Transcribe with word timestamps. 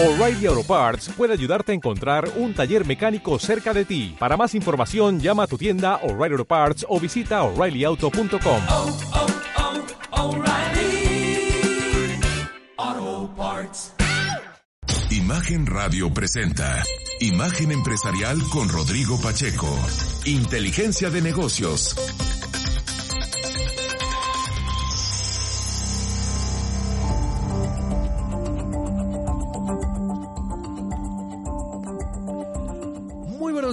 O'Reilly 0.00 0.46
Auto 0.46 0.62
Parts 0.62 1.08
puede 1.16 1.32
ayudarte 1.32 1.72
a 1.72 1.74
encontrar 1.74 2.30
un 2.36 2.54
taller 2.54 2.86
mecánico 2.86 3.36
cerca 3.40 3.74
de 3.74 3.84
ti. 3.84 4.14
Para 4.16 4.36
más 4.36 4.54
información, 4.54 5.18
llama 5.18 5.42
a 5.42 5.46
tu 5.48 5.58
tienda 5.58 5.96
O'Reilly 6.04 6.34
Auto 6.34 6.44
Parts 6.44 6.86
o 6.88 7.00
visita 7.00 7.42
oreillyauto.com. 7.42 8.62
oh, 8.68 8.96
oh, 12.78 13.30
Parts. 13.36 13.92
Imagen 15.10 15.66
Radio 15.66 16.14
presenta 16.14 16.84
Imagen 17.18 17.72
Empresarial 17.72 18.38
con 18.52 18.68
Rodrigo 18.68 19.20
Pacheco. 19.20 19.76
Inteligencia 20.26 21.10
de 21.10 21.22
negocios. 21.22 21.96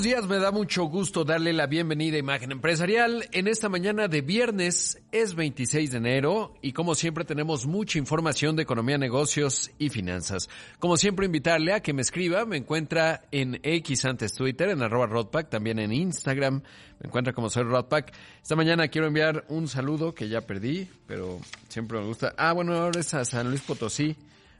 Días, 0.05 0.27
me 0.27 0.37
da 0.37 0.51
mucho 0.51 0.83
gusto 0.83 1.25
darle 1.25 1.51
la 1.51 1.65
bienvenida 1.65 2.15
a 2.15 2.19
Imagen 2.19 2.51
Empresarial. 2.51 3.27
En 3.31 3.47
esta 3.47 3.69
mañana 3.69 4.07
de 4.07 4.21
viernes 4.21 5.01
es 5.11 5.33
26 5.33 5.89
de 5.89 5.97
enero 5.97 6.53
y 6.61 6.73
como 6.73 6.93
siempre 6.93 7.25
tenemos 7.25 7.65
mucha 7.65 7.97
información 7.97 8.55
de 8.55 8.61
economía, 8.61 8.99
negocios 8.99 9.71
y 9.79 9.89
finanzas. 9.89 10.47
Como 10.77 10.95
siempre 10.97 11.25
invitarle 11.25 11.73
a 11.73 11.79
que 11.79 11.91
me 11.91 12.03
escriba, 12.03 12.45
me 12.45 12.57
encuentra 12.57 13.23
en 13.31 13.59
X 13.63 14.05
antes 14.05 14.35
Twitter, 14.35 14.69
en 14.69 14.83
arroba 14.83 15.07
Rodpack, 15.07 15.49
también 15.49 15.79
en 15.79 15.91
Instagram, 15.91 16.61
me 16.99 17.07
encuentra 17.07 17.33
como 17.33 17.49
soy 17.49 17.63
Rodpack. 17.63 18.13
Esta 18.43 18.55
mañana 18.55 18.89
quiero 18.89 19.07
enviar 19.07 19.45
un 19.49 19.67
saludo 19.67 20.13
que 20.13 20.29
ya 20.29 20.41
perdí, 20.41 20.87
pero 21.07 21.39
siempre 21.67 21.99
me 21.99 22.05
gusta. 22.05 22.35
Ah, 22.37 22.53
bueno, 22.53 22.75
ahora 22.75 22.99
es 22.99 23.11
a 23.15 23.25
San 23.25 23.49
Luis 23.49 23.61
Potosí. 23.61 24.15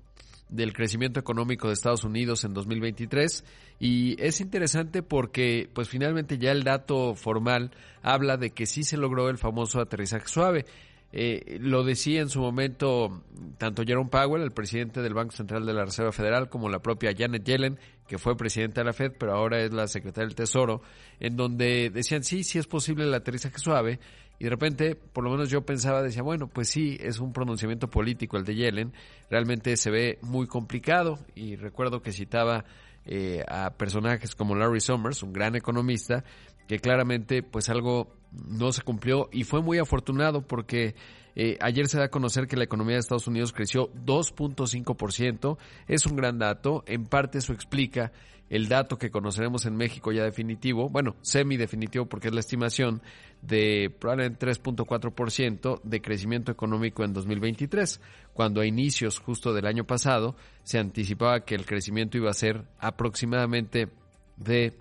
del 0.48 0.72
crecimiento 0.72 1.18
económico 1.18 1.68
de 1.68 1.74
Estados 1.74 2.04
Unidos 2.04 2.44
en 2.44 2.54
2023 2.54 3.44
y 3.80 4.22
es 4.22 4.40
interesante 4.40 5.02
porque 5.02 5.68
pues 5.72 5.88
finalmente 5.88 6.38
ya 6.38 6.52
el 6.52 6.62
dato 6.62 7.14
formal 7.14 7.72
habla 8.02 8.36
de 8.36 8.50
que 8.50 8.66
sí 8.66 8.82
se 8.82 8.96
logró 8.96 9.28
el 9.28 9.38
famoso 9.38 9.80
aterrizaje 9.80 10.28
suave. 10.28 10.66
Eh, 11.14 11.58
lo 11.60 11.84
decía 11.84 12.22
en 12.22 12.30
su 12.30 12.40
momento 12.40 13.22
tanto 13.58 13.82
Jerome 13.84 14.08
Powell, 14.08 14.42
el 14.42 14.52
presidente 14.52 15.02
del 15.02 15.12
Banco 15.12 15.32
Central 15.32 15.66
de 15.66 15.74
la 15.74 15.84
Reserva 15.84 16.12
Federal, 16.12 16.48
como 16.48 16.70
la 16.70 16.80
propia 16.80 17.12
Janet 17.16 17.44
Yellen, 17.44 17.78
que 18.06 18.18
fue 18.18 18.36
presidenta 18.36 18.80
de 18.80 18.86
la 18.86 18.92
Fed, 18.92 19.12
pero 19.18 19.34
ahora 19.34 19.60
es 19.60 19.72
la 19.72 19.86
secretaria 19.86 20.26
del 20.26 20.34
Tesoro, 20.34 20.82
en 21.20 21.36
donde 21.36 21.90
decían 21.90 22.24
sí, 22.24 22.44
sí 22.44 22.58
es 22.58 22.66
posible 22.66 23.04
el 23.04 23.14
aterrizaje 23.14 23.58
suave, 23.58 24.00
y 24.38 24.44
de 24.44 24.50
repente, 24.50 24.96
por 24.96 25.22
lo 25.22 25.30
menos 25.30 25.50
yo 25.50 25.62
pensaba, 25.64 26.02
decía, 26.02 26.22
bueno, 26.22 26.48
pues 26.48 26.68
sí, 26.68 26.98
es 27.00 27.20
un 27.20 27.32
pronunciamiento 27.32 27.88
político 27.88 28.36
el 28.36 28.44
de 28.44 28.54
Yellen, 28.56 28.92
realmente 29.30 29.76
se 29.76 29.90
ve 29.90 30.18
muy 30.22 30.46
complicado, 30.46 31.18
y 31.34 31.56
recuerdo 31.56 32.02
que 32.02 32.12
citaba 32.12 32.64
eh, 33.04 33.44
a 33.48 33.70
personajes 33.70 34.34
como 34.34 34.54
Larry 34.54 34.80
Summers, 34.80 35.22
un 35.22 35.32
gran 35.32 35.54
economista, 35.54 36.24
que 36.66 36.78
claramente 36.78 37.42
pues 37.42 37.68
algo 37.68 38.14
no 38.32 38.72
se 38.72 38.82
cumplió 38.82 39.28
y 39.32 39.44
fue 39.44 39.62
muy 39.62 39.78
afortunado 39.78 40.46
porque 40.46 40.94
eh, 41.34 41.56
ayer 41.60 41.88
se 41.88 41.98
da 41.98 42.04
a 42.04 42.10
conocer 42.10 42.46
que 42.46 42.56
la 42.56 42.64
economía 42.64 42.94
de 42.94 43.00
Estados 43.00 43.26
Unidos 43.26 43.52
creció 43.52 43.90
2.5%, 44.04 45.58
es 45.88 46.06
un 46.06 46.16
gran 46.16 46.38
dato, 46.38 46.84
en 46.86 47.06
parte 47.06 47.38
eso 47.38 47.52
explica 47.52 48.12
el 48.50 48.68
dato 48.68 48.98
que 48.98 49.10
conoceremos 49.10 49.64
en 49.64 49.76
México 49.76 50.12
ya 50.12 50.24
definitivo, 50.24 50.90
bueno, 50.90 51.16
semi 51.22 51.56
definitivo 51.56 52.04
porque 52.04 52.28
es 52.28 52.34
la 52.34 52.40
estimación 52.40 53.00
de 53.40 53.90
probablemente 53.98 54.46
3.4% 54.46 55.80
de 55.82 56.02
crecimiento 56.02 56.52
económico 56.52 57.02
en 57.02 57.14
2023, 57.14 58.00
cuando 58.34 58.60
a 58.60 58.66
inicios 58.66 59.18
justo 59.18 59.54
del 59.54 59.66
año 59.66 59.84
pasado 59.84 60.36
se 60.64 60.78
anticipaba 60.78 61.46
que 61.46 61.54
el 61.54 61.64
crecimiento 61.64 62.18
iba 62.18 62.30
a 62.30 62.34
ser 62.34 62.64
aproximadamente 62.78 63.88
de 64.36 64.74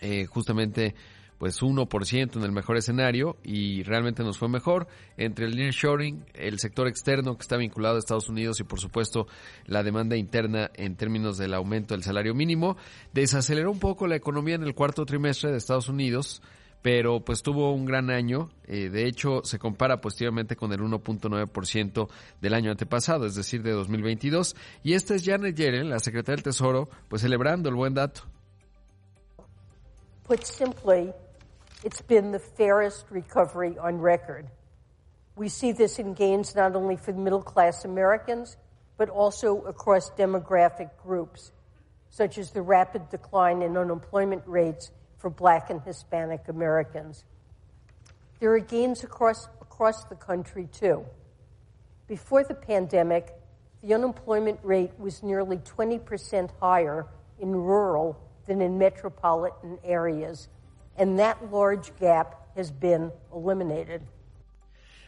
eh, 0.00 0.26
justamente 0.26 0.94
pues 1.38 1.62
1% 1.62 2.36
en 2.36 2.42
el 2.42 2.52
mejor 2.52 2.76
escenario 2.76 3.36
y 3.42 3.82
realmente 3.82 4.22
nos 4.22 4.38
fue 4.38 4.48
mejor. 4.48 4.86
Entre 5.16 5.46
el 5.46 5.56
nearshoring, 5.56 6.24
el 6.34 6.58
sector 6.58 6.88
externo 6.88 7.36
que 7.36 7.42
está 7.42 7.56
vinculado 7.56 7.96
a 7.96 7.98
Estados 7.98 8.28
Unidos 8.28 8.60
y 8.60 8.64
por 8.64 8.80
supuesto 8.80 9.26
la 9.66 9.82
demanda 9.82 10.16
interna 10.16 10.70
en 10.74 10.96
términos 10.96 11.38
del 11.38 11.54
aumento 11.54 11.94
del 11.94 12.02
salario 12.02 12.34
mínimo, 12.34 12.76
desaceleró 13.12 13.70
un 13.70 13.78
poco 13.78 14.06
la 14.06 14.16
economía 14.16 14.54
en 14.54 14.62
el 14.62 14.74
cuarto 14.74 15.04
trimestre 15.04 15.50
de 15.50 15.58
Estados 15.58 15.88
Unidos, 15.88 16.42
pero 16.82 17.20
pues 17.24 17.42
tuvo 17.42 17.72
un 17.72 17.86
gran 17.86 18.10
año, 18.10 18.50
eh, 18.66 18.90
de 18.90 19.06
hecho 19.06 19.40
se 19.42 19.58
compara 19.58 20.02
positivamente 20.02 20.54
con 20.54 20.70
el 20.72 20.80
1.9% 20.80 22.08
del 22.42 22.54
año 22.54 22.70
antepasado, 22.70 23.24
es 23.24 23.34
decir, 23.34 23.62
de 23.62 23.72
2022, 23.72 24.54
y 24.82 24.92
esta 24.92 25.14
es 25.14 25.24
Janet 25.24 25.56
Yellen, 25.56 25.88
la 25.88 25.98
secretaria 25.98 26.36
del 26.36 26.42
Tesoro, 26.42 26.90
pues 27.08 27.22
celebrando 27.22 27.70
el 27.70 27.74
buen 27.74 27.94
dato. 27.94 28.22
Put 30.24 30.42
simply, 30.42 31.12
it's 31.84 32.00
been 32.00 32.32
the 32.32 32.38
fairest 32.38 33.04
recovery 33.10 33.76
on 33.78 33.98
record. 33.98 34.48
We 35.36 35.50
see 35.50 35.72
this 35.72 35.98
in 35.98 36.14
gains 36.14 36.54
not 36.54 36.74
only 36.74 36.96
for 36.96 37.12
middle 37.12 37.42
class 37.42 37.84
Americans, 37.84 38.56
but 38.96 39.10
also 39.10 39.62
across 39.64 40.10
demographic 40.12 40.90
groups, 41.02 41.52
such 42.08 42.38
as 42.38 42.52
the 42.52 42.62
rapid 42.62 43.10
decline 43.10 43.60
in 43.60 43.76
unemployment 43.76 44.42
rates 44.46 44.92
for 45.18 45.28
black 45.28 45.68
and 45.68 45.82
Hispanic 45.82 46.48
Americans. 46.48 47.24
There 48.40 48.52
are 48.52 48.60
gains 48.60 49.04
across, 49.04 49.46
across 49.60 50.04
the 50.04 50.14
country, 50.14 50.68
too. 50.72 51.04
Before 52.06 52.44
the 52.44 52.54
pandemic, 52.54 53.34
the 53.82 53.92
unemployment 53.92 54.60
rate 54.62 54.92
was 54.98 55.22
nearly 55.22 55.58
20% 55.58 56.50
higher 56.60 57.06
in 57.38 57.50
rural 57.50 58.18
than 58.46 58.62
in 58.62 58.78
metropolitan 58.78 59.78
areas, 59.84 60.48
and 60.96 61.18
that 61.18 61.50
large 61.50 61.92
gap 61.98 62.56
has 62.56 62.70
been 62.70 63.10
eliminated. 63.32 64.02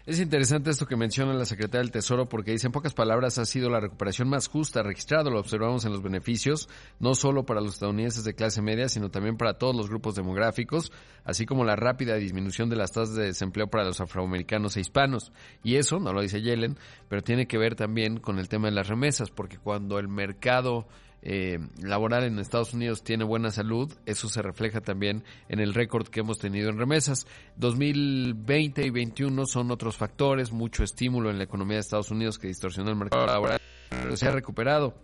Es 0.06 0.21
interesante 0.21 0.71
esto 0.71 0.87
que 0.87 0.94
menciona 0.94 1.35
la 1.35 1.44
secretaria 1.44 1.81
del 1.81 1.91
Tesoro 1.91 2.29
porque 2.29 2.53
dice 2.53 2.69
en 2.69 2.73
pocas 2.73 2.94
palabras 2.94 3.38
ha 3.38 3.44
sido 3.44 3.69
la 3.69 3.81
recuperación 3.81 4.29
más 4.29 4.47
justa 4.47 4.85
registrado, 4.85 5.31
lo 5.31 5.41
observamos 5.41 5.85
en 5.85 5.91
los 5.91 6.00
beneficios, 6.00 6.69
no 7.00 7.17
solo 7.17 7.44
para 7.44 7.61
los 7.61 7.73
estadounidenses 7.73 8.23
de 8.23 8.35
clase 8.35 8.62
media, 8.62 8.88
sino 8.88 9.11
también 9.11 9.37
para 9.37 9.55
todos 9.55 9.75
los 9.75 9.88
grupos 9.88 10.15
demográficos, 10.15 10.93
así 11.25 11.44
como 11.44 11.65
la 11.65 11.75
rápida 11.75 12.15
disminución 12.15 12.71
de 12.71 12.77
las 12.77 12.93
tasas 12.93 13.17
de 13.17 13.25
desempleo 13.25 13.67
para 13.67 13.85
los 13.85 14.00
afroamericanos 14.00 14.77
e 14.77 14.81
hispanos. 14.81 15.33
Y 15.65 15.75
eso, 15.75 15.99
no 15.99 16.12
lo 16.12 16.23
dice 16.23 16.41
Yellen, 16.41 16.79
pero 17.09 17.23
tiene 17.23 17.49
que 17.49 17.59
ver 17.59 17.75
también 17.75 18.21
con 18.21 18.38
el 18.38 18.49
tema 18.49 18.69
de 18.69 18.77
las 18.77 18.87
remesas, 18.87 19.33
porque 19.33 19.59
cuando 19.59 19.99
el 19.99 20.06
mercado 20.06 20.87
eh, 21.28 21.58
laboral 21.82 22.23
en 22.23 22.38
Estados 22.38 22.73
Unidos 22.73 23.02
tiene 23.02 23.25
buena 23.25 23.50
salud, 23.50 23.93
eso 24.06 24.28
se 24.28 24.43
refleja 24.43 24.81
también 24.81 25.25
en 25.49 25.58
el 25.58 25.75
récord 25.75 26.06
que 26.06 26.20
hemos 26.20 26.38
tenido 26.38 26.70
en 26.70 26.78
remesas. 26.78 27.26
2020 27.56 28.82
y 28.82 28.90
2021 28.90 29.46
son 29.46 29.73
otros 29.73 29.96
factores, 29.96 30.52
mucho 30.52 30.84
estímulo 30.84 31.28
en 31.28 31.38
la 31.38 31.43
economía 31.43 31.78
de 31.78 31.81
Estados 31.81 32.12
Unidos 32.12 32.38
que 32.38 32.46
distorsionó 32.46 32.90
el 32.90 32.96
mercado 32.96 33.26
laboral, 33.26 33.61
pero 33.90 34.17
se 34.17 34.28
ha 34.28 34.31
recuperado. 34.31 34.94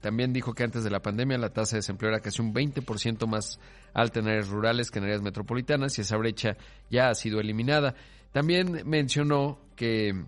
También 0.00 0.32
dijo 0.32 0.54
que 0.54 0.62
antes 0.62 0.84
de 0.84 0.90
la 0.90 1.02
pandemia 1.02 1.38
la 1.38 1.52
tasa 1.52 1.72
de 1.72 1.78
desempleo 1.78 2.12
era 2.12 2.20
casi 2.20 2.40
un 2.40 2.54
20% 2.54 3.26
más 3.26 3.58
alta 3.94 4.20
en 4.20 4.28
áreas 4.28 4.50
rurales 4.50 4.92
que 4.92 5.00
en 5.00 5.06
áreas 5.06 5.22
metropolitanas 5.22 5.98
y 5.98 6.02
esa 6.02 6.16
brecha 6.16 6.56
ya 6.88 7.08
ha 7.08 7.14
sido 7.16 7.40
eliminada. 7.40 7.96
También 8.30 8.82
mencionó 8.84 9.58
que 9.74 10.22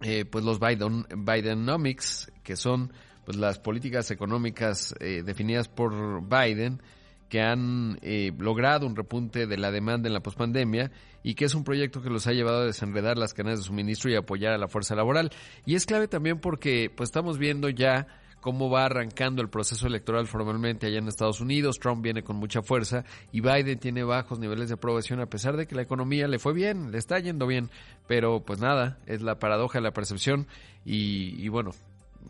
eh, 0.00 0.24
pues 0.24 0.42
los 0.42 0.58
Biden, 0.58 1.04
Bidenomics, 1.18 2.32
que 2.42 2.56
son 2.56 2.94
pues 3.24 3.36
las 3.36 3.58
políticas 3.58 4.10
económicas 4.10 4.94
eh, 5.00 5.22
definidas 5.24 5.68
por 5.68 6.22
Biden 6.22 6.80
que 7.28 7.40
han 7.40 7.98
eh, 8.02 8.32
logrado 8.38 8.86
un 8.86 8.94
repunte 8.94 9.46
de 9.46 9.56
la 9.56 9.70
demanda 9.70 10.06
en 10.06 10.14
la 10.14 10.20
pospandemia 10.20 10.90
y 11.22 11.34
que 11.34 11.46
es 11.46 11.54
un 11.54 11.64
proyecto 11.64 12.02
que 12.02 12.10
los 12.10 12.26
ha 12.26 12.32
llevado 12.32 12.60
a 12.60 12.66
desenredar 12.66 13.18
las 13.18 13.34
cadenas 13.34 13.58
de 13.58 13.64
suministro 13.64 14.10
y 14.10 14.14
apoyar 14.14 14.52
a 14.52 14.58
la 14.58 14.68
fuerza 14.68 14.94
laboral. 14.94 15.30
Y 15.66 15.74
es 15.74 15.86
clave 15.86 16.06
también 16.06 16.38
porque 16.38 16.92
pues 16.94 17.08
estamos 17.08 17.38
viendo 17.38 17.68
ya 17.70 18.06
cómo 18.40 18.68
va 18.68 18.84
arrancando 18.84 19.40
el 19.40 19.48
proceso 19.48 19.86
electoral 19.86 20.26
formalmente 20.26 20.86
allá 20.86 20.98
en 20.98 21.08
Estados 21.08 21.40
Unidos. 21.40 21.78
Trump 21.80 22.02
viene 22.02 22.22
con 22.22 22.36
mucha 22.36 22.60
fuerza 22.60 23.04
y 23.32 23.40
Biden 23.40 23.78
tiene 23.78 24.04
bajos 24.04 24.38
niveles 24.38 24.68
de 24.68 24.74
aprobación 24.74 25.20
a 25.20 25.26
pesar 25.26 25.56
de 25.56 25.66
que 25.66 25.74
la 25.74 25.80
economía 25.82 26.28
le 26.28 26.38
fue 26.38 26.52
bien, 26.52 26.92
le 26.92 26.98
está 26.98 27.18
yendo 27.18 27.46
bien. 27.46 27.70
Pero 28.06 28.44
pues 28.44 28.60
nada, 28.60 28.98
es 29.06 29.22
la 29.22 29.38
paradoja 29.38 29.78
de 29.78 29.84
la 29.84 29.92
percepción 29.92 30.46
y, 30.84 31.42
y 31.42 31.48
bueno, 31.48 31.70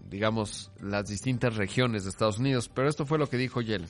digamos, 0.08 0.70
las 0.80 1.08
distintas 1.08 1.56
regiones 1.56 2.04
de 2.04 2.10
Estados 2.10 2.38
Unidos. 2.38 2.68
Pero 2.68 2.88
esto 2.88 3.04
fue 3.04 3.18
lo 3.18 3.26
que 3.26 3.36
dijo 3.36 3.60
Yellen. 3.60 3.88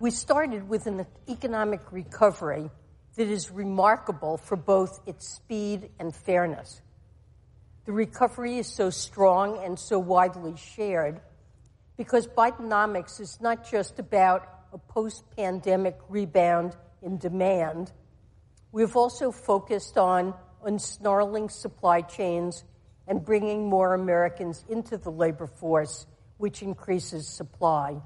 We 0.00 0.10
started 0.10 0.68
with 0.68 0.86
an 0.86 1.06
economic 1.28 1.80
recovery 1.92 2.70
that 3.16 3.28
is 3.28 3.50
remarkable 3.50 4.36
for 4.36 4.56
both 4.56 5.00
its 5.06 5.28
speed 5.36 5.90
and 5.98 6.14
fairness. 6.14 6.82
The 7.86 7.92
recovery 7.92 8.58
is 8.58 8.66
so 8.66 8.90
strong 8.90 9.58
and 9.64 9.78
so 9.78 9.98
widely 9.98 10.56
shared 10.56 11.20
because 11.96 12.26
Bidenomics 12.26 13.20
is 13.20 13.38
not 13.40 13.70
just 13.70 13.98
about 13.98 14.48
a 14.72 14.78
post 14.78 15.24
pandemic 15.36 15.96
rebound 16.08 16.76
in 17.02 17.18
demand. 17.18 17.92
We've 18.72 18.96
also 18.96 19.30
focused 19.30 19.96
on 19.96 20.34
unsnarling 20.66 21.50
supply 21.50 22.00
chains 22.00 22.64
and 23.06 23.24
bringing 23.24 23.68
more 23.68 23.94
Americans 23.94 24.64
into 24.68 24.96
the 24.96 25.10
labor 25.10 25.46
force, 25.46 26.06
which 26.38 26.62
increases 26.62 27.28
supply. 27.28 27.96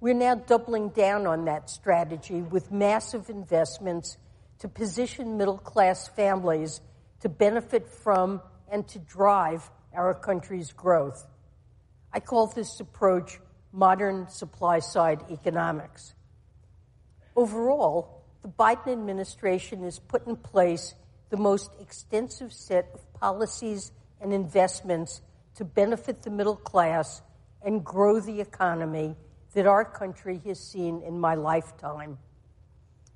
We're 0.00 0.14
now 0.14 0.36
doubling 0.36 0.90
down 0.90 1.26
on 1.26 1.46
that 1.46 1.70
strategy 1.70 2.42
with 2.42 2.70
massive 2.70 3.30
investments 3.30 4.16
to 4.60 4.68
position 4.68 5.36
middle 5.36 5.58
class 5.58 6.08
families 6.08 6.80
to 7.20 7.28
benefit 7.28 7.88
from 7.88 8.40
and 8.70 8.86
to 8.88 8.98
drive 8.98 9.68
our 9.94 10.14
country's 10.14 10.72
growth. 10.72 11.26
I 12.12 12.20
call 12.20 12.46
this 12.46 12.80
approach 12.80 13.40
modern 13.72 14.28
supply 14.28 14.78
side 14.78 15.24
economics. 15.30 16.14
Overall, 17.36 18.24
the 18.42 18.48
Biden 18.48 18.92
administration 18.92 19.82
has 19.82 19.98
put 19.98 20.26
in 20.26 20.36
place 20.36 20.94
the 21.30 21.36
most 21.36 21.70
extensive 21.80 22.52
set 22.52 22.90
of 22.94 23.07
policies 23.20 23.92
and 24.20 24.32
investments 24.32 25.22
to 25.56 25.64
benefit 25.64 26.22
the 26.22 26.30
middle 26.30 26.56
class 26.56 27.22
and 27.62 27.84
grow 27.84 28.20
the 28.20 28.40
economy 28.40 29.16
that 29.54 29.66
our 29.66 29.84
country 29.84 30.40
has 30.46 30.60
seen 30.60 31.02
in 31.02 31.18
my 31.18 31.34
lifetime. 31.34 32.18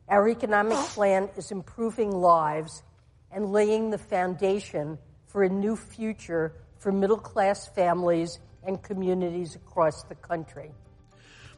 Our 0.08 0.28
economic 0.28 0.78
plan 0.78 1.28
is 1.37 1.52
improving 1.52 2.10
lives 2.10 2.82
and 3.31 3.52
laying 3.52 3.90
the 3.90 3.99
foundation 3.99 4.99
for 5.26 5.43
a 5.43 5.49
new 5.49 5.76
future 5.76 6.52
for 6.78 6.93
middle 6.93 7.19
class 7.19 7.69
families 7.69 8.38
and 8.64 8.82
communities 8.82 9.55
across 9.55 10.02
the 10.05 10.14
country. 10.16 10.70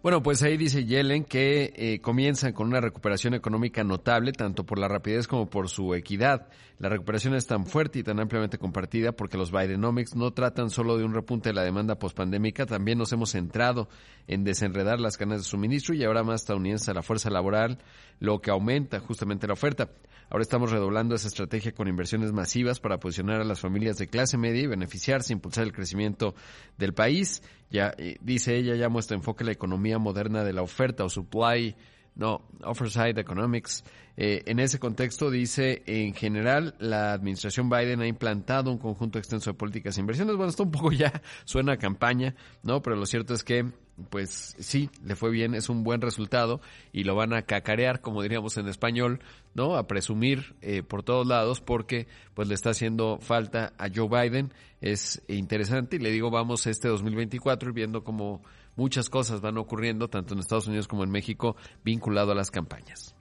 Bueno, 0.04 0.22
pues 0.22 0.42
ahí 0.42 0.58
dice 0.58 0.84
Yellen 0.84 1.24
que 1.24 1.72
eh, 1.74 2.00
comienzan 2.02 2.52
con 2.52 2.66
una 2.66 2.78
recuperación 2.78 3.32
económica 3.32 3.84
notable, 3.84 4.32
tanto 4.32 4.66
por 4.66 4.78
la 4.78 4.86
rapidez 4.86 5.26
como 5.26 5.48
por 5.48 5.70
su 5.70 5.94
equidad. 5.94 6.46
La 6.78 6.90
recuperación 6.90 7.34
es 7.34 7.46
tan 7.46 7.64
fuerte 7.64 8.00
y 8.00 8.02
tan 8.02 8.20
ampliamente 8.20 8.58
compartida 8.58 9.12
porque 9.12 9.38
los 9.38 9.50
Bidenomics 9.50 10.14
no 10.14 10.30
tratan 10.32 10.68
solo 10.68 10.98
de 10.98 11.04
un 11.04 11.14
repunte 11.14 11.48
de 11.48 11.54
la 11.54 11.62
demanda 11.62 11.98
pospandémica, 11.98 12.66
también 12.66 12.98
nos 12.98 13.14
hemos 13.14 13.30
centrado 13.30 13.88
en 14.26 14.44
desenredar 14.44 15.00
las 15.00 15.16
cadenas 15.16 15.38
de 15.38 15.44
suministro 15.44 15.94
y 15.94 16.04
ahora 16.04 16.22
más 16.22 16.42
estadounidenses 16.42 16.90
a 16.90 16.94
la 16.94 17.02
fuerza 17.02 17.30
laboral, 17.30 17.78
lo 18.20 18.42
que 18.42 18.50
aumenta 18.50 19.00
justamente 19.00 19.46
la 19.46 19.54
oferta. 19.54 19.88
Ahora 20.30 20.42
estamos 20.42 20.70
redoblando 20.70 21.14
esa 21.14 21.28
estrategia 21.28 21.72
con 21.72 21.86
inversiones 21.86 22.32
masivas 22.32 22.80
para 22.80 22.98
posicionar 22.98 23.40
a 23.40 23.44
las 23.44 23.60
familias 23.60 23.98
de 23.98 24.08
clase 24.08 24.36
media 24.36 24.62
y 24.62 24.66
beneficiarse, 24.66 25.32
impulsar 25.32 25.64
el 25.64 25.72
crecimiento 25.72 26.34
del 26.76 26.94
país. 26.94 27.42
Ya 27.75 27.93
eh, 27.99 28.19
dice 28.21 28.56
ella, 28.56 28.76
ya 28.76 28.88
muestra 28.88 29.17
enfoque 29.17 29.43
la 29.43 29.50
economía 29.50 29.99
moderna 29.99 30.44
de 30.44 30.53
la 30.53 30.62
oferta 30.62 31.05
o 31.05 31.09
supply 31.09 31.75
no, 32.16 32.43
Offer 32.62 32.90
Side 32.90 33.20
Economics. 33.20 33.84
Eh, 34.16 34.43
en 34.46 34.61
ese 34.61 34.78
contexto 34.78 35.31
dice, 35.31 35.82
en 35.87 36.14
general, 36.14 36.76
la 36.78 37.12
administración 37.12 37.69
Biden 37.69 38.00
ha 38.00 38.06
implantado 38.06 38.70
un 38.70 38.78
conjunto 38.78 39.19
extenso 39.19 39.50
de 39.50 39.55
políticas 39.55 39.96
e 39.96 40.00
inversiones. 40.00 40.37
Bueno, 40.37 40.50
esto 40.50 40.62
un 40.62 40.70
poco 40.70 40.93
ya 40.93 41.22
suena 41.44 41.72
a 41.72 41.76
campaña, 41.76 42.37
¿no? 42.62 42.82
Pero 42.82 42.94
lo 42.96 43.06
cierto 43.06 43.34
es 43.34 43.43
que, 43.43 43.66
pues 44.11 44.55
sí, 44.58 44.90
le 45.05 45.16
fue 45.16 45.31
bien, 45.31 45.55
es 45.55 45.69
un 45.69 45.82
buen 45.82 46.00
resultado 46.00 46.61
y 46.93 47.02
lo 47.02 47.16
van 47.16 47.32
a 47.32 47.43
cacarear, 47.43 48.00
como 48.00 48.22
diríamos 48.22 48.56
en 48.56 48.69
español, 48.69 49.20
¿no? 49.55 49.75
A 49.75 49.88
presumir 49.88 50.55
eh, 50.62 50.84
por 50.84 51.02
todos 51.02 51.26
lados 51.26 51.61
porque, 51.61 52.06
pues, 52.34 52.46
le 52.46 52.55
está 52.55 52.70
haciendo 52.70 53.19
falta 53.20 53.72
a 53.78 53.88
Joe 53.93 54.08
Biden. 54.08 54.52
Es 54.81 55.22
interesante 55.26 55.96
y 55.96 55.99
le 55.99 56.12
digo, 56.12 56.31
vamos 56.31 56.69
este 56.69 56.87
2024 56.87 57.72
viendo 57.72 58.05
cómo 58.05 58.43
muchas 58.76 59.11
cosas 59.11 59.41
van 59.41 59.59
ocurriendo, 59.59 60.09
tanto 60.09 60.35
en 60.35 60.41
Estados 60.41 60.67
Unidos 60.67 60.88
como 60.88 61.05
en 61.05 61.11
México, 61.11 61.56
vinculado 61.85 62.32
a 62.32 62.35
las 62.35 62.50
campañas. 62.50 63.15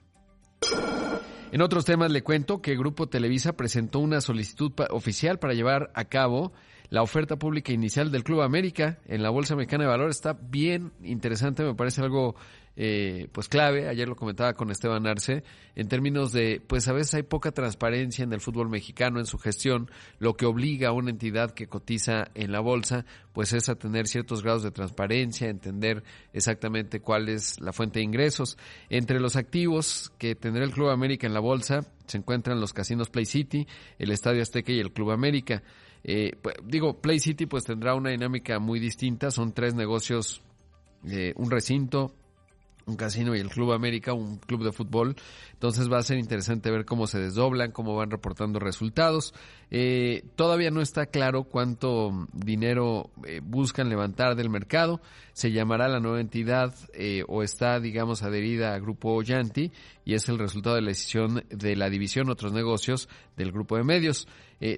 En 1.52 1.62
otros 1.62 1.84
temas 1.84 2.10
le 2.10 2.22
cuento 2.22 2.60
que 2.60 2.76
Grupo 2.76 3.08
Televisa 3.08 3.52
presentó 3.52 4.00
una 4.00 4.20
solicitud 4.20 4.72
oficial 4.90 5.38
para 5.38 5.54
llevar 5.54 5.92
a 5.94 6.06
cabo 6.06 6.52
la 6.94 7.02
oferta 7.02 7.34
pública 7.34 7.72
inicial 7.72 8.12
del 8.12 8.22
Club 8.22 8.42
América 8.42 9.00
en 9.06 9.20
la 9.20 9.30
Bolsa 9.30 9.56
Mexicana 9.56 9.82
de 9.82 9.90
Valores. 9.90 10.14
Está 10.14 10.34
bien 10.34 10.92
interesante, 11.02 11.64
me 11.64 11.74
parece 11.74 12.00
algo 12.02 12.36
eh, 12.76 13.26
pues 13.32 13.48
clave, 13.48 13.88
ayer 13.88 14.06
lo 14.06 14.14
comentaba 14.14 14.52
con 14.52 14.70
Esteban 14.70 15.04
Arce, 15.08 15.42
en 15.74 15.88
términos 15.88 16.30
de, 16.30 16.62
pues 16.64 16.86
a 16.86 16.92
veces 16.92 17.14
hay 17.14 17.24
poca 17.24 17.50
transparencia 17.50 18.22
en 18.22 18.32
el 18.32 18.40
fútbol 18.40 18.68
mexicano, 18.68 19.18
en 19.18 19.26
su 19.26 19.38
gestión, 19.38 19.90
lo 20.20 20.36
que 20.36 20.46
obliga 20.46 20.90
a 20.90 20.92
una 20.92 21.10
entidad 21.10 21.50
que 21.50 21.66
cotiza 21.66 22.28
en 22.34 22.52
la 22.52 22.60
bolsa, 22.60 23.04
pues 23.32 23.52
es 23.54 23.68
a 23.68 23.74
tener 23.74 24.06
ciertos 24.06 24.44
grados 24.44 24.62
de 24.62 24.70
transparencia, 24.70 25.48
entender 25.48 26.04
exactamente 26.32 27.00
cuál 27.00 27.28
es 27.28 27.60
la 27.60 27.72
fuente 27.72 27.98
de 27.98 28.04
ingresos. 28.04 28.56
Entre 28.88 29.18
los 29.18 29.34
activos 29.34 30.12
que 30.16 30.36
tendrá 30.36 30.62
el 30.62 30.70
Club 30.70 30.90
América 30.90 31.26
en 31.26 31.34
la 31.34 31.40
bolsa 31.40 31.80
se 32.06 32.18
encuentran 32.18 32.60
los 32.60 32.72
casinos 32.72 33.10
Play 33.10 33.24
City, 33.24 33.66
el 33.98 34.12
Estadio 34.12 34.42
Azteca 34.42 34.70
y 34.70 34.78
el 34.78 34.92
Club 34.92 35.10
América. 35.10 35.64
Eh, 36.04 36.36
pues, 36.40 36.54
digo, 36.62 37.00
Play 37.00 37.18
City 37.18 37.46
pues 37.46 37.64
tendrá 37.64 37.94
una 37.94 38.10
dinámica 38.10 38.58
muy 38.58 38.78
distinta, 38.78 39.30
son 39.30 39.52
tres 39.52 39.74
negocios, 39.74 40.42
eh, 41.06 41.32
un 41.36 41.50
recinto, 41.50 42.14
un 42.86 42.96
casino 42.96 43.34
y 43.34 43.40
el 43.40 43.48
Club 43.48 43.72
América, 43.72 44.12
un 44.12 44.38
club 44.38 44.64
de 44.64 44.72
fútbol. 44.72 45.16
Entonces 45.52 45.90
va 45.90 45.98
a 45.98 46.02
ser 46.02 46.18
interesante 46.18 46.70
ver 46.70 46.84
cómo 46.84 47.06
se 47.06 47.18
desdoblan, 47.18 47.72
cómo 47.72 47.96
van 47.96 48.10
reportando 48.10 48.58
resultados. 48.58 49.32
Eh, 49.70 50.24
todavía 50.36 50.70
no 50.70 50.80
está 50.80 51.06
claro 51.06 51.44
cuánto 51.44 52.28
dinero 52.32 53.10
eh, 53.26 53.40
buscan 53.42 53.88
levantar 53.88 54.36
del 54.36 54.50
mercado. 54.50 55.00
Se 55.32 55.52
llamará 55.52 55.88
la 55.88 56.00
nueva 56.00 56.20
entidad 56.20 56.74
eh, 56.92 57.24
o 57.28 57.42
está, 57.42 57.80
digamos, 57.80 58.22
adherida 58.22 58.74
a 58.74 58.78
Grupo 58.78 59.22
Yanti 59.22 59.72
y 60.04 60.14
es 60.14 60.28
el 60.28 60.38
resultado 60.38 60.76
de 60.76 60.82
la 60.82 60.88
decisión 60.88 61.44
de 61.48 61.76
la 61.76 61.88
división 61.88 62.28
Otros 62.28 62.52
Negocios 62.52 63.08
del 63.36 63.52
Grupo 63.52 63.76
de 63.76 63.84
Medios. 63.84 64.28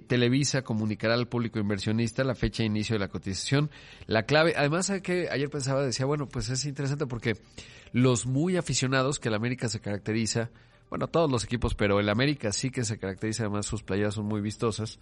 Televisa 0.08 0.62
comunicará 0.62 1.14
al 1.14 1.28
público 1.28 1.60
inversionista 1.60 2.24
la 2.24 2.34
fecha 2.34 2.64
de 2.64 2.66
inicio 2.66 2.94
de 2.94 3.00
la 3.00 3.08
cotización. 3.08 3.70
La 4.06 4.24
clave, 4.24 4.54
además, 4.56 4.90
que 5.00 5.28
ayer 5.30 5.48
pensaba, 5.48 5.84
decía, 5.84 6.06
bueno, 6.06 6.26
pues 6.26 6.48
es 6.48 6.64
interesante 6.64 7.06
porque 7.06 7.34
los 7.96 8.26
muy 8.26 8.58
aficionados, 8.58 9.18
que 9.18 9.30
la 9.30 9.36
América 9.36 9.70
se 9.70 9.80
caracteriza 9.80 10.50
bueno, 10.90 11.08
todos 11.08 11.30
los 11.30 11.44
equipos, 11.44 11.74
pero 11.74 11.98
el 11.98 12.08
América 12.10 12.52
sí 12.52 12.70
que 12.70 12.84
se 12.84 12.98
caracteriza, 12.98 13.44
además 13.44 13.66
sus 13.66 13.82
playas 13.82 14.14
son 14.14 14.26
muy 14.26 14.40
vistosas, 14.40 15.00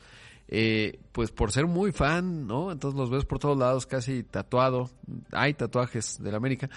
eh, 0.48 1.00
pues 1.12 1.30
por 1.30 1.52
ser 1.52 1.66
muy 1.66 1.92
fan, 1.92 2.46
¿no? 2.46 2.72
Entonces 2.72 2.98
los 2.98 3.10
ves 3.10 3.24
por 3.24 3.38
todos 3.38 3.58
lados 3.58 3.84
casi 3.86 4.22
tatuado, 4.22 4.90
hay 5.32 5.54
tatuajes 5.54 6.22
del 6.22 6.36
América. 6.36 6.70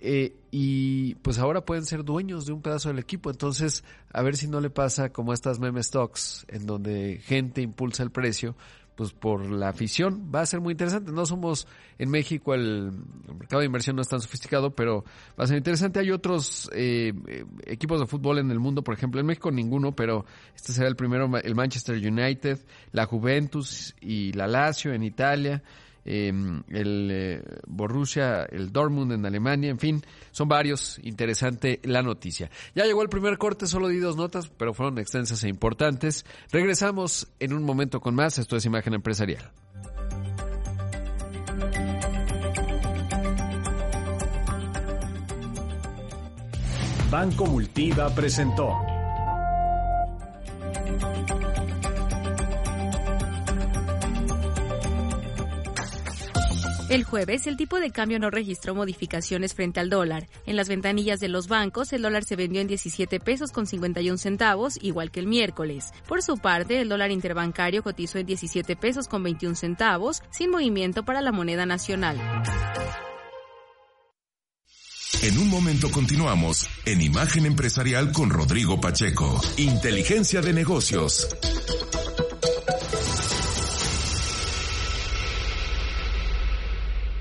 Eh, 0.00 0.36
y 0.50 1.14
pues 1.16 1.38
ahora 1.38 1.64
pueden 1.64 1.86
ser 1.86 2.04
dueños 2.04 2.44
de 2.44 2.52
un 2.52 2.60
pedazo 2.60 2.90
del 2.90 2.98
equipo. 2.98 3.30
Entonces, 3.30 3.84
a 4.12 4.22
ver 4.22 4.36
si 4.36 4.48
no 4.48 4.60
le 4.60 4.68
pasa 4.68 5.10
como 5.10 5.32
estas 5.32 5.60
meme 5.60 5.82
stocks, 5.82 6.44
en 6.48 6.66
donde 6.66 7.20
gente 7.24 7.62
impulsa 7.62 8.02
el 8.02 8.10
precio, 8.10 8.56
pues 8.96 9.12
por 9.12 9.50
la 9.50 9.68
afición. 9.68 10.30
Va 10.34 10.40
a 10.40 10.46
ser 10.46 10.60
muy 10.60 10.72
interesante. 10.72 11.12
No 11.12 11.26
somos 11.26 11.66
en 11.98 12.10
México, 12.10 12.54
el, 12.54 12.92
mercado 13.38 13.60
de 13.60 13.66
inversión 13.66 13.96
no 13.96 14.02
es 14.02 14.08
tan 14.08 14.20
sofisticado, 14.20 14.74
pero 14.74 15.04
va 15.38 15.44
a 15.44 15.46
ser 15.46 15.56
interesante. 15.56 16.00
Hay 16.00 16.10
otros 16.10 16.70
eh, 16.74 17.12
eh, 17.26 17.44
equipos 17.66 18.00
de 18.00 18.06
fútbol 18.06 18.38
en 18.38 18.50
el 18.50 18.60
mundo, 18.60 18.82
por 18.82 18.94
ejemplo, 18.94 19.20
en 19.20 19.26
México 19.26 19.50
ninguno, 19.50 19.92
pero 19.92 20.24
este 20.54 20.72
será 20.72 20.88
el 20.88 20.96
primero, 20.96 21.30
el 21.36 21.54
Manchester 21.54 21.96
United, 21.96 22.64
la 22.92 23.06
Juventus 23.06 23.94
y 24.00 24.32
la 24.32 24.46
Lazio 24.46 24.92
en 24.92 25.02
Italia. 25.02 25.62
Em, 26.04 26.62
el 26.68 27.08
eh, 27.10 27.42
Borussia, 27.66 28.44
el 28.44 28.72
Dortmund 28.72 29.12
en 29.12 29.24
Alemania, 29.26 29.70
en 29.70 29.78
fin, 29.78 30.02
son 30.30 30.48
varios. 30.48 30.98
Interesante 31.02 31.80
la 31.84 32.02
noticia. 32.02 32.50
Ya 32.74 32.84
llegó 32.84 33.02
el 33.02 33.08
primer 33.08 33.38
corte, 33.38 33.66
solo 33.66 33.88
di 33.88 33.98
dos 33.98 34.16
notas, 34.16 34.48
pero 34.48 34.74
fueron 34.74 34.98
extensas 34.98 35.42
e 35.44 35.48
importantes. 35.48 36.24
Regresamos 36.50 37.28
en 37.40 37.54
un 37.54 37.62
momento 37.62 38.00
con 38.00 38.14
más. 38.14 38.38
Esto 38.38 38.56
es 38.56 38.64
Imagen 38.66 38.94
Empresarial. 38.94 39.50
Banco 47.10 47.46
Multiva 47.46 48.12
presentó. 48.12 48.83
El 56.90 57.04
jueves, 57.04 57.46
el 57.46 57.56
tipo 57.56 57.80
de 57.80 57.90
cambio 57.90 58.18
no 58.18 58.28
registró 58.28 58.74
modificaciones 58.74 59.54
frente 59.54 59.80
al 59.80 59.88
dólar. 59.88 60.28
En 60.44 60.54
las 60.54 60.68
ventanillas 60.68 61.18
de 61.18 61.28
los 61.28 61.48
bancos, 61.48 61.92
el 61.94 62.02
dólar 62.02 62.24
se 62.24 62.36
vendió 62.36 62.60
en 62.60 62.66
17 62.66 63.20
pesos 63.20 63.52
con 63.52 63.66
51 63.66 64.18
centavos, 64.18 64.78
igual 64.82 65.10
que 65.10 65.20
el 65.20 65.26
miércoles. 65.26 65.92
Por 66.06 66.22
su 66.22 66.36
parte, 66.36 66.82
el 66.82 66.90
dólar 66.90 67.10
interbancario 67.10 67.82
cotizó 67.82 68.18
en 68.18 68.26
17 68.26 68.76
pesos 68.76 69.08
con 69.08 69.22
21 69.22 69.56
centavos, 69.56 70.22
sin 70.30 70.50
movimiento 70.50 71.04
para 71.04 71.22
la 71.22 71.32
moneda 71.32 71.64
nacional. 71.64 72.20
En 75.22 75.38
un 75.38 75.48
momento 75.48 75.90
continuamos 75.90 76.68
en 76.84 77.00
Imagen 77.00 77.46
Empresarial 77.46 78.12
con 78.12 78.28
Rodrigo 78.28 78.78
Pacheco. 78.78 79.40
Inteligencia 79.56 80.42
de 80.42 80.52
negocios. 80.52 81.28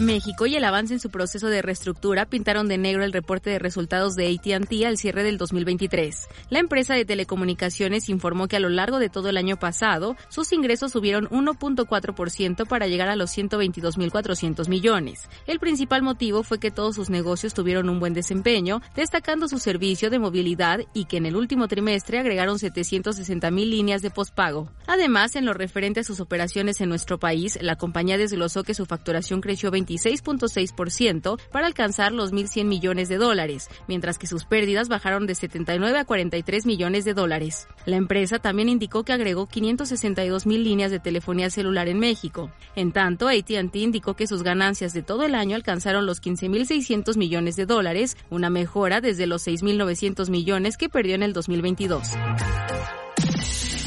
México 0.00 0.46
y 0.46 0.56
el 0.56 0.64
avance 0.64 0.94
en 0.94 1.00
su 1.00 1.10
proceso 1.10 1.48
de 1.48 1.60
reestructura 1.60 2.24
pintaron 2.24 2.68
de 2.68 2.78
negro 2.78 3.04
el 3.04 3.12
reporte 3.12 3.50
de 3.50 3.58
resultados 3.58 4.16
de 4.16 4.26
ATT 4.28 4.84
al 4.86 4.96
cierre 4.96 5.22
del 5.22 5.36
2023. 5.36 6.28
La 6.48 6.58
empresa 6.58 6.94
de 6.94 7.04
telecomunicaciones 7.04 8.08
informó 8.08 8.48
que 8.48 8.56
a 8.56 8.60
lo 8.60 8.70
largo 8.70 8.98
de 8.98 9.10
todo 9.10 9.28
el 9.28 9.36
año 9.36 9.58
pasado, 9.58 10.16
sus 10.30 10.52
ingresos 10.52 10.92
subieron 10.92 11.28
1.4% 11.28 12.66
para 12.66 12.86
llegar 12.86 13.08
a 13.08 13.16
los 13.16 13.36
122.400 13.36 14.68
millones. 14.68 15.28
El 15.46 15.60
principal 15.60 16.02
motivo 16.02 16.42
fue 16.42 16.58
que 16.58 16.70
todos 16.70 16.96
sus 16.96 17.10
negocios 17.10 17.52
tuvieron 17.52 17.90
un 17.90 18.00
buen 18.00 18.14
desempeño, 18.14 18.80
destacando 18.96 19.48
su 19.48 19.58
servicio 19.58 20.08
de 20.08 20.18
movilidad 20.18 20.80
y 20.94 21.04
que 21.04 21.18
en 21.18 21.26
el 21.26 21.36
último 21.36 21.68
trimestre 21.68 22.18
agregaron 22.18 22.56
760.000 22.56 23.52
líneas 23.68 24.00
de 24.00 24.10
pospago. 24.10 24.70
Además, 24.86 25.36
en 25.36 25.44
lo 25.44 25.52
referente 25.52 26.00
a 26.00 26.04
sus 26.04 26.20
operaciones 26.20 26.80
en 26.80 26.88
nuestro 26.88 27.18
país, 27.18 27.58
la 27.60 27.76
compañía 27.76 28.16
desglosó 28.16 28.62
que 28.62 28.74
su 28.74 28.86
facturación 28.86 29.42
creció 29.42 29.70
20 29.70 29.89
26.6% 29.90 31.38
para 31.50 31.66
alcanzar 31.66 32.12
los 32.12 32.32
1.100 32.32 32.64
millones 32.64 33.08
de 33.08 33.16
dólares, 33.16 33.68
mientras 33.88 34.18
que 34.18 34.26
sus 34.26 34.44
pérdidas 34.44 34.88
bajaron 34.88 35.26
de 35.26 35.34
79 35.34 35.98
a 35.98 36.04
43 36.04 36.66
millones 36.66 37.04
de 37.04 37.14
dólares. 37.14 37.66
La 37.86 37.96
empresa 37.96 38.38
también 38.38 38.68
indicó 38.68 39.04
que 39.04 39.12
agregó 39.12 39.46
562 39.46 40.46
mil 40.46 40.64
líneas 40.64 40.90
de 40.90 41.00
telefonía 41.00 41.50
celular 41.50 41.88
en 41.88 41.98
México. 41.98 42.50
En 42.76 42.92
tanto, 42.92 43.28
AT&T 43.28 43.78
indicó 43.78 44.14
que 44.14 44.26
sus 44.26 44.42
ganancias 44.42 44.92
de 44.92 45.02
todo 45.02 45.24
el 45.24 45.34
año 45.34 45.56
alcanzaron 45.56 46.06
los 46.06 46.22
15.600 46.22 47.16
millones 47.16 47.56
de 47.56 47.66
dólares, 47.66 48.16
una 48.30 48.50
mejora 48.50 49.00
desde 49.00 49.26
los 49.26 49.46
6.900 49.46 50.30
millones 50.30 50.76
que 50.76 50.88
perdió 50.88 51.14
en 51.14 51.22
el 51.22 51.32
2022. 51.32 52.08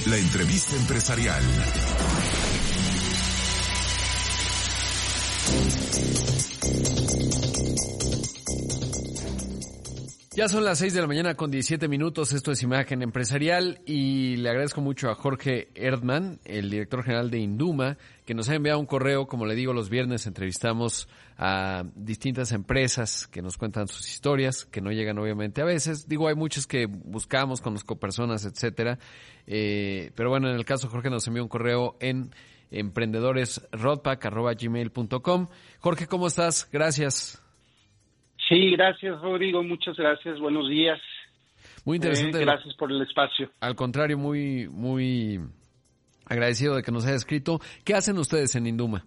La 0.07 0.17
entrevista 0.17 0.75
empresarial. 0.75 1.41
Ya 10.35 10.49
son 10.49 10.65
las 10.65 10.79
6 10.79 10.95
de 10.95 11.01
la 11.01 11.05
mañana 11.05 11.35
con 11.35 11.51
17 11.51 11.87
minutos, 11.87 12.33
esto 12.33 12.51
es 12.51 12.63
Imagen 12.63 13.03
Empresarial 13.03 13.81
y 13.85 14.37
le 14.37 14.49
agradezco 14.49 14.81
mucho 14.81 15.11
a 15.11 15.15
Jorge 15.15 15.69
Erdman, 15.75 16.39
el 16.43 16.71
director 16.71 17.03
general 17.03 17.29
de 17.29 17.37
Induma, 17.37 17.99
que 18.25 18.33
nos 18.33 18.49
ha 18.49 18.55
enviado 18.55 18.79
un 18.79 18.87
correo, 18.87 19.27
como 19.27 19.45
le 19.45 19.53
digo, 19.53 19.73
los 19.73 19.91
viernes 19.91 20.25
entrevistamos 20.25 21.07
a 21.37 21.83
distintas 21.95 22.51
empresas 22.51 23.27
que 23.27 23.43
nos 23.43 23.57
cuentan 23.57 23.87
sus 23.87 24.09
historias, 24.09 24.65
que 24.65 24.81
no 24.81 24.91
llegan 24.91 25.19
obviamente 25.19 25.61
a 25.61 25.65
veces, 25.65 26.07
digo, 26.07 26.27
hay 26.27 26.35
muchas 26.35 26.65
que 26.65 26.87
buscamos, 26.87 27.61
conozco 27.61 27.99
personas, 27.99 28.43
etcétera, 28.43 28.97
eh, 29.45 30.11
pero 30.15 30.31
bueno, 30.31 30.49
en 30.49 30.55
el 30.55 30.65
caso 30.65 30.89
Jorge 30.89 31.11
nos 31.11 31.27
envió 31.27 31.43
un 31.43 31.49
correo 31.49 31.95
en 31.99 32.31
emprendedores.rodpack.gmail.com. 32.73 35.47
Jorge, 35.79 36.07
¿cómo 36.07 36.27
estás? 36.27 36.69
Gracias. 36.71 37.39
Sí, 38.49 38.71
gracias 38.71 39.21
Rodrigo, 39.21 39.63
muchas 39.63 39.95
gracias, 39.95 40.37
buenos 40.39 40.67
días. 40.69 40.99
Muy 41.85 41.97
interesante. 41.97 42.39
Eh, 42.39 42.41
gracias 42.41 42.73
por 42.75 42.91
el 42.91 43.01
espacio. 43.01 43.49
Al 43.59 43.75
contrario, 43.75 44.17
muy, 44.17 44.67
muy 44.69 45.39
agradecido 46.25 46.75
de 46.75 46.83
que 46.83 46.91
nos 46.91 47.05
haya 47.05 47.15
escrito. 47.15 47.59
¿Qué 47.83 47.93
hacen 47.93 48.17
ustedes 48.17 48.55
en 48.55 48.67
Induma? 48.67 49.03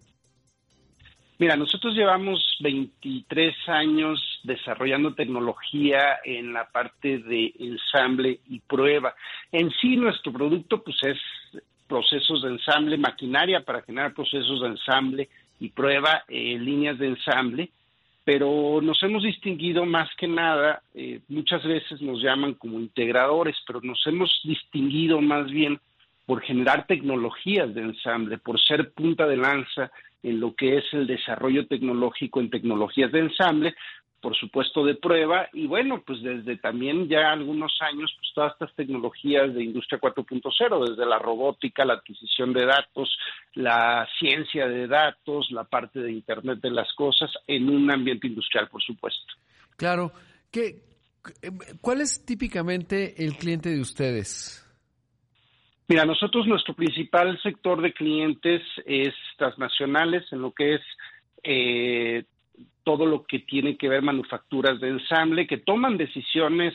Mira, 1.38 1.54
nosotros 1.54 1.94
llevamos 1.94 2.56
23 2.61 3.54
años 3.66 4.40
desarrollando 4.44 5.14
tecnología 5.14 6.18
en 6.25 6.54
la 6.54 6.70
parte 6.70 7.18
de 7.18 7.52
ensamble 7.58 8.40
y 8.49 8.61
prueba. 8.61 9.14
En 9.52 9.70
sí, 9.70 9.96
nuestro 9.96 10.32
producto 10.32 10.82
pues 10.82 10.96
es 11.02 11.18
procesos 11.88 12.43
de 12.43 12.50
ensamble, 12.50 12.99
maquinaria 12.99 13.64
para 13.64 13.83
generar 13.83 14.14
procesos 14.14 14.61
de 14.61 14.69
ensamble 14.69 15.28
y 15.61 15.71
prueba, 15.71 16.25
eh, 16.28 16.59
líneas 16.59 16.99
de 16.99 17.09
ensamble 17.09 17.71
pero 18.26 18.81
nos 18.83 19.00
hemos 19.05 19.23
distinguido 19.23 19.87
más 19.87 20.11
que 20.16 20.26
nada, 20.26 20.83
eh, 20.95 21.21
muchas 21.28 21.62
veces 21.62 22.02
nos 22.02 22.21
llaman 22.21 22.55
como 22.55 22.81
integradores, 22.81 23.55
pero 23.64 23.81
nos 23.83 24.05
hemos 24.05 24.40
distinguido 24.43 25.21
más 25.21 25.49
bien 25.49 25.78
por 26.26 26.43
generar 26.43 26.88
tecnologías 26.88 27.73
de 27.73 27.83
ensamble, 27.83 28.38
por 28.38 28.61
ser 28.61 28.90
punta 28.90 29.28
de 29.28 29.37
lanza 29.37 29.93
en 30.25 30.40
lo 30.40 30.57
que 30.57 30.76
es 30.76 30.85
el 30.93 31.07
desarrollo 31.07 31.69
tecnológico 31.69 32.40
en 32.40 32.50
tecnologías 32.50 33.12
de 33.12 33.21
ensamble, 33.21 33.76
por 34.20 34.37
supuesto 34.37 34.85
de 34.85 34.94
prueba 34.94 35.49
y 35.52 35.66
bueno, 35.66 36.02
pues 36.06 36.23
desde 36.23 36.56
también 36.56 37.08
ya 37.08 37.32
algunos 37.32 37.73
años, 37.80 38.12
pues 38.18 38.32
todas 38.35 38.52
estas 38.52 38.75
tecnologías 38.75 39.54
de 39.54 39.64
industria 39.64 40.00
4.0, 40.00 40.88
desde 40.88 41.06
la 41.06 41.18
robótica, 41.18 41.85
la 41.85 41.94
adquisición 41.94 42.52
de 42.52 42.66
datos, 42.66 43.16
la 43.54 44.08
ciencia 44.18 44.66
de 44.66 44.87
datos, 44.87 45.50
la 45.50 45.64
parte 45.64 46.00
de 46.00 46.12
Internet 46.12 46.61
de 46.61 46.70
las 46.70 46.92
cosas 46.94 47.30
en 47.46 47.68
un 47.68 47.90
ambiente 47.90 48.26
industrial, 48.26 48.68
por 48.68 48.82
supuesto. 48.82 49.35
Claro. 49.76 50.12
¿Qué, 50.50 50.82
¿Cuál 51.80 52.00
es 52.00 52.25
típicamente 52.25 53.23
el 53.25 53.37
cliente 53.37 53.70
de 53.70 53.80
ustedes? 53.80 54.62
Mira, 55.88 56.04
nosotros 56.04 56.46
nuestro 56.46 56.75
principal 56.75 57.40
sector 57.42 57.80
de 57.80 57.92
clientes 57.92 58.62
es 58.87 59.14
transnacionales 59.37 60.25
en 60.32 60.40
lo 60.40 60.52
que 60.52 60.75
es 60.75 60.80
eh, 61.44 62.25
todo 62.84 63.06
lo 63.06 63.25
que 63.25 63.40
tiene 63.40 63.76
que 63.76 63.88
ver 63.88 64.02
manufacturas 64.02 64.80
de 64.80 64.88
ensamble, 64.88 65.46
que 65.46 65.58
toman 65.58 65.96
decisiones 65.96 66.75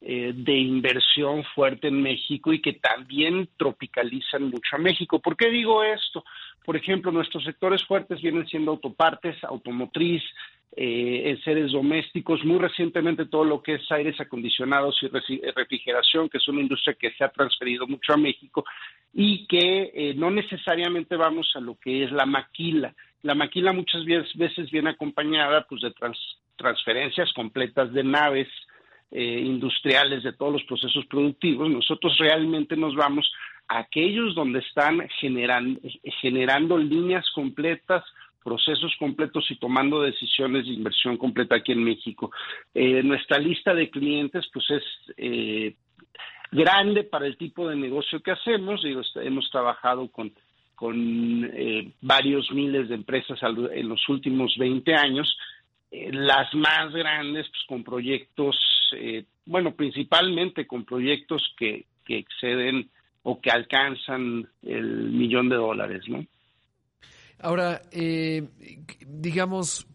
eh, 0.00 0.32
de 0.34 0.56
inversión 0.58 1.44
fuerte 1.54 1.86
en 1.86 2.02
México 2.02 2.52
y 2.52 2.60
que 2.60 2.72
también 2.72 3.48
tropicalizan 3.56 4.44
mucho 4.50 4.74
a 4.74 4.78
México. 4.78 5.20
¿Por 5.20 5.36
qué 5.36 5.48
digo 5.48 5.84
esto? 5.84 6.24
Por 6.64 6.76
ejemplo, 6.76 7.12
nuestros 7.12 7.44
sectores 7.44 7.84
fuertes 7.84 8.20
vienen 8.20 8.46
siendo 8.48 8.72
autopartes, 8.72 9.36
automotriz, 9.44 10.22
eh, 10.74 11.38
seres 11.44 11.70
domésticos, 11.70 12.44
muy 12.44 12.58
recientemente 12.58 13.26
todo 13.26 13.44
lo 13.44 13.62
que 13.62 13.74
es 13.74 13.92
aires 13.92 14.18
acondicionados 14.20 14.98
y 15.02 15.08
refrigeración, 15.50 16.28
que 16.28 16.38
es 16.38 16.48
una 16.48 16.62
industria 16.62 16.96
que 16.98 17.12
se 17.12 17.22
ha 17.22 17.28
transferido 17.28 17.86
mucho 17.86 18.14
a 18.14 18.16
México, 18.16 18.64
y 19.12 19.46
que 19.46 19.92
eh, 19.94 20.14
no 20.16 20.30
necesariamente 20.30 21.14
vamos 21.14 21.52
a 21.54 21.60
lo 21.60 21.76
que 21.76 22.04
es 22.04 22.10
la 22.10 22.26
maquila. 22.26 22.94
La 23.22 23.34
maquila 23.34 23.72
muchas 23.72 24.04
veces 24.04 24.70
viene 24.70 24.90
acompañada 24.90 25.64
pues, 25.68 25.82
de 25.82 25.92
transferencias 26.56 27.32
completas 27.32 27.92
de 27.92 28.02
naves 28.02 28.48
eh, 29.10 29.42
industriales 29.44 30.22
de 30.22 30.32
todos 30.32 30.52
los 30.52 30.64
procesos 30.64 31.06
productivos. 31.06 31.70
Nosotros 31.70 32.16
realmente 32.18 32.76
nos 32.76 32.94
vamos 32.94 33.30
a 33.68 33.78
aquellos 33.78 34.34
donde 34.34 34.60
están 34.60 35.08
generan, 35.20 35.78
generando 36.20 36.78
líneas 36.78 37.28
completas 37.34 38.04
procesos 38.42 38.92
completos 38.98 39.48
y 39.50 39.56
tomando 39.56 40.02
decisiones 40.02 40.66
de 40.66 40.72
inversión 40.72 41.16
completa 41.16 41.56
aquí 41.56 41.72
en 41.72 41.84
México. 41.84 42.30
Eh, 42.74 43.02
nuestra 43.02 43.38
lista 43.38 43.74
de 43.74 43.90
clientes 43.90 44.46
pues 44.52 44.68
es 44.70 44.82
eh, 45.16 45.76
grande 46.50 47.04
para 47.04 47.26
el 47.26 47.36
tipo 47.36 47.68
de 47.68 47.76
negocio 47.76 48.20
que 48.20 48.32
hacemos. 48.32 48.82
Digo, 48.82 49.02
hemos 49.16 49.50
trabajado 49.50 50.08
con, 50.08 50.32
con 50.74 51.50
eh, 51.52 51.92
varios 52.00 52.50
miles 52.52 52.88
de 52.88 52.96
empresas 52.96 53.38
en 53.42 53.88
los 53.88 54.08
últimos 54.08 54.54
20 54.58 54.94
años. 54.94 55.36
Eh, 55.90 56.10
las 56.12 56.52
más 56.54 56.92
grandes, 56.92 57.46
pues 57.48 57.62
con 57.68 57.84
proyectos, 57.84 58.56
eh, 58.96 59.24
bueno, 59.46 59.74
principalmente 59.74 60.66
con 60.66 60.84
proyectos 60.84 61.42
que, 61.56 61.86
que 62.04 62.18
exceden 62.18 62.90
o 63.22 63.40
que 63.40 63.50
alcanzan 63.50 64.48
el 64.62 65.10
millón 65.10 65.48
de 65.48 65.56
dólares, 65.56 66.02
¿no? 66.08 66.26
Ahora, 67.38 67.80
digamos, 69.06 69.86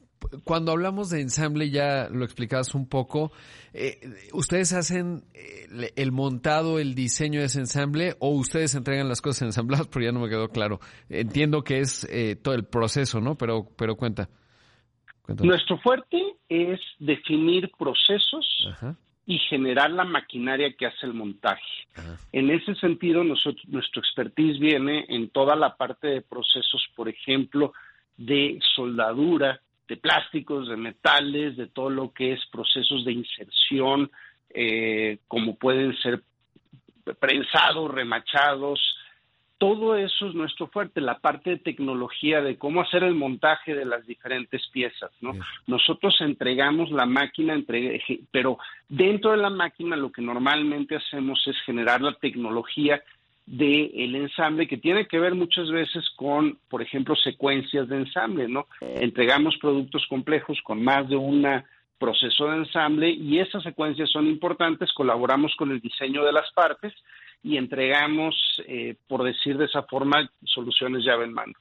cuando 0.44 0.72
hablamos 0.72 1.10
de 1.10 1.22
ensamble, 1.22 1.70
ya 1.70 2.10
lo 2.10 2.26
explicabas 2.26 2.76
un 2.76 2.88
poco, 2.88 3.32
eh, 3.74 4.00
¿ustedes 4.34 4.74
hacen 4.74 5.24
eh, 5.34 5.92
el 5.96 6.12
montado, 6.12 6.80
el 6.80 6.96
diseño 6.96 7.40
de 7.40 7.46
ese 7.46 7.60
ensamble 7.60 8.16
o 8.20 8.30
ustedes 8.30 8.76
entregan 8.76 9.08
las 9.08 9.22
cosas 9.22 9.44
ensambladas? 9.44 9.88
Pero 9.94 10.06
ya 10.06 10.12
no 10.12 10.20
me 10.20 10.30
quedó 10.30 10.50
claro. 10.50 10.80
Entiendo 11.10 11.64
que 11.64 11.80
es 11.80 12.08
eh, 12.12 12.36
todo 12.36 12.56
el 12.56 12.66
proceso, 12.66 13.22
¿no? 13.22 13.36
Pero, 13.36 13.68
pero 13.78 13.96
cuenta. 13.96 14.30
Nuestro 15.44 15.78
fuerte 15.80 16.18
es 16.48 16.80
definir 17.00 17.70
procesos 17.78 18.68
y 19.26 19.38
generar 19.40 19.92
la 19.92 20.06
maquinaria 20.06 20.74
que 20.74 20.86
hace 20.86 21.06
el 21.06 21.14
montaje. 21.14 21.62
En 22.32 22.50
ese 22.50 22.76
sentido, 22.76 23.26
nosotros, 23.26 23.68
nuestro 23.68 24.02
expertise 24.02 24.58
viene 24.58 25.06
en 25.10 25.30
toda 25.30 25.58
la 25.58 25.76
parte 25.76 26.08
de 26.08 26.22
procesos, 26.22 26.88
por 26.96 27.10
ejemplo, 27.10 27.74
de 28.16 28.58
soldadura, 28.74 29.62
de 29.88 29.98
plásticos, 29.98 30.68
de 30.68 30.78
metales, 30.78 31.58
de 31.58 31.68
todo 31.68 31.90
lo 31.90 32.12
que 32.14 32.34
es 32.34 32.46
procesos 32.52 33.06
de 33.06 33.14
inserción, 33.14 34.12
eh, 34.50 35.20
como 35.28 35.56
pueden 35.56 35.96
ser 35.98 36.22
prensados, 37.20 37.92
remachados, 37.92 38.80
todo 39.58 39.96
eso 39.96 40.28
es 40.28 40.36
nuestro 40.36 40.68
fuerte, 40.68 41.02
la 41.02 41.18
parte 41.18 41.52
de 41.52 41.58
tecnología, 41.58 42.42
de 42.42 42.58
cómo 42.58 42.82
hacer 42.82 43.04
el 43.04 43.16
montaje 43.16 43.74
de 43.74 43.86
las 43.86 44.06
diferentes 44.06 44.68
piezas, 44.72 45.12
¿no? 45.20 45.34
Nosotros 45.66 46.16
entregamos 46.22 46.92
la 46.92 47.06
máquina, 47.08 47.54
entre, 47.54 48.02
pero 48.32 48.60
dentro 48.88 49.32
de 49.32 49.38
la 49.38 49.50
máquina 49.50 49.96
lo 49.96 50.12
que 50.12 50.22
normalmente 50.22 50.96
hacemos 50.96 51.42
es 51.48 51.60
generar 51.66 52.02
la 52.02 52.14
tecnología 52.14 53.02
del 53.48 54.14
ensamble 54.14 54.68
que 54.68 54.78
tiene 54.78 55.08
que 55.08 55.20
ver 55.20 55.34
muchas 55.34 55.72
veces 55.72 56.06
con, 56.18 56.60
por 56.70 56.82
ejemplo, 56.82 57.16
secuencias 57.16 57.88
de 57.88 57.96
ensamble, 57.96 58.48
¿no? 58.50 58.68
Entregamos 58.82 59.58
productos 59.58 60.06
complejos 60.08 60.60
con 60.64 60.84
más 60.84 61.08
de 61.08 61.16
un 61.16 61.48
proceso 61.98 62.48
de 62.50 62.58
ensamble 62.58 63.10
y 63.10 63.40
esas 63.40 63.64
secuencias 63.64 64.10
son 64.12 64.28
importantes, 64.28 64.92
colaboramos 64.92 65.56
con 65.56 65.72
el 65.72 65.80
diseño 65.80 66.26
de 66.26 66.34
las 66.34 66.52
partes 66.52 66.94
y 67.42 67.56
entregamos, 67.56 68.36
eh, 68.68 68.98
por 69.08 69.24
decir 69.24 69.58
de 69.58 69.66
esa 69.66 69.84
forma, 69.84 70.30
soluciones 70.44 71.06
llave 71.06 71.24
en 71.24 71.34
mano. 71.34 71.54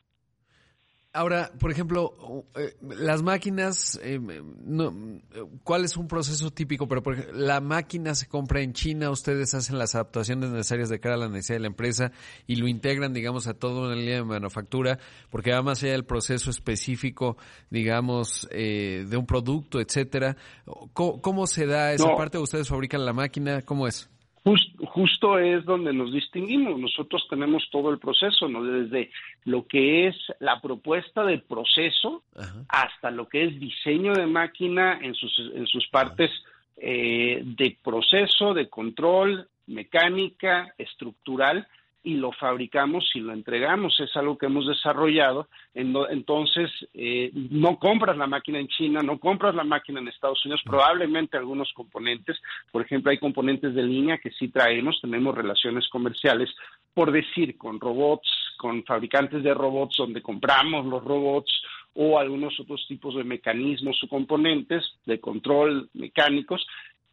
Ahora, 1.16 1.50
por 1.58 1.70
ejemplo, 1.70 2.44
eh, 2.56 2.76
las 2.82 3.23
máquinas, 3.23 3.99
eh, 4.02 4.20
no, 4.20 5.23
¿cuál 5.64 5.87
es 5.87 5.96
un 5.96 6.08
proceso 6.08 6.50
típico? 6.50 6.87
Pero 6.88 7.02
por 7.02 7.35
la 7.35 7.62
máquina 7.62 8.14
se 8.14 8.28
compra 8.28 8.61
en 8.61 8.75
China, 8.75 9.08
ustedes 9.08 9.54
hacen 9.54 9.78
las 9.78 9.94
adaptaciones 9.94 10.50
necesarias 10.50 10.90
de 10.90 11.00
cara 11.00 11.14
a 11.14 11.18
la 11.18 11.28
necesidad 11.30 11.56
de 11.56 11.61
la 11.61 11.68
empresa 11.68 12.12
y 12.46 12.56
lo 12.56 12.68
integran, 12.68 13.14
digamos, 13.14 13.46
a 13.46 13.54
todo 13.54 13.87
una 13.87 13.94
línea 13.94 14.16
de 14.16 14.25
manufactura, 14.25 14.99
porque 15.30 15.52
va 15.52 15.62
más 15.62 15.82
allá 15.82 15.92
del 15.92 16.04
proceso 16.04 16.50
específico, 16.50 17.38
digamos, 17.70 18.46
eh, 18.50 19.06
de 19.08 19.16
un 19.16 19.25
producto, 19.25 19.80
etcétera. 19.80 20.37
¿Cómo, 20.92 21.46
se 21.46 21.64
da 21.64 21.94
esa 21.94 22.14
parte? 22.14 22.37
¿Ustedes 22.37 22.68
fabrican 22.68 23.06
la 23.06 23.14
máquina? 23.14 23.62
¿Cómo 23.62 23.88
es? 23.88 24.11
Justo 24.87 25.38
es 25.38 25.64
donde 25.64 25.92
nos 25.92 26.12
distinguimos. 26.12 26.78
Nosotros 26.78 27.26
tenemos 27.28 27.68
todo 27.70 27.90
el 27.90 27.98
proceso, 27.98 28.48
¿no? 28.48 28.62
desde 28.62 29.11
lo 29.44 29.66
que 29.66 30.06
es 30.06 30.16
la 30.38 30.61
propuesta 30.61 31.24
del 31.24 31.42
proceso 31.42 32.22
hasta 32.68 33.11
lo 33.11 33.28
que 33.28 33.44
es 33.44 33.59
diseño 33.59 34.12
de 34.12 34.26
máquina 34.26 34.98
en 35.02 35.14
sus, 35.14 35.37
en 35.54 35.66
sus 35.66 35.88
partes 35.88 36.30
eh, 36.76 37.42
de 37.44 37.76
proceso, 37.82 38.54
de 38.54 38.68
control, 38.68 39.48
mecánica, 39.66 40.72
estructural 40.78 41.66
y 42.07 42.14
lo 42.14 42.31
fabricamos 42.31 43.11
y 43.14 43.19
lo 43.19 43.33
entregamos. 43.33 43.99
Es 43.99 44.16
algo 44.16 44.38
que 44.38 44.47
hemos 44.47 44.64
desarrollado. 44.69 45.49
Entonces, 45.75 46.71
eh, 46.95 47.33
no 47.35 47.81
compras 47.81 48.16
la 48.16 48.29
máquina 48.29 48.61
en 48.61 48.69
China, 48.69 49.01
no 49.03 49.19
compras 49.19 49.57
la 49.57 49.64
máquina 49.64 49.99
en 49.99 50.07
Estados 50.07 50.42
Unidos, 50.47 50.62
probablemente 50.64 51.37
algunos 51.37 51.73
componentes. 51.73 52.40
Por 52.71 52.83
ejemplo, 52.83 53.11
hay 53.11 53.19
componentes 53.19 53.75
de 53.75 53.83
línea 53.83 54.19
que 54.19 54.31
sí 54.31 54.47
traemos, 54.49 55.01
tenemos 55.01 55.35
relaciones 55.35 55.88
comerciales, 55.88 56.49
por 56.95 57.11
decir, 57.11 57.59
con 57.59 57.81
robots, 57.81 58.31
con 58.57 58.85
fabricantes 58.85 59.42
de 59.42 59.53
robots 59.53 59.97
donde 59.99 60.23
compramos 60.23 60.87
los 60.87 61.03
robots 61.03 61.51
o 61.95 62.21
algunos 62.21 62.59
otros 62.61 62.87
tipos 62.87 63.16
de 63.16 63.25
mecanismos 63.25 64.01
o 64.05 64.09
componentes 64.09 64.85
de 65.07 65.19
control 65.19 65.90
mecánicos 65.92 66.64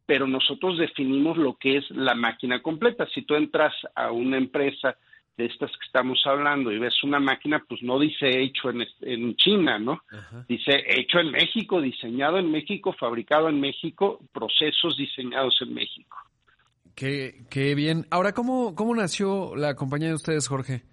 pero 0.05 0.27
nosotros 0.27 0.77
definimos 0.77 1.37
lo 1.37 1.55
que 1.55 1.77
es 1.77 1.89
la 1.91 2.13
máquina 2.13 2.61
completa. 2.61 3.07
Si 3.13 3.21
tú 3.23 3.35
entras 3.35 3.73
a 3.95 4.11
una 4.11 4.37
empresa 4.37 4.97
de 5.37 5.45
estas 5.45 5.71
que 5.71 5.85
estamos 5.85 6.21
hablando 6.25 6.71
y 6.71 6.77
ves 6.77 7.03
una 7.03 7.19
máquina, 7.19 7.63
pues 7.67 7.81
no 7.81 7.99
dice 7.99 8.27
hecho 8.41 8.69
en, 8.69 9.35
China, 9.35 9.79
¿no? 9.79 10.03
Dice 10.47 10.83
hecho 10.87 11.19
en 11.19 11.31
México, 11.31 11.81
diseñado 11.81 12.37
en 12.37 12.51
México, 12.51 12.93
fabricado 12.93 13.49
en 13.49 13.59
México, 13.59 14.19
procesos 14.31 14.95
diseñados 14.97 15.57
en 15.61 15.73
México. 15.73 16.17
Qué, 16.95 17.45
qué 17.49 17.73
bien. 17.73 18.05
Ahora, 18.11 18.33
¿cómo, 18.33 18.75
¿cómo 18.75 18.95
nació 18.95 19.55
la 19.55 19.73
compañía 19.73 20.09
de 20.09 20.15
ustedes, 20.15 20.47
Jorge? 20.47 20.83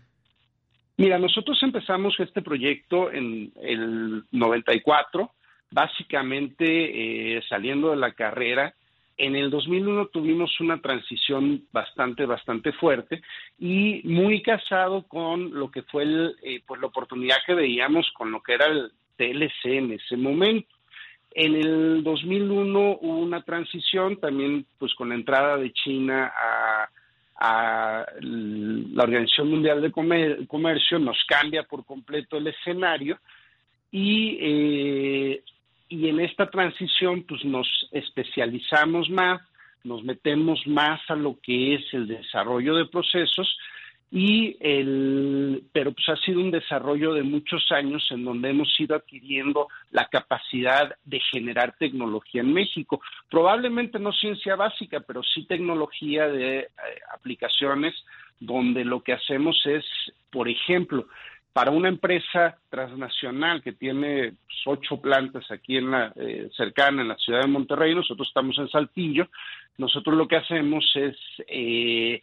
Mira, 0.96 1.18
nosotros 1.18 1.58
empezamos 1.62 2.14
este 2.18 2.40
proyecto 2.40 3.10
en 3.10 3.52
el 3.62 4.24
94, 4.30 5.32
básicamente 5.70 7.36
eh, 7.36 7.42
saliendo 7.48 7.90
de 7.90 7.96
la 7.96 8.12
carrera 8.12 8.74
en 9.20 9.36
el 9.36 9.50
2001 9.50 10.06
tuvimos 10.06 10.58
una 10.60 10.80
transición 10.80 11.66
bastante, 11.72 12.24
bastante 12.24 12.72
fuerte 12.72 13.20
y 13.58 14.00
muy 14.04 14.42
casado 14.42 15.02
con 15.06 15.52
lo 15.52 15.70
que 15.70 15.82
fue 15.82 16.04
el, 16.04 16.36
eh, 16.42 16.62
pues 16.66 16.80
la 16.80 16.86
oportunidad 16.86 17.36
que 17.46 17.52
veíamos 17.52 18.10
con 18.16 18.32
lo 18.32 18.42
que 18.42 18.54
era 18.54 18.66
el 18.66 18.90
TLC 19.16 19.66
en 19.66 19.92
ese 19.92 20.16
momento. 20.16 20.74
En 21.32 21.54
el 21.54 22.02
2001 22.02 22.98
hubo 23.02 23.18
una 23.18 23.42
transición 23.42 24.18
también 24.18 24.64
pues 24.78 24.94
con 24.94 25.10
la 25.10 25.16
entrada 25.16 25.58
de 25.58 25.70
China 25.72 26.32
a, 26.34 26.88
la 27.42 29.02
Organización 29.02 29.48
Mundial 29.48 29.80
de 29.80 29.90
Comercio, 29.90 30.98
nos 30.98 31.24
cambia 31.26 31.62
por 31.62 31.86
completo 31.86 32.36
el 32.36 32.48
escenario 32.48 33.18
y 33.90 34.36
eh, 34.40 35.42
y 35.90 36.08
en 36.08 36.20
esta 36.20 36.48
transición 36.48 37.24
pues 37.28 37.44
nos 37.44 37.68
especializamos 37.90 39.10
más, 39.10 39.42
nos 39.84 40.02
metemos 40.04 40.64
más 40.66 41.00
a 41.08 41.16
lo 41.16 41.36
que 41.42 41.74
es 41.74 41.82
el 41.92 42.06
desarrollo 42.06 42.76
de 42.76 42.86
procesos 42.86 43.58
y 44.12 44.56
el 44.60 45.64
pero 45.72 45.92
pues 45.92 46.08
ha 46.08 46.16
sido 46.16 46.40
un 46.40 46.52
desarrollo 46.52 47.12
de 47.12 47.22
muchos 47.24 47.70
años 47.70 48.06
en 48.10 48.24
donde 48.24 48.50
hemos 48.50 48.68
ido 48.78 48.94
adquiriendo 48.94 49.68
la 49.90 50.06
capacidad 50.06 50.96
de 51.04 51.20
generar 51.32 51.76
tecnología 51.76 52.40
en 52.40 52.52
México. 52.52 53.00
Probablemente 53.28 53.98
no 53.98 54.12
ciencia 54.12 54.56
básica, 54.56 55.00
pero 55.00 55.22
sí 55.22 55.44
tecnología 55.46 56.28
de 56.28 56.58
eh, 56.58 56.68
aplicaciones 57.12 57.94
donde 58.38 58.84
lo 58.84 59.02
que 59.02 59.12
hacemos 59.12 59.60
es, 59.66 59.84
por 60.30 60.48
ejemplo, 60.48 61.06
para 61.52 61.70
una 61.70 61.88
empresa 61.88 62.56
transnacional 62.68 63.62
que 63.62 63.72
tiene 63.72 64.34
pues, 64.46 64.58
ocho 64.66 65.00
plantas 65.00 65.50
aquí 65.50 65.76
en 65.76 65.90
la 65.90 66.12
eh, 66.16 66.48
cercana 66.56 67.02
en 67.02 67.08
la 67.08 67.16
ciudad 67.16 67.40
de 67.40 67.48
Monterrey, 67.48 67.94
nosotros 67.94 68.28
estamos 68.28 68.56
en 68.58 68.68
Saltillo, 68.68 69.28
nosotros 69.78 70.16
lo 70.16 70.28
que 70.28 70.36
hacemos 70.36 70.88
es 70.94 71.16
eh, 71.48 72.22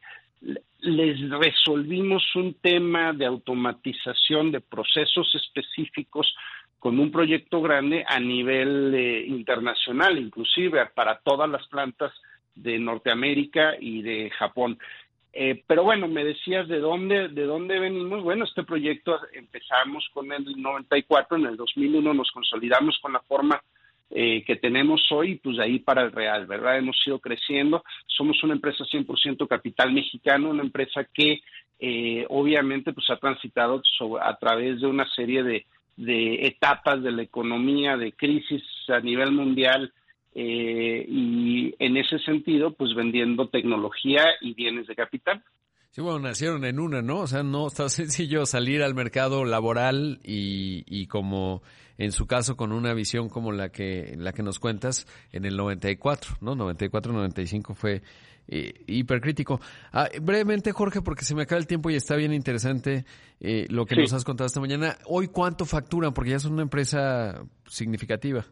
les 0.82 1.30
resolvimos 1.30 2.24
un 2.36 2.54
tema 2.56 3.12
de 3.12 3.26
automatización 3.26 4.52
de 4.52 4.62
procesos 4.62 5.34
específicos 5.34 6.34
con 6.80 7.00
un 7.00 7.12
proyecto 7.12 7.62
grande 7.62 8.06
a 8.08 8.20
nivel 8.20 8.94
eh, 8.94 9.26
internacional, 9.28 10.18
inclusive 10.18 10.86
para 10.94 11.20
todas 11.20 11.50
las 11.50 11.68
plantas 11.68 12.14
de 12.56 12.80
Norteamérica 12.80 13.76
y 13.80 14.02
de 14.02 14.30
Japón 14.32 14.78
Eh, 15.34 15.64
pero 15.68 15.84
bueno, 15.84 16.08
me 16.08 16.24
decías 16.24 16.68
de 16.68 16.80
dónde, 16.80 17.28
de 17.30 17.44
dónde 17.44 17.80
venimos. 17.80 18.24
Bueno, 18.24 18.46
este 18.46 18.64
proyecto 18.64 19.20
empezamos 19.34 20.08
con 20.14 20.32
el 20.32 20.46
94, 20.62 21.38
en 21.38 21.46
el 21.46 21.58
2001 21.58 22.14
nos 22.14 22.32
consolidamos 22.32 22.98
con 23.02 23.14
la 23.14 23.20
forma 23.22 23.62
eh, 24.10 24.44
que 24.46 24.56
tenemos 24.56 25.02
hoy, 25.12 25.36
pues 25.36 25.58
de 25.58 25.64
ahí 25.64 25.80
para 25.80 26.02
el 26.02 26.12
real, 26.12 26.46
¿verdad? 26.48 26.78
Hemos 26.78 26.98
ido 27.06 27.20
creciendo. 27.20 27.84
Somos 28.08 28.42
una 28.44 28.54
empresa 28.54 28.86
100% 28.86 29.48
capital 29.48 29.92
mexicano, 29.92 30.50
una 30.50 30.64
empresa 30.64 31.04
que 31.14 31.42
eh, 31.80 32.26
obviamente 32.30 32.94
pues 32.94 33.10
ha 33.10 33.18
transitado 33.18 33.82
a 34.22 34.38
través 34.38 34.80
de 34.80 34.88
una 34.88 35.08
serie 35.10 35.44
de, 35.44 35.66
de 35.98 36.48
etapas 36.48 37.04
de 37.04 37.12
la 37.12 37.24
economía, 37.24 37.98
de 37.98 38.14
crisis 38.14 38.64
a 38.88 39.00
nivel 39.02 39.32
mundial, 39.32 39.92
eh, 40.40 41.04
y 41.10 41.74
en 41.80 41.98
ese 41.98 42.20
sentido, 42.20 42.72
pues 42.72 42.94
vendiendo 42.96 43.50
tecnología 43.50 44.24
y 44.40 44.54
bienes 44.54 44.86
de 44.86 44.94
capital. 44.94 45.44
Sí, 45.90 46.02
bueno, 46.02 46.20
nacieron 46.20 46.64
en 46.64 46.80
una, 46.80 47.02
¿no? 47.02 47.22
O 47.22 47.28
sea, 47.28 47.42
no 47.42 47.66
está 47.66 47.90
sencillo 47.90 48.46
salir 48.46 48.84
al 48.84 48.94
mercado 48.94 49.46
laboral 49.46 50.20
y, 50.24 50.84
y 50.86 51.08
como 51.08 51.64
en 51.98 52.12
su 52.12 52.28
caso 52.28 52.56
con 52.56 52.72
una 52.72 52.94
visión 52.94 53.30
como 53.30 53.52
la 53.52 53.70
que 53.70 54.14
la 54.16 54.32
que 54.32 54.44
nos 54.44 54.60
cuentas 54.60 55.08
en 55.32 55.46
el 55.46 55.58
94, 55.58 56.36
¿no? 56.42 56.56
94-95 56.56 57.74
fue 57.74 58.04
eh, 58.48 58.84
hipercrítico. 58.86 59.60
Ah, 59.92 60.08
brevemente, 60.22 60.72
Jorge, 60.72 61.02
porque 61.02 61.26
se 61.26 61.34
me 61.34 61.42
acaba 61.42 61.58
el 61.58 61.66
tiempo 61.66 61.90
y 61.90 61.96
está 61.96 62.16
bien 62.16 62.32
interesante 62.32 63.06
eh, 63.40 63.66
lo 63.72 63.88
que 63.88 63.96
nos 63.96 64.14
has 64.14 64.24
contado 64.24 64.46
esta 64.46 64.60
mañana. 64.60 65.00
Hoy, 65.08 65.30
¿cuánto 65.30 65.66
facturan? 65.66 66.14
Porque 66.14 66.30
ya 66.30 66.36
es 66.36 66.46
una 66.46 66.62
empresa 66.62 67.44
significativa. 67.66 68.46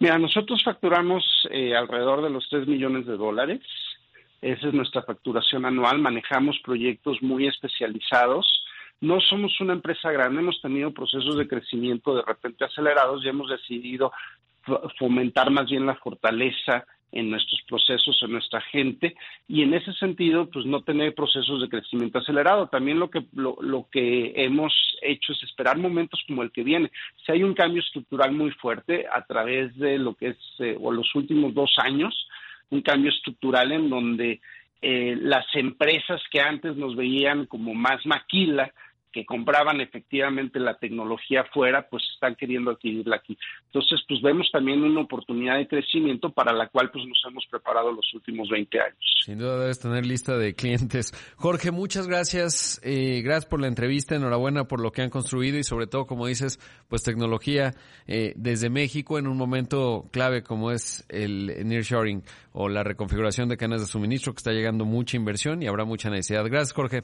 Mira, 0.00 0.18
nosotros 0.18 0.64
facturamos 0.64 1.22
eh, 1.50 1.76
alrededor 1.76 2.22
de 2.22 2.30
los 2.30 2.48
3 2.48 2.66
millones 2.66 3.04
de 3.04 3.18
dólares. 3.18 3.60
Esa 4.40 4.68
es 4.68 4.72
nuestra 4.72 5.02
facturación 5.02 5.66
anual. 5.66 5.98
Manejamos 5.98 6.58
proyectos 6.64 7.22
muy 7.22 7.46
especializados. 7.46 8.46
No 9.02 9.20
somos 9.20 9.60
una 9.60 9.74
empresa 9.74 10.10
grande, 10.10 10.40
hemos 10.40 10.60
tenido 10.62 10.90
procesos 10.92 11.36
de 11.36 11.46
crecimiento 11.46 12.14
de 12.14 12.22
repente 12.22 12.64
acelerados 12.64 13.22
y 13.22 13.28
hemos 13.28 13.50
decidido 13.50 14.10
fomentar 14.98 15.50
más 15.50 15.66
bien 15.66 15.84
la 15.84 15.96
fortaleza 15.96 16.86
en 17.12 17.30
nuestros 17.30 17.60
procesos, 17.68 18.18
en 18.22 18.32
nuestra 18.32 18.60
gente, 18.60 19.16
y 19.48 19.62
en 19.62 19.74
ese 19.74 19.92
sentido, 19.94 20.48
pues 20.48 20.66
no 20.66 20.82
tener 20.82 21.14
procesos 21.14 21.60
de 21.60 21.68
crecimiento 21.68 22.18
acelerado. 22.18 22.68
También 22.68 22.98
lo 22.98 23.10
que, 23.10 23.24
lo, 23.34 23.56
lo 23.60 23.86
que 23.90 24.32
hemos 24.36 24.72
hecho 25.02 25.32
es 25.32 25.42
esperar 25.42 25.78
momentos 25.78 26.22
como 26.26 26.42
el 26.42 26.52
que 26.52 26.62
viene. 26.62 26.90
Si 27.24 27.32
hay 27.32 27.42
un 27.42 27.54
cambio 27.54 27.82
estructural 27.82 28.32
muy 28.32 28.50
fuerte 28.52 29.06
a 29.12 29.24
través 29.24 29.76
de 29.76 29.98
lo 29.98 30.14
que 30.14 30.28
es, 30.28 30.38
eh, 30.60 30.76
o 30.80 30.92
los 30.92 31.14
últimos 31.14 31.54
dos 31.54 31.72
años, 31.78 32.28
un 32.70 32.82
cambio 32.82 33.10
estructural 33.10 33.72
en 33.72 33.90
donde 33.90 34.40
eh, 34.82 35.16
las 35.20 35.44
empresas 35.54 36.22
que 36.30 36.40
antes 36.40 36.76
nos 36.76 36.96
veían 36.96 37.46
como 37.46 37.74
más 37.74 38.04
maquila, 38.06 38.72
que 39.12 39.24
compraban 39.24 39.80
efectivamente 39.80 40.58
la 40.60 40.78
tecnología 40.78 41.44
fuera, 41.52 41.88
pues 41.88 42.02
están 42.14 42.36
queriendo 42.36 42.70
adquirirla 42.70 43.16
aquí. 43.16 43.36
Entonces, 43.66 44.00
pues 44.06 44.22
vemos 44.22 44.48
también 44.52 44.82
una 44.82 45.00
oportunidad 45.00 45.58
de 45.58 45.66
crecimiento 45.66 46.30
para 46.30 46.52
la 46.52 46.68
cual 46.68 46.90
pues 46.90 47.04
nos 47.06 47.20
hemos 47.28 47.44
preparado 47.50 47.92
los 47.92 48.06
últimos 48.14 48.48
20 48.48 48.80
años. 48.80 49.20
Sin 49.24 49.38
duda 49.38 49.58
debes 49.58 49.80
tener 49.80 50.06
lista 50.06 50.36
de 50.36 50.54
clientes. 50.54 51.12
Jorge, 51.36 51.70
muchas 51.70 52.06
gracias. 52.06 52.80
Eh, 52.84 53.22
gracias 53.22 53.46
por 53.46 53.60
la 53.60 53.66
entrevista. 53.66 54.14
Enhorabuena 54.14 54.64
por 54.64 54.80
lo 54.80 54.92
que 54.92 55.02
han 55.02 55.10
construido 55.10 55.58
y 55.58 55.64
sobre 55.64 55.86
todo, 55.86 56.06
como 56.06 56.26
dices, 56.26 56.58
pues 56.88 57.02
tecnología 57.02 57.74
eh, 58.06 58.32
desde 58.36 58.70
México 58.70 59.18
en 59.18 59.26
un 59.26 59.36
momento 59.36 60.08
clave 60.12 60.42
como 60.42 60.70
es 60.70 61.04
el 61.08 61.66
nearshoring 61.66 62.22
o 62.52 62.68
la 62.68 62.82
reconfiguración 62.82 63.48
de 63.48 63.56
cadenas 63.56 63.80
de 63.80 63.86
suministro 63.86 64.32
que 64.32 64.38
está 64.38 64.52
llegando 64.52 64.84
mucha 64.84 65.16
inversión 65.16 65.62
y 65.62 65.66
habrá 65.66 65.84
mucha 65.84 66.10
necesidad. 66.10 66.44
Gracias, 66.44 66.72
Jorge. 66.72 67.02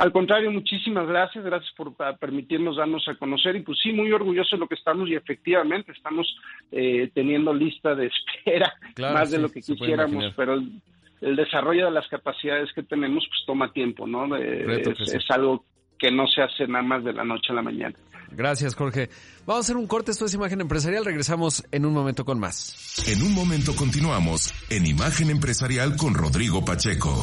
Al 0.00 0.12
contrario, 0.12 0.50
muchísimas 0.50 1.06
gracias, 1.06 1.44
gracias 1.44 1.70
por 1.76 1.94
permitirnos 2.18 2.78
darnos 2.78 3.06
a 3.06 3.16
conocer 3.16 3.54
y 3.56 3.60
pues 3.60 3.78
sí, 3.82 3.92
muy 3.92 4.10
orgulloso 4.10 4.56
de 4.56 4.60
lo 4.60 4.66
que 4.66 4.76
estamos 4.76 5.06
y 5.10 5.14
efectivamente 5.14 5.92
estamos 5.92 6.26
eh, 6.72 7.10
teniendo 7.12 7.52
lista 7.52 7.94
de 7.94 8.06
espera 8.46 8.72
más 9.12 9.30
de 9.30 9.36
lo 9.36 9.50
que 9.50 9.60
quisiéramos, 9.60 10.32
pero 10.34 10.54
el, 10.54 11.36
desarrollo 11.36 11.84
de 11.84 11.90
las 11.90 12.08
capacidades 12.08 12.72
que 12.74 12.82
tenemos 12.82 13.26
pues 13.28 13.42
toma 13.44 13.70
tiempo, 13.74 14.06
¿no? 14.06 14.34
es, 14.36 15.22
algo 15.28 15.66
que 15.98 16.10
no 16.10 16.26
se 16.28 16.40
hace 16.40 16.66
nada 16.66 16.82
más 16.82 17.04
de 17.04 17.12
la 17.12 17.22
noche 17.22 17.48
a 17.50 17.56
la 17.56 17.62
mañana. 17.62 17.94
Gracias, 18.30 18.74
Jorge. 18.74 19.10
Vamos 19.44 19.56
a 19.56 19.66
hacer 19.66 19.76
un 19.76 19.86
corte, 19.86 20.12
esto 20.12 20.24
es 20.24 20.32
Imagen 20.32 20.62
Empresarial, 20.62 21.04
regresamos 21.04 21.62
en 21.72 21.84
un 21.84 21.92
momento 21.92 22.24
con 22.24 22.40
más. 22.40 23.06
En 23.06 23.20
un 23.20 23.34
momento 23.34 23.76
continuamos 23.76 24.54
en 24.70 24.86
Imagen 24.86 25.28
Empresarial 25.28 25.94
con 25.98 26.14
Rodrigo 26.14 26.64
Pacheco. 26.64 27.22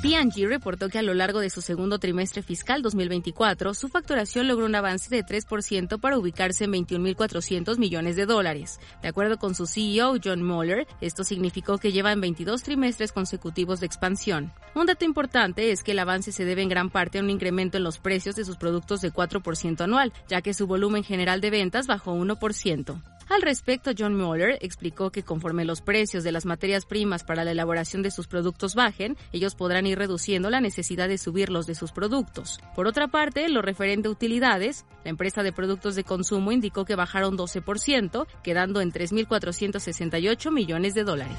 P&G 0.00 0.46
reportó 0.46 0.88
que 0.88 1.00
a 1.00 1.02
lo 1.02 1.12
largo 1.12 1.40
de 1.40 1.50
su 1.50 1.60
segundo 1.60 1.98
trimestre 1.98 2.40
fiscal 2.42 2.82
2024, 2.82 3.74
su 3.74 3.88
facturación 3.88 4.46
logró 4.46 4.64
un 4.64 4.76
avance 4.76 5.10
de 5.10 5.24
3% 5.24 5.98
para 5.98 6.16
ubicarse 6.16 6.64
en 6.64 6.72
21.400 6.74 7.78
millones 7.78 8.14
de 8.14 8.24
dólares. 8.24 8.78
De 9.02 9.08
acuerdo 9.08 9.38
con 9.38 9.56
su 9.56 9.66
CEO, 9.66 10.14
John 10.22 10.44
Mueller, 10.44 10.86
esto 11.00 11.24
significó 11.24 11.78
que 11.78 11.90
llevan 11.90 12.20
22 12.20 12.62
trimestres 12.62 13.10
consecutivos 13.10 13.80
de 13.80 13.86
expansión. 13.86 14.52
Un 14.76 14.86
dato 14.86 15.04
importante 15.04 15.72
es 15.72 15.82
que 15.82 15.90
el 15.90 15.98
avance 15.98 16.30
se 16.30 16.44
debe 16.44 16.62
en 16.62 16.68
gran 16.68 16.90
parte 16.90 17.18
a 17.18 17.22
un 17.22 17.30
incremento 17.30 17.76
en 17.76 17.82
los 17.82 17.98
precios 17.98 18.36
de 18.36 18.44
sus 18.44 18.56
productos 18.56 19.00
de 19.00 19.12
4% 19.12 19.80
anual, 19.80 20.12
ya 20.28 20.42
que 20.42 20.54
su 20.54 20.68
volumen 20.68 21.02
general 21.02 21.40
de 21.40 21.50
ventas 21.50 21.88
bajó 21.88 22.14
1%. 22.14 23.02
Al 23.28 23.42
respecto, 23.42 23.90
John 23.96 24.16
Mueller 24.16 24.58
explicó 24.62 25.10
que 25.10 25.22
conforme 25.22 25.64
los 25.64 25.82
precios 25.82 26.24
de 26.24 26.32
las 26.32 26.46
materias 26.46 26.86
primas 26.86 27.24
para 27.24 27.44
la 27.44 27.50
elaboración 27.50 28.02
de 28.02 28.10
sus 28.10 28.26
productos 28.26 28.74
bajen, 28.74 29.16
ellos 29.32 29.54
podrán 29.54 29.86
ir 29.86 29.98
reduciendo 29.98 30.48
la 30.48 30.60
necesidad 30.60 31.08
de 31.08 31.18
subirlos 31.18 31.66
de 31.66 31.74
sus 31.74 31.92
productos. 31.92 32.58
Por 32.74 32.86
otra 32.86 33.08
parte, 33.08 33.48
lo 33.48 33.60
referente 33.60 34.08
a 34.08 34.10
utilidades, 34.10 34.86
la 35.04 35.10
empresa 35.10 35.42
de 35.42 35.52
productos 35.52 35.94
de 35.94 36.04
consumo 36.04 36.52
indicó 36.52 36.84
que 36.84 36.96
bajaron 36.96 37.36
12%, 37.36 38.26
quedando 38.42 38.80
en 38.80 38.92
3.468 38.92 40.50
millones 40.50 40.94
de 40.94 41.04
dólares. 41.04 41.38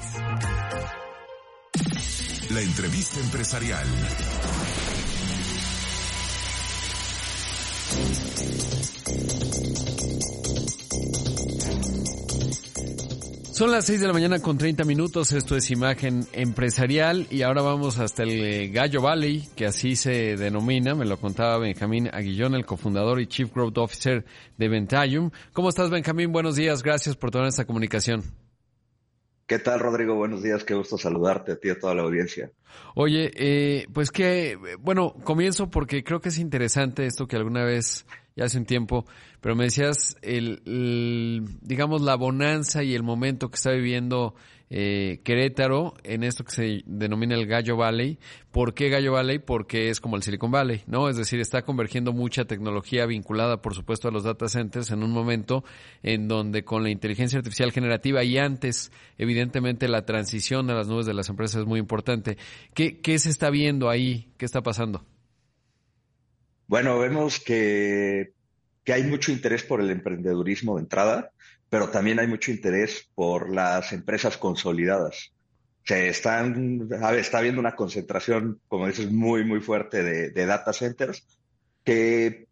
La 2.50 2.60
entrevista 2.60 3.20
empresarial. 3.20 3.86
Son 13.60 13.70
las 13.70 13.84
6 13.84 14.00
de 14.00 14.06
la 14.06 14.14
mañana 14.14 14.40
con 14.40 14.56
30 14.56 14.84
minutos, 14.84 15.32
esto 15.32 15.54
es 15.54 15.70
Imagen 15.70 16.26
Empresarial 16.32 17.26
y 17.30 17.42
ahora 17.42 17.60
vamos 17.60 17.98
hasta 17.98 18.22
el 18.22 18.72
Gallo 18.72 19.02
Valley, 19.02 19.50
que 19.54 19.66
así 19.66 19.96
se 19.96 20.38
denomina, 20.38 20.94
me 20.94 21.04
lo 21.04 21.18
contaba 21.18 21.58
Benjamín 21.58 22.08
Aguillón, 22.10 22.54
el 22.54 22.64
cofundador 22.64 23.20
y 23.20 23.26
Chief 23.26 23.52
Growth 23.52 23.76
Officer 23.76 24.24
de 24.56 24.68
Ventayum. 24.70 25.30
¿Cómo 25.52 25.68
estás 25.68 25.90
Benjamín? 25.90 26.32
Buenos 26.32 26.56
días, 26.56 26.82
gracias 26.82 27.16
por 27.16 27.30
toda 27.30 27.48
esta 27.48 27.66
comunicación. 27.66 28.22
¿Qué 29.46 29.58
tal, 29.58 29.80
Rodrigo? 29.80 30.14
Buenos 30.14 30.42
días, 30.42 30.64
qué 30.64 30.72
gusto 30.72 30.96
saludarte 30.96 31.52
a 31.52 31.56
ti 31.56 31.68
y 31.68 31.72
a 31.72 31.78
toda 31.78 31.94
la 31.94 32.00
audiencia. 32.00 32.50
Oye, 32.94 33.30
eh, 33.34 33.86
pues 33.92 34.10
que, 34.10 34.56
bueno, 34.78 35.12
comienzo 35.22 35.68
porque 35.68 36.02
creo 36.02 36.22
que 36.22 36.30
es 36.30 36.38
interesante 36.38 37.04
esto 37.04 37.26
que 37.26 37.36
alguna 37.36 37.64
vez 37.64 38.06
ya 38.36 38.44
hace 38.44 38.58
un 38.58 38.66
tiempo, 38.66 39.04
pero 39.40 39.56
me 39.56 39.64
decías 39.64 40.16
el, 40.22 40.62
digamos 41.62 42.02
la 42.02 42.16
bonanza 42.16 42.82
y 42.82 42.94
el 42.94 43.02
momento 43.02 43.50
que 43.50 43.56
está 43.56 43.72
viviendo 43.72 44.34
eh, 44.72 45.20
Querétaro 45.24 45.94
en 46.04 46.22
esto 46.22 46.44
que 46.44 46.52
se 46.52 46.82
denomina 46.86 47.34
el 47.34 47.46
Gallo 47.46 47.76
Valley. 47.76 48.18
¿Por 48.52 48.72
qué 48.72 48.88
Gallo 48.88 49.12
Valley? 49.12 49.40
Porque 49.40 49.90
es 49.90 50.00
como 50.00 50.14
el 50.14 50.22
Silicon 50.22 50.52
Valley, 50.52 50.82
¿no? 50.86 51.08
Es 51.08 51.16
decir, 51.16 51.40
está 51.40 51.62
convergiendo 51.62 52.12
mucha 52.12 52.44
tecnología 52.44 53.04
vinculada, 53.06 53.60
por 53.60 53.74
supuesto, 53.74 54.06
a 54.08 54.12
los 54.12 54.22
data 54.22 54.48
centers 54.48 54.92
en 54.92 55.02
un 55.02 55.10
momento 55.10 55.64
en 56.04 56.28
donde 56.28 56.64
con 56.64 56.84
la 56.84 56.90
inteligencia 56.90 57.38
artificial 57.38 57.72
generativa 57.72 58.22
y 58.22 58.38
antes, 58.38 58.92
evidentemente, 59.18 59.88
la 59.88 60.06
transición 60.06 60.70
a 60.70 60.74
las 60.74 60.86
nubes 60.86 61.06
de 61.06 61.14
las 61.14 61.28
empresas 61.28 61.62
es 61.62 61.66
muy 61.66 61.80
importante. 61.80 62.38
¿Qué, 62.72 63.00
qué 63.00 63.18
se 63.18 63.30
está 63.30 63.50
viendo 63.50 63.90
ahí? 63.90 64.28
¿Qué 64.38 64.44
está 64.44 64.62
pasando? 64.62 65.04
Bueno, 66.70 67.00
vemos 67.00 67.40
que, 67.40 68.32
que 68.84 68.92
hay 68.92 69.02
mucho 69.02 69.32
interés 69.32 69.64
por 69.64 69.80
el 69.80 69.90
emprendedurismo 69.90 70.76
de 70.76 70.82
entrada, 70.82 71.32
pero 71.68 71.88
también 71.88 72.20
hay 72.20 72.28
mucho 72.28 72.52
interés 72.52 73.10
por 73.16 73.52
las 73.52 73.92
empresas 73.92 74.36
consolidadas. 74.36 75.32
Se 75.82 76.08
están, 76.08 76.88
está 77.18 77.38
habiendo 77.38 77.60
una 77.60 77.74
concentración, 77.74 78.60
como 78.68 78.86
dices, 78.86 79.10
muy, 79.10 79.44
muy 79.44 79.58
fuerte 79.58 80.04
de, 80.30 80.46
data 80.46 80.72
centers 80.72 81.26
que 81.82 82.46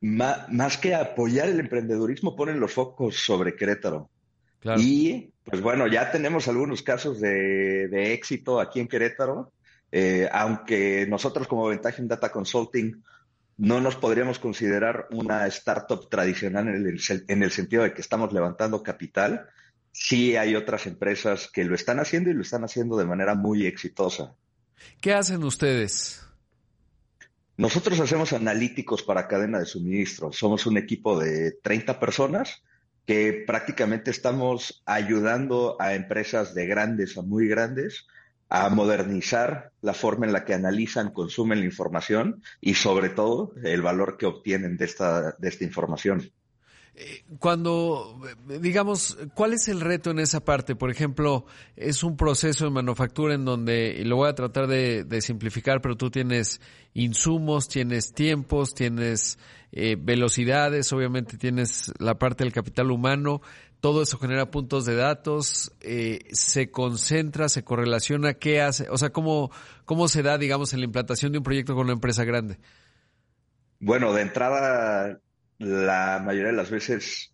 más, 0.00 0.78
que 0.78 0.94
apoyar 0.94 1.50
el 1.50 1.60
emprendedurismo 1.60 2.34
ponen 2.34 2.60
los 2.60 2.72
focos 2.72 3.16
sobre 3.16 3.56
Querétaro. 3.56 4.08
Y 4.78 5.34
pues 5.44 5.60
bueno, 5.60 5.86
ya 5.86 6.10
tenemos 6.10 6.48
algunos 6.48 6.80
casos 6.80 7.20
de, 7.20 7.88
de 7.88 8.14
éxito 8.14 8.58
aquí 8.58 8.80
en 8.80 8.88
Querétaro, 8.88 9.52
eh, 9.92 10.30
aunque 10.32 11.06
nosotros 11.06 11.46
como 11.46 11.66
Ventaja 11.66 12.00
en 12.00 12.08
Data 12.08 12.32
Consulting 12.32 13.02
no 13.60 13.78
nos 13.82 13.94
podríamos 13.94 14.38
considerar 14.38 15.06
una 15.10 15.46
startup 15.48 16.08
tradicional 16.08 16.68
en 16.68 16.86
el, 16.86 17.00
en 17.28 17.42
el 17.42 17.50
sentido 17.50 17.82
de 17.82 17.92
que 17.92 18.00
estamos 18.00 18.32
levantando 18.32 18.82
capital, 18.82 19.48
sí 19.92 20.34
hay 20.34 20.56
otras 20.56 20.86
empresas 20.86 21.50
que 21.52 21.64
lo 21.64 21.74
están 21.74 22.00
haciendo 22.00 22.30
y 22.30 22.34
lo 22.34 22.40
están 22.40 22.64
haciendo 22.64 22.96
de 22.96 23.04
manera 23.04 23.34
muy 23.34 23.66
exitosa. 23.66 24.34
¿Qué 25.02 25.12
hacen 25.12 25.44
ustedes? 25.44 26.24
Nosotros 27.58 28.00
hacemos 28.00 28.32
analíticos 28.32 29.02
para 29.02 29.28
cadena 29.28 29.58
de 29.58 29.66
suministro. 29.66 30.32
Somos 30.32 30.64
un 30.64 30.78
equipo 30.78 31.20
de 31.20 31.52
30 31.62 32.00
personas 32.00 32.62
que 33.04 33.44
prácticamente 33.46 34.10
estamos 34.10 34.82
ayudando 34.86 35.76
a 35.78 35.94
empresas 35.94 36.54
de 36.54 36.66
grandes 36.66 37.18
a 37.18 37.22
muy 37.22 37.46
grandes 37.46 38.06
a 38.50 38.68
modernizar 38.68 39.70
la 39.80 39.94
forma 39.94 40.26
en 40.26 40.32
la 40.32 40.44
que 40.44 40.54
analizan, 40.54 41.12
consumen 41.12 41.60
la 41.60 41.66
información 41.66 42.42
y 42.60 42.74
sobre 42.74 43.08
todo 43.08 43.52
el 43.62 43.80
valor 43.80 44.16
que 44.18 44.26
obtienen 44.26 44.76
de 44.76 44.84
esta, 44.84 45.32
de 45.38 45.48
esta 45.48 45.64
información. 45.64 46.32
Cuando, 47.38 48.20
digamos, 48.60 49.16
¿cuál 49.34 49.54
es 49.54 49.68
el 49.68 49.80
reto 49.80 50.10
en 50.10 50.18
esa 50.18 50.44
parte? 50.44 50.74
Por 50.74 50.90
ejemplo, 50.90 51.46
es 51.76 52.02
un 52.02 52.16
proceso 52.16 52.64
de 52.64 52.70
manufactura 52.70 53.34
en 53.34 53.44
donde, 53.44 53.96
y 54.00 54.04
lo 54.04 54.16
voy 54.16 54.28
a 54.28 54.34
tratar 54.34 54.66
de, 54.66 55.20
simplificar, 55.20 55.80
pero 55.80 55.96
tú 55.96 56.10
tienes 56.10 56.60
insumos, 56.92 57.68
tienes 57.68 58.12
tiempos, 58.12 58.74
tienes 58.74 59.38
eh, 59.72 59.96
velocidades, 59.98 60.92
obviamente 60.92 61.38
tienes 61.38 61.92
la 62.00 62.18
parte 62.18 62.44
del 62.44 62.52
capital 62.52 62.90
humano, 62.90 63.40
todo 63.80 64.02
eso 64.02 64.18
genera 64.18 64.50
puntos 64.50 64.84
de 64.84 64.94
datos, 64.94 65.72
eh, 65.80 66.20
se 66.32 66.70
concentra, 66.70 67.48
se 67.48 67.64
correlaciona, 67.64 68.34
¿qué 68.34 68.60
hace? 68.60 68.88
O 68.90 68.98
sea, 68.98 69.10
¿cómo, 69.10 69.50
¿cómo 69.84 70.08
se 70.08 70.22
da, 70.22 70.38
digamos, 70.38 70.72
en 70.72 70.80
la 70.80 70.86
implantación 70.86 71.32
de 71.32 71.38
un 71.38 71.44
proyecto 71.44 71.74
con 71.74 71.84
una 71.84 71.94
empresa 71.94 72.24
grande? 72.24 72.58
Bueno, 73.78 74.12
de 74.12 74.22
entrada, 74.22 75.20
la 75.58 76.22
mayoría 76.24 76.50
de 76.50 76.56
las 76.56 76.70
veces 76.70 77.32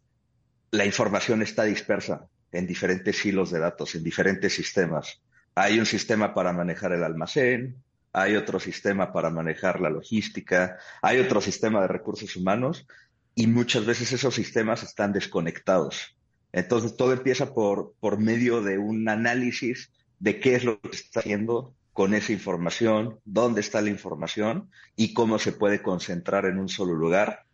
la 0.71 0.85
información 0.85 1.43
está 1.43 1.65
dispersa 1.65 2.29
en 2.53 2.67
diferentes 2.67 3.25
hilos 3.25 3.51
de 3.51 3.59
datos, 3.59 3.95
en 3.95 4.05
diferentes 4.05 4.55
sistemas. 4.55 5.21
Hay 5.55 5.79
un 5.79 5.87
sistema 5.87 6.35
para 6.35 6.53
manejar 6.53 6.93
el 6.93 7.03
almacén, 7.03 7.83
hay 8.13 8.37
otro 8.37 8.61
sistema 8.61 9.13
para 9.13 9.31
manejar 9.31 9.81
la 9.81 9.91
logística, 9.91 10.79
hay 11.03 11.19
otro 11.19 11.41
sistema 11.41 11.83
de 11.83 11.89
recursos 11.89 12.37
humanos 12.37 12.87
y 13.35 13.47
muchas 13.47 13.85
veces 13.85 14.13
esos 14.13 14.35
sistemas 14.35 14.83
están 14.83 15.13
desconectados. 15.13 16.16
Entonces 16.57 16.97
todo 16.97 17.13
empieza 17.13 17.53
por, 17.53 17.93
por 18.01 18.19
medio 18.19 18.63
de 18.63 18.79
un 18.79 19.07
análisis 19.11 19.93
de 20.19 20.41
qué 20.41 20.55
es 20.55 20.65
lo 20.65 20.81
que 20.81 20.89
está 20.97 21.21
haciendo 21.21 21.75
con 21.93 22.15
esa 22.15 22.33
información, 22.33 23.21
dónde 23.27 23.61
está 23.61 23.83
la 23.83 23.91
información 23.91 24.71
y 24.97 25.13
cómo 25.13 25.39
se 25.39 25.53
puede 25.53 25.83
concentrar 25.83 26.47
en 26.47 26.59
un 26.59 26.71
solo 26.71 26.95
lugar 26.95 27.45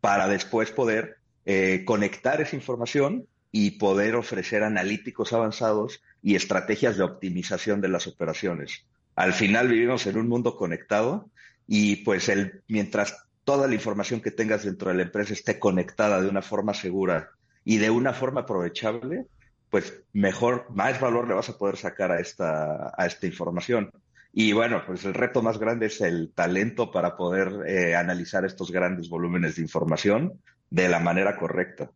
para 0.00 0.26
después 0.26 0.70
poder 0.70 1.18
eh, 1.44 1.82
conectar 1.84 2.40
esa 2.40 2.56
información 2.56 3.26
y 3.52 3.72
poder 3.72 4.14
ofrecer 4.14 4.62
analíticos 4.62 5.34
avanzados 5.34 6.00
y 6.22 6.34
estrategias 6.34 6.96
de 6.96 7.04
optimización 7.04 7.82
de 7.82 7.88
las 7.88 8.06
operaciones. 8.06 8.86
Al 9.16 9.34
final 9.34 9.68
vivimos 9.68 10.06
en 10.06 10.16
un 10.16 10.28
mundo 10.30 10.56
conectado 10.56 11.28
y 11.66 11.96
pues 11.96 12.30
el, 12.30 12.62
mientras 12.68 13.26
toda 13.44 13.68
la 13.68 13.74
información 13.74 14.22
que 14.22 14.30
tengas 14.30 14.64
dentro 14.64 14.88
de 14.88 14.96
la 14.96 15.02
empresa 15.02 15.34
esté 15.34 15.58
conectada 15.58 16.22
de 16.22 16.30
una 16.30 16.40
forma 16.40 16.72
segura 16.72 17.35
y 17.66 17.78
de 17.78 17.90
una 17.90 18.12
forma 18.12 18.42
aprovechable, 18.42 19.26
pues 19.70 20.04
mejor, 20.12 20.66
más 20.70 21.00
valor 21.00 21.26
le 21.26 21.34
vas 21.34 21.48
a 21.48 21.58
poder 21.58 21.76
sacar 21.76 22.12
a 22.12 22.20
esta, 22.20 22.92
a 22.96 23.06
esta 23.06 23.26
información. 23.26 23.90
Y 24.32 24.52
bueno, 24.52 24.84
pues 24.86 25.04
el 25.04 25.14
reto 25.14 25.42
más 25.42 25.58
grande 25.58 25.86
es 25.86 26.00
el 26.00 26.32
talento 26.32 26.92
para 26.92 27.16
poder 27.16 27.66
eh, 27.66 27.96
analizar 27.96 28.44
estos 28.44 28.70
grandes 28.70 29.08
volúmenes 29.08 29.56
de 29.56 29.62
información 29.62 30.40
de 30.70 30.88
la 30.88 31.00
manera 31.00 31.36
correcta. 31.36 31.90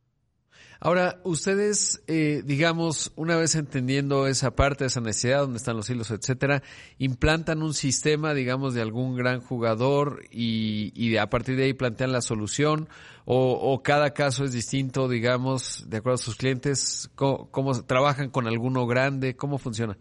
Ahora, 0.83 1.21
ustedes, 1.25 2.03
eh, 2.07 2.43
digamos, 2.45 3.13
una 3.15 3.37
vez 3.37 3.55
entendiendo 3.55 4.27
esa 4.27 4.53
parte, 4.53 4.87
esa 4.87 5.03
necesidad, 5.03 5.41
donde 5.41 5.59
están 5.59 5.77
los 5.77 5.91
hilos, 5.91 6.11
etcétera, 6.11 6.63
implantan 6.97 7.63
un 7.63 7.75
sistema, 7.75 8.33
digamos, 8.33 8.73
de 8.73 8.81
algún 8.81 9.15
gran 9.15 9.41
jugador 9.41 10.25
y, 10.31 10.91
y 10.95 11.19
a 11.19 11.29
partir 11.29 11.57
de 11.57 11.65
ahí 11.65 11.75
plantean 11.75 12.13
la 12.13 12.23
solución, 12.23 12.89
o, 13.27 13.53
o, 13.53 13.83
cada 13.83 14.15
caso 14.15 14.45
es 14.45 14.53
distinto, 14.53 15.07
digamos, 15.07 15.85
de 15.91 15.99
acuerdo 15.99 16.15
a 16.15 16.19
sus 16.19 16.37
clientes, 16.37 17.11
¿cómo, 17.15 17.51
cómo 17.51 17.83
trabajan 17.85 18.31
con 18.31 18.47
alguno 18.47 18.87
grande? 18.87 19.37
¿Cómo 19.37 19.59
funciona? 19.59 19.99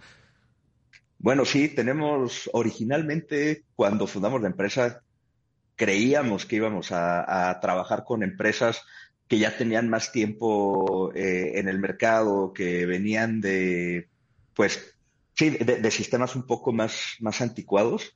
Bueno, 1.18 1.44
sí, 1.44 1.68
tenemos 1.68 2.50
originalmente 2.54 3.66
cuando 3.76 4.08
fundamos 4.08 4.42
la 4.42 4.48
empresa, 4.48 5.02
creíamos 5.76 6.46
que 6.46 6.56
íbamos 6.56 6.94
a, 6.94 7.60
trabajar 7.62 8.06
con 8.06 8.24
empresas 8.24 8.82
que 9.30 9.38
ya 9.38 9.56
tenían 9.56 9.90
más 9.90 10.12
tiempo 10.12 11.14
eh, 11.14 11.60
en 11.60 11.70
el 11.70 11.78
mercado, 11.78 12.52
que 12.52 12.88
venían 12.88 13.40
de, 13.42 14.10
pues, 14.56 14.96
sí, 15.36 15.52
de, 15.52 15.92
sistemas 15.92 16.36
un 16.36 16.48
poco 16.48 16.74
más, 16.74 17.16
más 17.20 17.40
anticuados, 17.40 18.16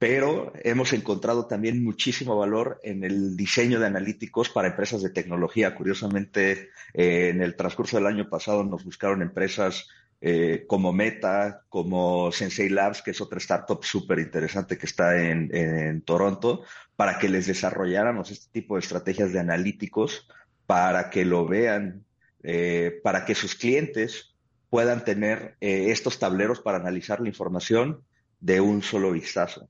pero 0.00 0.52
hemos 0.64 0.92
encontrado 0.94 1.46
también 1.46 1.84
muchísimo 1.84 2.36
valor 2.36 2.80
en 2.82 3.04
el 3.04 3.36
diseño 3.36 3.78
de 3.78 3.86
analíticos 3.86 4.48
para 4.48 4.66
empresas 4.66 5.00
de 5.00 5.10
tecnología. 5.10 5.76
Curiosamente, 5.76 6.70
eh, 6.92 7.28
en 7.28 7.40
el 7.40 7.54
transcurso 7.54 7.96
del 7.96 8.08
año 8.08 8.28
pasado 8.28 8.64
nos 8.64 8.84
buscaron 8.84 9.22
empresas 9.22 9.86
eh, 10.24 10.66
como 10.68 10.92
Meta, 10.92 11.64
como 11.68 12.30
Sensei 12.30 12.68
Labs, 12.68 13.02
que 13.02 13.10
es 13.10 13.20
otra 13.20 13.38
startup 13.38 13.82
súper 13.82 14.20
interesante 14.20 14.78
que 14.78 14.86
está 14.86 15.20
en, 15.20 16.00
Toronto, 16.02 16.62
para 16.94 17.18
que 17.18 17.28
les 17.28 17.48
desarrolláramos 17.48 18.30
este 18.30 18.46
tipo 18.52 18.76
de 18.76 18.82
estrategias 18.82 19.32
de 19.32 19.40
analíticos 19.40 20.28
para 20.64 21.10
que 21.10 21.24
lo 21.24 21.44
vean, 21.44 22.04
eh, 22.44 23.00
para 23.02 23.24
que 23.24 23.34
sus 23.34 23.56
clientes 23.56 24.36
puedan 24.70 25.04
tener 25.04 25.56
eh, 25.60 25.90
estos 25.90 26.20
tableros 26.20 26.60
para 26.60 26.78
analizar 26.78 27.20
la 27.20 27.28
información 27.28 28.04
de 28.38 28.60
un 28.60 28.80
solo 28.82 29.10
vistazo. 29.10 29.68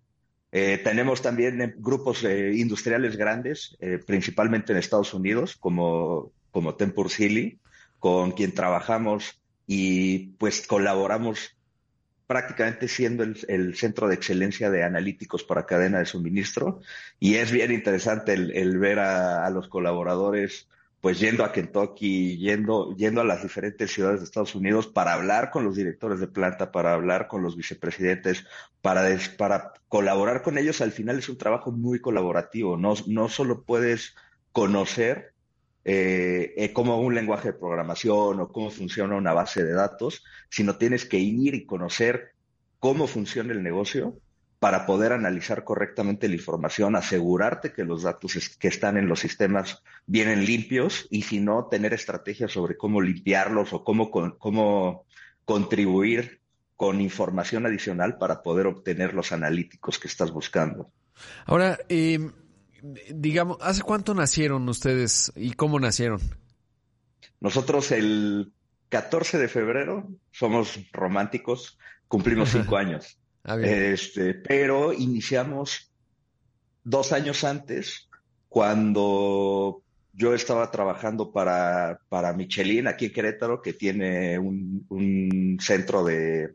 tenemos 0.51 1.23
también 1.23 1.77
grupos 1.79 2.25
industriales 2.25 3.17
grandes, 3.17 3.75
principalmente 4.07 4.73
en 4.73 4.79
Estados 4.79 5.15
Unidos, 5.15 5.57
como, 5.57 6.31
como 6.51 6.75
Tempur 6.75 7.09
Sealy, 7.09 7.59
con 7.99 8.33
quien 8.33 8.53
trabajamos 8.53 9.42
y 9.67 10.31
pues 10.39 10.67
colaboramos 10.67 11.57
prácticamente 12.27 12.89
siendo 12.89 13.25
el, 13.25 13.77
centro 13.77 14.09
de 14.09 14.15
excelencia 14.15 14.71
de 14.71 14.85
analíticos 14.85 15.45
para 15.45 15.67
cadena 15.67 15.99
de 15.99 16.07
suministro 16.07 16.81
y 17.21 17.35
es 17.35 17.53
bien 17.53 17.73
interesante 17.73 18.33
el, 18.33 18.79
ver 18.79 19.01
a, 19.01 19.49
los 19.51 19.69
colaboradores 19.69 20.67
pues 21.03 21.19
yendo 21.19 21.45
a 21.45 21.53
Kentucky, 21.53 22.39
yendo, 22.39 22.97
yendo 22.97 23.21
a 23.21 23.25
las 23.25 23.43
diferentes 23.43 23.93
ciudades 23.93 24.21
de 24.21 24.25
Estados 24.25 24.55
Unidos 24.55 24.87
para 24.87 25.15
hablar 25.15 25.51
con 25.51 25.65
los 25.65 25.75
directores 25.77 26.21
de 26.21 26.29
planta, 26.29 26.71
para 26.71 26.95
hablar 26.95 27.27
con 27.27 27.43
los 27.43 27.57
vicepresidentes, 27.57 28.47
para, 28.81 29.05
para 29.37 29.73
colaborar 29.89 30.43
con 30.43 30.59
ellos. 30.59 30.81
Al 30.81 30.93
final 30.93 31.19
es 31.19 31.29
un 31.29 31.39
trabajo 31.39 31.73
muy 31.73 32.01
colaborativo. 32.01 32.77
No, 32.77 32.95
no 33.09 33.29
solo 33.29 33.65
puedes 33.65 34.15
conocer 34.53 35.32
eh, 35.85 36.55
eh, 36.57 36.73
como 36.73 37.01
un 37.01 37.15
lenguaje 37.15 37.53
de 37.53 37.59
programación 37.59 38.41
o 38.41 38.49
cómo 38.49 38.71
funciona 38.71 39.17
una 39.17 39.33
base 39.33 39.65
de 39.65 39.73
datos, 39.73 40.25
sino 40.49 40.77
tienes 40.77 41.05
que 41.05 41.19
ir 41.19 41.55
y 41.55 41.67
conocer 41.67 42.33
cómo 42.79 43.07
funciona 43.07 43.53
el 43.53 43.63
negocio 43.63 44.17
para 44.61 44.87
poder 44.87 45.13
analizar 45.13 45.65
correctamente 45.65 46.29
la 46.29 46.37
información, 46.37 46.95
asegurarte 46.95 47.73
que 47.73 47.85
los 47.85 48.05
datos 48.05 48.57
que 48.61 48.69
están 48.69 48.97
en 48.97 49.09
los 49.09 49.19
sistemas 49.19 49.83
vienen 50.07 50.45
limpios 50.45 51.09
y 51.11 51.23
si 51.23 51.41
no, 51.41 51.67
tener 51.67 51.93
estrategias 51.93 52.53
sobre 52.53 52.77
cómo 52.77 53.01
limpiarlos 53.01 53.73
o 53.73 53.83
cómo, 53.83 54.13
cómo 54.39 55.05
contribuir 55.45 56.41
con 56.77 57.01
información 57.01 57.67
adicional 57.67 58.19
para 58.19 58.41
poder 58.43 58.69
obtener 58.69 59.15
los 59.15 59.33
analíticos 59.33 59.99
que 59.99 60.07
estás 60.07 60.31
buscando. 60.31 60.93
Ahora, 61.47 61.79
eh, 61.89 62.19
digamos, 62.83 63.59
¿hace 63.61 63.83
cuánto 63.83 64.15
nacieron 64.15 64.69
ustedes 64.69 65.33
y 65.37 65.53
cómo 65.53 65.79
nacieron? 65.79 66.21
Nosotros 67.41 67.93
el 67.93 68.53
14 68.89 69.39
de 69.39 69.49
febrero 69.49 70.09
somos 70.31 70.79
románticos, 70.93 71.79
cumplimos 72.09 72.51
cinco 72.53 72.77
años. 72.77 73.19
Ah, 73.45 73.57
este, 73.61 74.35
pero 74.35 74.93
iniciamos 74.93 75.93
dos 76.85 77.13
años 77.13 77.43
antes, 77.45 78.09
cuando 78.49 79.83
yo 80.13 80.35
estaba 80.35 80.71
trabajando 80.71 81.33
para, 81.33 82.01
para 82.09 82.33
Michelin 82.33 82.87
aquí 82.87 83.07
en 83.07 83.13
Querétaro, 83.13 83.63
que 83.63 83.73
tiene 83.73 84.39
un, 84.39 84.85
un 84.89 85.59
centro 85.61 86.05
de, 86.05 86.55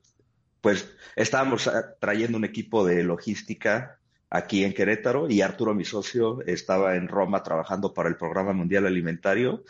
pues 0.62 0.90
estábamos 1.16 1.70
trayendo 2.00 2.38
un 2.38 2.46
equipo 2.46 2.86
de 2.86 3.04
logística 3.04 3.98
aquí 4.30 4.64
en 4.64 4.74
Querétaro 4.74 5.30
y 5.30 5.42
Arturo, 5.42 5.74
mi 5.74 5.86
socio, 5.86 6.42
estaba 6.46 6.96
en 6.96 7.08
Roma 7.08 7.44
trabajando 7.44 7.94
para 7.94 8.10
el 8.10 8.18
Programa 8.18 8.54
Mundial 8.54 8.86
Alimentario 8.86 9.64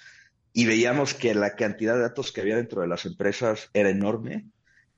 y 0.54 0.66
veíamos 0.66 1.14
que 1.14 1.36
la 1.36 1.56
cantidad 1.56 1.96
de 1.96 2.02
datos 2.02 2.32
que 2.32 2.42
había 2.42 2.56
dentro 2.56 2.82
de 2.82 2.88
las 2.88 3.06
empresas 3.06 3.70
era 3.74 3.90
enorme 3.90 4.46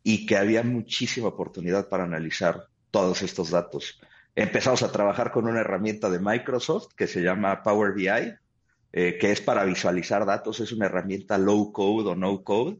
y 0.03 0.25
que 0.25 0.37
había 0.37 0.63
muchísima 0.63 1.27
oportunidad 1.27 1.89
para 1.89 2.05
analizar 2.05 2.67
todos 2.91 3.21
estos 3.21 3.49
datos. 3.49 3.99
Empezamos 4.35 4.83
a 4.83 4.91
trabajar 4.91 5.31
con 5.31 5.47
una 5.47 5.59
herramienta 5.59 6.09
de 6.09 6.19
Microsoft 6.19 6.93
que 6.95 7.07
se 7.07 7.21
llama 7.21 7.61
Power 7.61 7.93
BI, 7.93 8.07
eh, 8.91 9.17
que 9.19 9.31
es 9.31 9.41
para 9.41 9.65
visualizar 9.65 10.25
datos, 10.25 10.59
es 10.61 10.71
una 10.71 10.85
herramienta 10.85 11.37
low 11.37 11.71
code 11.73 12.09
o 12.09 12.15
no 12.15 12.41
code, 12.43 12.79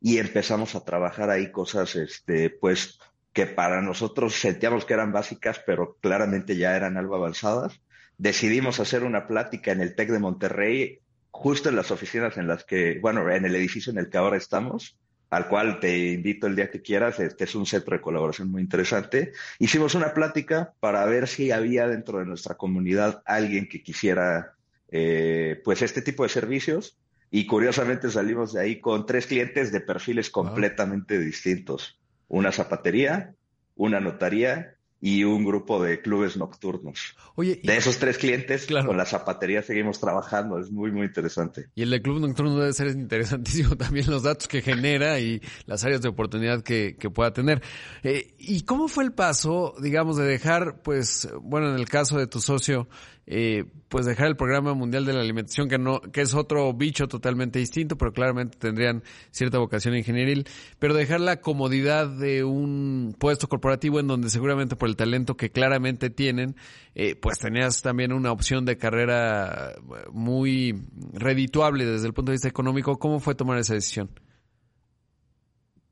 y 0.00 0.18
empezamos 0.18 0.74
a 0.74 0.84
trabajar 0.84 1.30
ahí 1.30 1.50
cosas, 1.50 1.96
este, 1.96 2.48
pues, 2.48 2.98
que 3.32 3.46
para 3.46 3.80
nosotros 3.80 4.34
sentíamos 4.34 4.84
que 4.84 4.94
eran 4.94 5.12
básicas, 5.12 5.60
pero 5.64 5.96
claramente 6.00 6.56
ya 6.56 6.76
eran 6.76 6.96
algo 6.96 7.14
avanzadas. 7.14 7.80
Decidimos 8.18 8.80
hacer 8.80 9.04
una 9.04 9.26
plática 9.26 9.72
en 9.72 9.80
el 9.80 9.94
TEC 9.94 10.10
de 10.10 10.18
Monterrey, 10.18 10.98
justo 11.30 11.68
en 11.68 11.76
las 11.76 11.90
oficinas 11.90 12.36
en 12.36 12.48
las 12.48 12.64
que, 12.64 12.98
bueno, 13.00 13.30
en 13.30 13.44
el 13.44 13.54
edificio 13.54 13.92
en 13.92 13.98
el 13.98 14.10
que 14.10 14.18
ahora 14.18 14.36
estamos, 14.36 14.98
al 15.30 15.46
cual 15.48 15.78
te 15.78 16.08
invito 16.08 16.48
el 16.48 16.56
día 16.56 16.70
que 16.70 16.82
quieras, 16.82 17.20
este 17.20 17.44
es 17.44 17.54
un 17.54 17.66
centro 17.66 17.96
de 17.96 18.02
colaboración 18.02 18.50
muy 18.50 18.62
interesante. 18.62 19.32
Hicimos 19.60 19.94
una 19.94 20.12
plática 20.12 20.74
para 20.80 21.04
ver 21.04 21.28
si 21.28 21.52
había 21.52 21.86
dentro 21.86 22.18
de 22.18 22.26
nuestra 22.26 22.56
comunidad 22.56 23.22
alguien 23.24 23.68
que 23.68 23.82
quisiera, 23.82 24.54
eh, 24.90 25.60
pues, 25.64 25.82
este 25.82 26.02
tipo 26.02 26.24
de 26.24 26.30
servicios. 26.30 26.98
Y 27.30 27.46
curiosamente 27.46 28.10
salimos 28.10 28.52
de 28.52 28.60
ahí 28.60 28.80
con 28.80 29.06
tres 29.06 29.28
clientes 29.28 29.70
de 29.70 29.80
perfiles 29.80 30.30
completamente 30.30 31.16
distintos 31.16 31.99
una 32.30 32.52
zapatería, 32.52 33.34
una 33.74 34.00
notaría 34.00 34.76
y 35.02 35.24
un 35.24 35.44
grupo 35.44 35.82
de 35.82 36.00
clubes 36.00 36.36
nocturnos. 36.36 37.16
Oye, 37.34 37.60
de 37.64 37.76
esos 37.76 37.98
tres 37.98 38.18
clientes, 38.18 38.66
con 38.66 38.96
la 38.96 39.06
zapatería 39.06 39.62
seguimos 39.62 39.98
trabajando, 39.98 40.58
es 40.58 40.70
muy, 40.70 40.92
muy 40.92 41.06
interesante. 41.06 41.70
Y 41.74 41.82
el 41.82 41.90
de 41.90 42.02
club 42.02 42.20
nocturno 42.20 42.58
debe 42.58 42.72
ser 42.72 42.88
interesantísimo 42.88 43.76
también 43.78 44.10
los 44.10 44.22
datos 44.22 44.46
que 44.46 44.60
genera 44.60 45.18
y 45.18 45.40
las 45.66 45.84
áreas 45.84 46.02
de 46.02 46.08
oportunidad 46.10 46.62
que, 46.62 46.96
que 46.98 47.10
pueda 47.10 47.32
tener. 47.32 47.62
Eh, 48.02 48.34
¿Y 48.38 48.62
cómo 48.62 48.88
fue 48.88 49.04
el 49.04 49.12
paso, 49.12 49.74
digamos, 49.82 50.18
de 50.18 50.24
dejar, 50.24 50.82
pues, 50.82 51.28
bueno, 51.42 51.70
en 51.70 51.76
el 51.76 51.88
caso 51.88 52.18
de 52.18 52.26
tu 52.26 52.40
socio, 52.40 52.86
eh, 53.26 53.64
pues 53.88 54.06
dejar 54.06 54.26
el 54.26 54.36
programa 54.36 54.74
mundial 54.74 55.04
de 55.04 55.12
la 55.12 55.20
alimentación, 55.20 55.68
que 55.68 55.78
no, 55.78 56.00
que 56.00 56.22
es 56.22 56.34
otro 56.34 56.72
bicho 56.72 57.08
totalmente 57.08 57.58
distinto, 57.58 57.96
pero 57.96 58.12
claramente 58.12 58.58
tendrían 58.58 59.02
cierta 59.30 59.58
vocación 59.58 59.96
ingenieril, 59.96 60.46
pero 60.78 60.94
dejar 60.94 61.20
la 61.20 61.40
comodidad 61.40 62.08
de 62.08 62.44
un 62.44 63.14
puesto 63.18 63.48
corporativo 63.48 64.00
en 64.00 64.08
donde 64.08 64.30
seguramente 64.30 64.76
por 64.76 64.88
el 64.88 64.96
talento 64.96 65.36
que 65.36 65.50
claramente 65.50 66.10
tienen, 66.10 66.56
eh, 66.94 67.14
pues 67.14 67.38
tenías 67.38 67.82
también 67.82 68.12
una 68.12 68.32
opción 68.32 68.64
de 68.64 68.76
carrera 68.76 69.74
muy 70.12 70.82
redituable 71.12 71.84
desde 71.86 72.06
el 72.06 72.14
punto 72.14 72.32
de 72.32 72.34
vista 72.34 72.48
económico. 72.48 72.98
¿Cómo 72.98 73.20
fue 73.20 73.34
tomar 73.34 73.58
esa 73.58 73.74
decisión? 73.74 74.10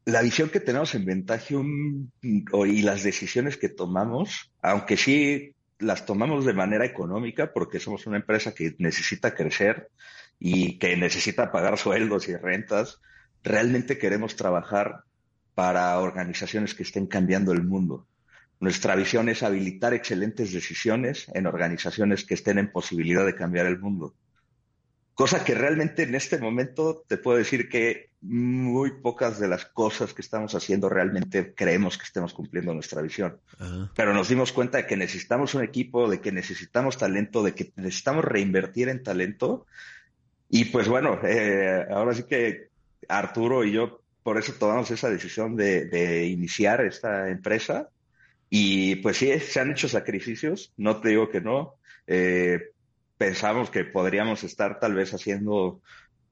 la 0.09 0.23
visión 0.23 0.49
que 0.49 0.61
tenemos 0.61 0.95
en 0.95 1.05
Ventagium 1.05 2.09
y 2.23 2.81
las 2.81 3.03
decisiones 3.03 3.59
que 3.59 3.69
tomamos, 3.69 4.51
aunque 4.63 4.97
sí 4.97 5.55
las 5.79 6.05
tomamos 6.05 6.45
de 6.45 6.53
manera 6.53 6.85
económica 6.85 7.53
porque 7.53 7.81
somos 7.81 8.07
una 8.07 8.17
empresa 8.17 8.55
que 8.55 8.75
necesita 8.79 9.35
crecer 9.35 9.91
y 10.39 10.79
que 10.79 10.97
necesita 10.97 11.53
pagar 11.53 11.79
sueldos 11.79 12.29
y 12.29 12.37
rentas. 12.37 13.01
Realmente 13.43 13.99
queremos 13.99 14.37
trabajar 14.37 15.05
para 15.55 15.99
organizaciones 15.99 16.75
que 16.75 16.83
estén 16.83 17.07
cambiando 17.07 17.53
el 17.53 17.63
mundo. 17.63 18.07
Nuestra 18.61 18.97
visión 18.97 19.29
es 19.29 19.43
habilitar 19.43 19.95
excelentes 19.95 20.53
decisiones 20.53 21.27
en 21.35 21.47
organizaciones 21.47 22.25
que 22.25 22.35
estén 22.35 22.59
en 22.59 22.73
posibilidad 22.73 23.25
de 23.25 23.37
cambiar 23.37 23.67
el 23.67 23.79
mundo. 23.79 24.15
Cosa 25.19 25.43
que 25.45 25.53
realmente 25.53 26.05
en 26.05 26.15
este 26.15 26.39
momento 26.39 27.03
te 27.09 27.17
puedo 27.17 27.39
decir 27.39 27.69
que 27.69 28.11
muy 28.21 29.01
pocas 29.03 29.41
de 29.41 29.49
las 29.49 29.65
cosas 29.65 30.15
que 30.15 30.23
estamos 30.23 30.55
haciendo 30.55 30.89
realmente 30.89 31.55
creemos 31.55 31.99
que 31.99 32.05
estemos 32.05 32.33
cumpliendo 32.33 32.73
nuestra 32.73 33.03
visión. 33.03 33.41
Pero 33.97 34.15
nos 34.15 34.29
dimos 34.29 34.53
cuenta 34.53 34.79
de 34.79 34.87
que 34.87 34.97
necesitamos 34.97 35.57
un 35.57 35.65
equipo, 35.65 36.09
de 36.09 36.21
que 36.21 36.31
necesitamos 36.31 36.99
talento, 36.99 37.43
de 37.43 37.53
que 37.53 37.73
necesitamos 37.75 38.27
reinvertir 38.27 38.91
en 38.91 39.03
talento. 39.03 39.67
Y 40.49 40.67
pues 40.67 40.87
bueno, 40.87 41.19
eh, 41.25 41.85
ahora 41.91 42.15
sí 42.15 42.23
que 42.23 42.69
Arturo 43.09 43.65
y 43.65 43.73
yo 43.73 44.01
por 44.23 44.39
eso 44.39 44.53
tomamos 44.53 44.89
esa 44.93 45.11
decisión 45.11 45.57
de, 45.57 46.29
iniciar 46.29 46.81
esta 46.83 47.29
empresa. 47.29 47.89
Y 48.51 48.95
pues 49.03 49.17
sí, 49.17 49.37
se 49.41 49.59
han 49.59 49.73
hecho 49.73 49.89
sacrificios, 49.89 50.73
no 50.77 51.01
te 51.01 51.09
digo 51.09 51.29
que 51.29 51.41
no. 51.41 51.75
Eh, 52.07 52.71
pensamos 53.19 53.71
que 53.71 53.85
podríamos 53.85 54.45
estar 54.45 54.79
tal 54.79 54.95
vez 54.95 55.13
haciendo 55.13 55.83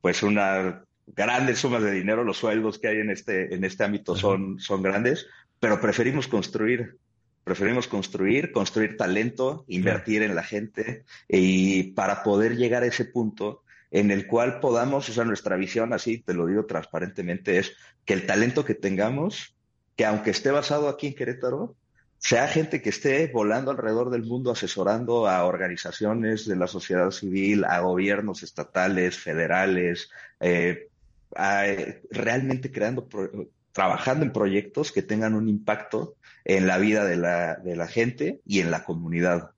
pues 0.00 0.22
una 0.22 0.84
grandes 1.06 1.58
sumas 1.58 1.82
de 1.82 1.92
dinero, 1.92 2.24
los 2.24 2.38
sueldos 2.38 2.78
que 2.78 2.88
hay 2.88 2.98
en 2.98 3.10
este, 3.10 3.54
en 3.54 3.64
este 3.64 3.84
ámbito 3.84 4.16
son, 4.16 4.58
son 4.58 4.82
grandes, 4.82 5.26
pero 5.60 5.80
preferimos 5.80 6.26
construir, 6.26 6.96
preferimos 7.44 7.86
construir, 7.86 8.50
construir 8.52 8.96
talento, 8.96 9.64
invertir 9.68 10.22
en 10.22 10.34
la 10.34 10.42
gente 10.42 11.04
y 11.28 11.92
para 11.92 12.22
poder 12.22 12.56
llegar 12.56 12.82
a 12.82 12.86
ese 12.86 13.04
punto 13.04 13.62
en 13.90 14.10
el 14.10 14.26
cual 14.26 14.58
podamos, 14.58 15.08
o 15.08 15.12
sea, 15.12 15.24
nuestra 15.24 15.56
visión, 15.56 15.92
así 15.92 16.18
te 16.18 16.34
lo 16.34 16.46
digo 16.46 16.66
transparentemente, 16.66 17.58
es 17.58 17.76
que 18.04 18.14
el 18.14 18.26
talento 18.26 18.64
que 18.64 18.74
tengamos, 18.74 19.56
que 19.94 20.04
aunque 20.04 20.30
esté 20.30 20.50
basado 20.50 20.88
aquí 20.88 21.06
en 21.06 21.14
Querétaro, 21.14 21.76
sea 22.18 22.48
gente 22.48 22.82
que 22.82 22.90
esté 22.90 23.26
volando 23.28 23.70
alrededor 23.70 24.10
del 24.10 24.24
mundo 24.24 24.50
asesorando 24.50 25.28
a 25.28 25.44
organizaciones 25.44 26.46
de 26.46 26.56
la 26.56 26.66
sociedad 26.66 27.10
civil, 27.10 27.64
a 27.64 27.80
gobiernos 27.80 28.42
estatales, 28.42 29.18
federales, 29.18 30.10
eh, 30.40 30.88
realmente 32.10 32.70
creando, 32.72 33.08
trabajando 33.72 34.24
en 34.24 34.32
proyectos 34.32 34.92
que 34.92 35.02
tengan 35.02 35.34
un 35.34 35.48
impacto 35.48 36.16
en 36.44 36.66
la 36.66 36.78
vida 36.78 37.04
de 37.04 37.16
la 37.76 37.86
gente 37.86 38.40
y 38.46 38.60
en 38.60 38.70
la 38.70 38.84
comunidad. 38.84 39.50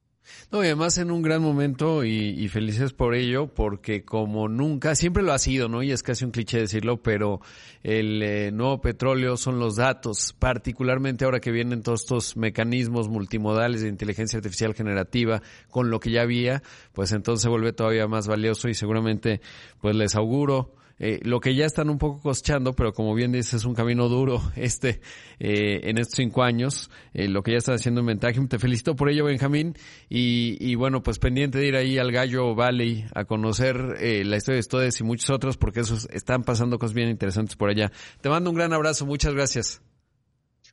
No, 0.51 0.62
y 0.62 0.67
además 0.67 0.97
en 0.99 1.11
un 1.11 1.21
gran 1.21 1.43
momento 1.43 2.05
y, 2.05 2.49
felices 2.49 2.93
por 2.93 3.14
ello, 3.14 3.49
porque 3.49 4.03
como 4.05 4.49
nunca, 4.49 4.95
siempre 4.95 5.23
lo 5.23 5.33
ha 5.33 5.38
sido, 5.38 5.69
¿no? 5.69 5.83
Y 5.83 5.93
es 5.93 6.03
casi 6.03 6.25
un 6.25 6.31
cliché 6.31 6.59
decirlo, 6.59 7.03
pero 7.03 7.41
el 7.83 8.23
eh, 8.23 8.51
nuevo 8.51 8.81
petróleo 8.81 9.37
son 9.37 9.59
los 9.59 9.77
datos, 9.77 10.35
particularmente 10.38 11.25
ahora 11.25 11.41
que 11.41 11.51
vienen 11.51 11.83
todos 11.83 12.03
estos 12.03 12.37
mecanismos 12.37 13.09
multimodales 13.09 13.83
de 13.83 13.88
inteligencia 13.88 14.38
artificial 14.38 14.75
generativa 14.75 15.43
con 15.71 15.91
lo 15.91 16.01
que 16.01 16.11
ya 16.11 16.23
había, 16.23 16.62
pues 16.93 17.12
entonces 17.12 17.43
se 17.43 17.49
vuelve 17.49 17.73
todavía 17.73 18.09
más 18.09 18.27
valioso 18.27 18.69
y 18.69 18.75
seguramente 18.75 19.41
pues 19.81 19.95
les 19.95 20.14
auguro 20.14 20.78
eh, 20.99 21.21
lo 21.23 21.41
que 21.41 21.55
ya 21.55 21.65
están 21.65 21.91
un 21.91 21.99
poco 21.99 22.21
cosechando, 22.21 22.75
pero 22.75 22.93
como 22.93 23.15
bien 23.15 23.33
dices, 23.33 23.55
es 23.55 23.65
un 23.65 23.75
camino 23.75 24.09
duro 24.09 24.43
este 24.57 25.01
eh, 25.39 25.81
en 25.85 25.99
estos 25.99 26.17
cinco 26.17 26.43
años, 26.43 26.91
eh, 27.15 27.29
lo 27.29 27.43
que 27.43 27.53
ya 27.53 27.59
están 27.59 27.77
haciendo 27.77 28.01
en 28.01 28.07
Ventagium. 28.07 28.49
Te 28.49 28.59
felicito 28.59 28.97
por 28.97 29.09
ello, 29.09 29.25
Benjamín, 29.25 29.75
y, 30.09 30.57
y, 30.61 30.75
bueno, 30.75 31.03
pues 31.03 31.19
pendiente 31.19 31.59
de 31.59 31.67
ir 31.67 31.77
ahí 31.77 31.99
al 31.99 32.13
Gallo 32.13 32.55
Valley 32.55 33.07
a 33.15 33.25
conocer 33.25 33.77
la 33.77 34.37
historia 34.37 34.57
de 34.57 34.63
Stodes 34.63 35.01
y 35.01 35.05
muchos 35.05 35.31
otros, 35.31 35.57
porque 35.57 35.81
esos 35.81 36.09
están 36.13 36.43
pasando 36.43 36.79
cosas 36.79 36.95
bien 36.95 37.09
interesantes 37.09 37.57
por 37.57 37.71
allá. 37.71 37.93
Te 38.21 38.29
mando 38.29 38.51
un 38.51 38.57
gran 38.57 38.73
abrazo, 38.73 39.07
muchas 39.07 39.35
gracias. 39.35 39.88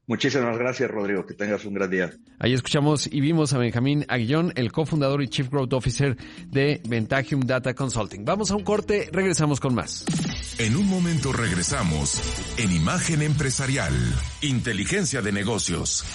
Muchísimas 0.07 0.57
gracias, 0.57 0.89
Rodrigo. 0.89 1.25
Que 1.25 1.33
tengas 1.33 1.65
un 1.65 1.73
gran 1.73 1.89
día. 1.89 2.11
Ahí 2.39 2.53
escuchamos 2.53 3.07
y 3.11 3.21
vimos 3.21 3.53
a 3.53 3.57
Benjamín 3.57 4.05
Aguillón, 4.07 4.53
el 4.55 4.71
cofundador 4.71 5.23
y 5.23 5.27
Chief 5.27 5.49
Growth 5.49 5.73
Officer 5.73 6.15
de 6.47 6.81
Ventagium 6.87 7.41
Data 7.41 7.73
Consulting. 7.73 8.23
Vamos 8.23 8.51
a 8.51 8.55
un 8.55 8.63
corte, 8.63 9.09
regresamos 9.11 9.59
con 9.59 9.73
más. 9.73 10.05
En 10.59 10.75
un 10.75 10.87
momento 10.87 11.33
regresamos 11.33 12.21
en 12.57 12.71
Imagen 12.71 13.21
Empresarial, 13.21 13.93
Inteligencia 14.41 15.21
de 15.21 15.31
Negocios. 15.31 16.05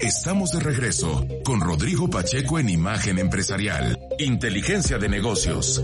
Estamos 0.00 0.50
de 0.50 0.60
regreso 0.60 1.26
con 1.44 1.60
Rodrigo 1.60 2.10
Pacheco 2.10 2.58
en 2.58 2.68
Imagen 2.68 3.18
Empresarial, 3.18 3.98
Inteligencia 4.18 4.98
de 4.98 5.08
Negocios. 5.08 5.82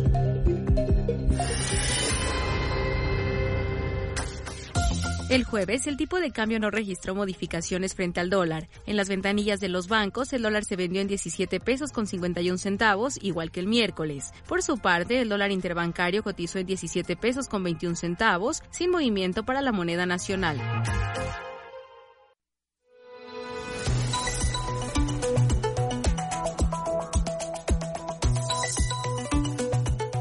El 5.31 5.45
jueves, 5.45 5.87
el 5.87 5.97
tipo 5.97 6.19
de 6.19 6.33
cambio 6.33 6.59
no 6.59 6.73
registró 6.73 7.15
modificaciones 7.15 7.95
frente 7.95 8.19
al 8.19 8.31
dólar. 8.31 8.69
En 8.85 8.97
las 8.97 9.09
ventanillas 9.09 9.61
de 9.61 9.69
los 9.69 9.87
bancos, 9.87 10.33
el 10.33 10.43
dólar 10.43 10.65
se 10.65 10.75
vendió 10.75 11.01
en 11.01 11.07
17 11.07 11.61
pesos 11.61 11.93
con 11.93 12.09
51 12.09 12.59
centavos, 12.59 13.17
igual 13.23 13.53
que 13.53 13.61
el 13.61 13.69
miércoles. 13.69 14.33
Por 14.49 14.61
su 14.65 14.79
parte, 14.79 15.21
el 15.21 15.29
dólar 15.29 15.53
interbancario 15.53 16.25
cotizó 16.25 16.59
en 16.59 16.67
17 16.67 17.15
pesos 17.15 17.47
con 17.47 17.63
21 17.63 17.95
centavos, 17.95 18.65
sin 18.71 18.91
movimiento 18.91 19.45
para 19.45 19.63
la 19.63 19.71
moneda 19.71 20.05
nacional. 20.05 20.59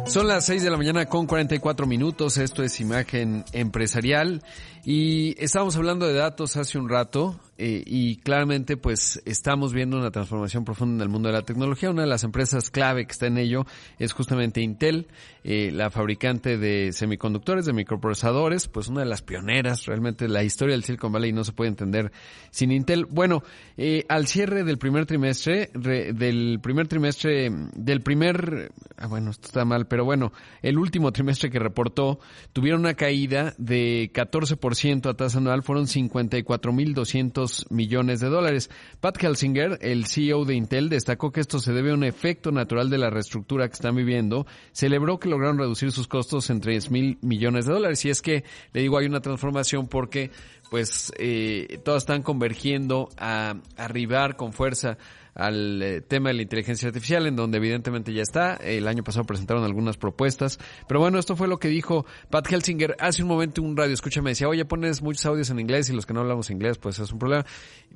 Son 0.10 0.28
las 0.28 0.48
6 0.48 0.64
de 0.64 0.72
la 0.72 0.78
mañana 0.78 1.06
con 1.06 1.28
44 1.28 1.86
minutos. 1.86 2.38
Esto 2.38 2.64
es 2.64 2.80
Imagen 2.80 3.46
Empresarial. 3.54 4.42
Y 4.84 5.36
estábamos 5.38 5.76
hablando 5.76 6.08
de 6.08 6.16
datos 6.16 6.58
hace 6.58 6.80
un 6.80 6.90
rato 6.90 7.40
eh, 7.62 7.84
y 7.86 8.16
claramente 8.16 8.78
pues 8.78 9.22
estamos 9.26 9.74
viendo 9.74 9.98
una 9.98 10.12
transformación 10.12 10.64
profunda 10.64 10.96
en 10.96 11.02
el 11.02 11.10
mundo 11.10 11.28
de 11.28 11.34
la 11.34 11.42
tecnología. 11.42 11.90
Una 11.90 12.04
de 12.04 12.08
las 12.08 12.24
empresas 12.24 12.70
clave 12.72 13.06
que 13.06 13.12
está 13.12 13.28
en 13.28 13.38
ello 13.38 13.66
es 13.98 14.14
justamente 14.14 14.62
Intel, 14.62 15.08
eh, 15.44 15.70
la 15.74 15.90
fabricante 15.90 16.58
de 16.58 16.94
semiconductores, 16.94 17.66
de 17.66 17.74
microprocesadores, 17.74 18.70
pues 18.70 18.88
una 18.88 19.02
de 19.02 19.08
las 19.08 19.22
pioneras. 19.22 19.86
Realmente 19.88 20.30
la 20.30 20.42
historia 20.44 20.74
del 20.74 20.86
Silicon 20.86 21.12
Valley 21.12 21.34
no 21.34 21.44
se 21.44 21.52
puede 21.52 21.70
entender 21.70 22.14
sin 22.50 22.72
Intel. 22.72 23.06
Bueno, 23.06 23.44
eh, 23.76 24.06
al 24.08 24.28
cierre 24.28 24.64
del 24.64 24.78
primer 24.78 25.06
trimestre, 25.06 25.70
del 25.74 26.60
primer 26.64 26.88
trimestre, 26.88 27.52
del 27.76 28.00
primer, 28.00 28.72
ah, 28.96 29.08
bueno, 29.08 29.32
esto 29.32 29.48
está 29.48 29.66
mal, 29.66 29.86
pero 29.86 30.06
bueno, 30.06 30.32
el 30.62 30.78
último 30.78 31.12
trimestre 31.12 31.50
que 31.50 31.60
reportó, 31.60 32.20
tuvieron 32.54 32.80
una 32.80 32.94
caída 32.94 33.54
de 33.58 34.12
14% 34.14 35.10
a 35.10 35.14
tasa 35.16 35.40
anual, 35.40 35.62
fueron 35.62 35.88
54.200 35.88 37.49
millones 37.70 38.20
de 38.20 38.30
dólares. 38.30 38.70
Pat 39.00 39.22
Helsinger, 39.22 39.78
el 39.82 40.06
CEO 40.06 40.46
de 40.46 40.56
Intel, 40.56 40.90
destacó 40.90 41.32
que 41.32 41.42
esto 41.42 41.60
se 41.60 41.74
debe 41.74 41.92
a 41.92 41.94
un 41.94 42.04
efecto 42.04 42.52
natural 42.52 42.90
de 42.90 42.98
la 42.98 43.10
reestructura 43.10 43.68
que 43.68 43.74
están 43.74 43.96
viviendo. 43.96 44.46
Celebró 44.72 45.20
que 45.20 45.30
lograron 45.30 45.58
reducir 45.58 45.92
sus 45.92 46.08
costos 46.08 46.50
en 46.50 46.62
3 46.62 46.92
mil 46.92 47.18
millones 47.22 47.66
de 47.66 47.74
dólares. 47.74 48.04
Y 48.06 48.10
es 48.10 48.22
que, 48.22 48.44
le 48.74 48.82
digo, 48.82 48.98
hay 48.98 49.06
una 49.06 49.22
transformación 49.22 49.88
porque 49.88 50.32
pues 50.70 51.12
eh, 51.18 51.80
todas 51.84 52.04
están 52.04 52.22
convergiendo 52.22 53.10
a 53.18 53.56
arribar 53.76 54.36
con 54.36 54.54
fuerza 54.54 54.98
al 55.40 55.82
eh, 55.82 56.02
tema 56.02 56.30
de 56.30 56.36
la 56.36 56.42
inteligencia 56.42 56.88
artificial, 56.88 57.26
en 57.26 57.36
donde 57.36 57.58
evidentemente 57.58 58.14
ya 58.14 58.22
está. 58.22 58.56
El 58.56 58.88
año 58.88 59.04
pasado 59.04 59.26
presentaron 59.26 59.64
algunas 59.64 59.98
propuestas. 59.98 60.60
Pero 60.88 61.00
bueno, 61.00 61.18
esto 61.18 61.36
fue 61.36 61.48
lo 61.48 61.60
que 61.60 61.70
dijo 61.70 62.06
Pat 62.30 62.52
Helsinger. 62.52 62.96
Hace 63.00 63.24
un 63.24 63.30
momento 63.30 63.62
un 63.62 63.78
radio 63.78 63.94
escucha 63.94 64.22
me 64.22 64.32
decía, 64.32 64.48
oye, 64.48 64.66
pones 64.66 65.02
muchos 65.02 65.26
audios 65.26 65.50
en 65.50 65.60
inglés 65.60 65.90
y 65.90 65.94
los 65.94 66.06
que 66.06 66.14
no 66.14 66.20
hablamos 66.20 66.50
inglés, 66.50 66.78
pues 66.78 67.00
es 67.00 67.12
un 67.12 67.20
problema. 67.20 67.46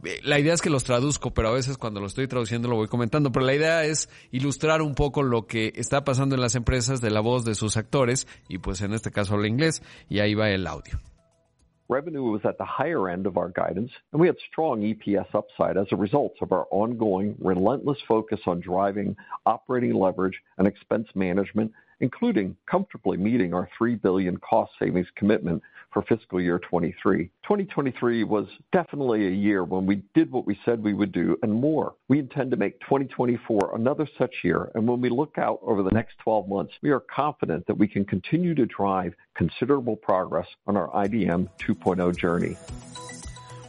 Eh, 0.04 0.20
la 0.24 0.40
idea 0.40 0.54
es 0.54 0.62
que 0.62 0.70
los 0.70 0.84
traduzco, 0.84 1.34
pero 1.34 1.50
a 1.50 1.52
veces 1.52 1.78
cuando 1.78 2.00
lo 2.00 2.08
estoy 2.08 2.28
traduciendo 2.28 2.70
lo 2.70 2.76
voy 2.76 2.88
comentando. 2.88 3.32
Pero 3.32 3.46
la 3.46 3.54
idea 3.54 3.84
es 3.84 4.10
ilustrar 4.32 4.82
un 4.82 4.96
poco 4.96 5.22
lo 5.22 5.46
que 5.46 5.74
está 5.76 6.04
pasando 6.04 6.36
en 6.36 6.42
las 6.42 6.56
empresas 6.56 7.02
de 7.02 7.12
la 7.12 7.20
voz 7.20 7.44
de 7.44 7.56
sus 7.56 7.78
actores 7.78 8.28
y 8.48 8.60
pues 8.60 8.82
en 8.82 8.94
este 8.94 9.12
caso 9.12 9.34
habla 9.34 9.48
inglés 9.48 9.84
y 10.10 10.20
ahí 10.20 10.34
va 10.34 10.50
el 10.50 10.66
audio. 10.66 11.00
Revenue 11.90 12.24
was 12.24 12.42
at 12.46 12.58
the 12.58 12.66
higher 12.66 13.10
end 13.10 13.26
of 13.26 13.38
our 13.38 13.50
guidance, 13.50 13.92
and 14.12 14.22
we 14.22 14.28
had 14.28 14.38
strong 14.52 14.82
EPS 14.82 15.36
upside 15.36 15.78
as 15.78 15.88
a 15.92 15.98
result 15.98 16.34
of 16.42 16.52
our 16.52 16.66
ongoing 16.72 17.36
relentless 17.40 17.98
focus 18.08 18.40
on 18.48 18.62
driving 18.62 19.16
operating 19.46 19.94
leverage 19.94 20.40
and 20.58 20.68
expense 20.68 21.08
management, 21.14 21.72
including 22.04 22.54
comfortably 22.70 23.16
meeting 23.16 23.54
our 23.54 23.70
3 23.78 23.96
billion 23.96 24.36
cost 24.36 24.74
savings 24.78 25.08
commitment 25.16 25.64
for 25.94 26.02
fiscal 26.02 26.42
year 26.42 26.60
23. 26.60 27.28
2023 27.44 28.26
was 28.26 28.46
definitely 28.74 29.26
a 29.28 29.32
year 29.32 29.64
when 29.64 29.86
we 29.86 30.04
did 30.14 30.30
what 30.30 30.46
we 30.46 30.60
said 30.66 30.84
we 30.84 30.94
would 30.94 31.14
do 31.14 31.38
and 31.44 31.54
more. 31.54 31.96
We 32.10 32.20
intend 32.20 32.52
to 32.52 32.58
make 32.58 32.78
2024 32.82 33.76
another 33.76 34.06
such 34.18 34.36
year, 34.44 34.70
and 34.76 34.86
when 34.86 35.00
we 35.00 35.10
look 35.10 35.38
out 35.38 35.60
over 35.62 35.82
the 35.82 35.92
next 35.92 36.18
12 36.26 36.50
months, 36.50 36.74
we 36.82 36.90
are 36.90 37.00
confident 37.00 37.66
that 37.68 37.78
we 37.78 37.88
can 37.88 38.04
continue 38.04 38.54
to 38.54 38.66
drive 38.66 39.14
considerable 39.34 39.96
progress 39.96 40.48
on 40.68 40.76
our 40.76 40.90
IDM 40.90 41.48
2.0 41.58 42.18
journey. 42.18 42.58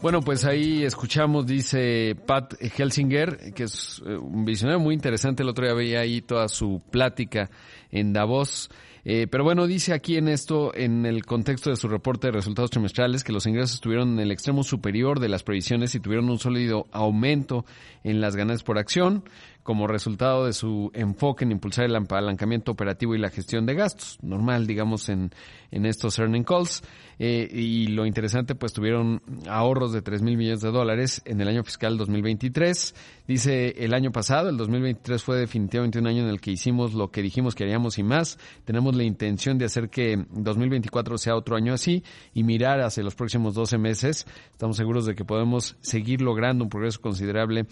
Bueno, 0.05 0.21
pues 0.21 0.45
ahí 0.45 0.85
escuchamos, 0.85 1.47
dice 1.47 2.15
Pat 2.27 2.53
Helsinger, 2.61 3.55
que 3.55 3.63
es 3.63 4.03
eh, 4.05 4.15
un 4.19 4.45
visionario 4.45 4.79
muy 4.79 4.95
interesante. 4.95 5.43
El 5.43 5.49
otro 5.49 5.65
día 5.65 5.73
veía 5.73 6.01
ahí 6.01 6.21
toda 6.21 6.49
su 6.49 6.83
plática 6.91 7.49
en 7.91 8.13
Davos. 8.13 8.69
Eh, 9.05 9.27
pero 9.31 9.45
bueno, 9.45 9.67
dice 9.67 9.93
aquí 9.93 10.17
en 10.17 10.29
esto, 10.29 10.75
en 10.75 11.05
el 11.05 11.27
contexto 11.27 11.71
de 11.71 11.77
su 11.77 11.89
reporte 11.89 12.29
de 12.29 12.33
resultados 12.33 12.71
trimestrales, 12.71 13.23
que 13.23 13.33
los 13.33 13.47
ingresos 13.47 13.75
estuvieron 13.75 14.15
en 14.15 14.21
el 14.21 14.33
extremo 14.33 14.63
superior 14.63 15.21
de 15.21 15.29
las 15.29 15.43
previsiones 15.43 15.95
y 15.95 16.01
tuvieron 16.01 16.31
un 16.31 16.39
sólido 16.39 16.87
aumento 16.91 17.67
en 18.03 18.21
las 18.21 18.35
ganancias 18.35 18.65
por 18.65 18.79
acción 18.79 19.25
como 19.65 19.87
resultado 19.87 20.45
de 20.45 20.53
su 20.53 20.91
enfoque 20.95 21.45
en 21.45 21.53
impulsar 21.53 21.87
el 21.87 21.97
apalancamiento 21.97 22.71
operativo 22.71 23.15
y 23.15 23.19
la 23.19 23.31
gestión 23.31 23.65
de 23.65 23.75
gastos. 23.75 24.19
Normal, 24.23 24.67
digamos, 24.67 25.09
en, 25.09 25.31
en 25.71 25.87
estos 25.87 26.19
earning 26.19 26.45
calls. 26.45 26.83
Eh, 27.19 27.49
y 27.51 27.87
lo 27.87 28.05
interesante, 28.05 28.55
pues 28.55 28.75
tuvieron 28.75 29.23
ahorros 29.49 29.93
de 29.93 30.03
3 30.03 30.21
mil 30.21 30.37
millones 30.37 30.61
de 30.61 30.71
dólares 30.71 31.23
en 31.25 31.41
el 31.41 31.49
año 31.49 31.65
fiscal 31.65 31.97
2023. 31.97 32.95
Dice, 33.27 33.75
el 33.79 33.95
año 33.95 34.13
pasado, 34.13 34.51
el 34.51 34.59
2023 34.59 35.23
fue 35.23 35.39
definitivamente 35.39 35.99
un 35.99 36.09
año 36.09 36.25
en 36.25 36.29
el 36.29 36.43
que 36.43 36.51
hicimos 36.51 36.93
lo 36.93 37.11
que 37.11 37.23
dijimos 37.23 37.55
que 37.55 37.65
haríamos 37.65 37.99
y 37.99 38.03
más. 38.03 38.39
Tenemos 38.67 38.94
la 38.95 39.05
intención 39.05 39.59
de 39.59 39.65
hacer 39.65 39.91
que 39.91 40.25
2024 40.31 41.19
sea 41.19 41.37
otro 41.37 41.57
año 41.57 41.73
así 41.75 42.05
y 42.33 42.45
mirar 42.45 42.81
hacia 42.81 43.03
los 43.03 43.15
próximos 43.15 43.55
12 43.55 43.79
meses. 43.79 44.27
Estamos 44.53 44.77
seguros 44.77 45.07
de 45.07 45.15
que 45.15 45.25
podemos 45.25 45.77
seguir 45.81 46.21
logrando 46.21 46.65
un 46.65 46.71
progreso 46.71 47.01
considerable 47.01 47.67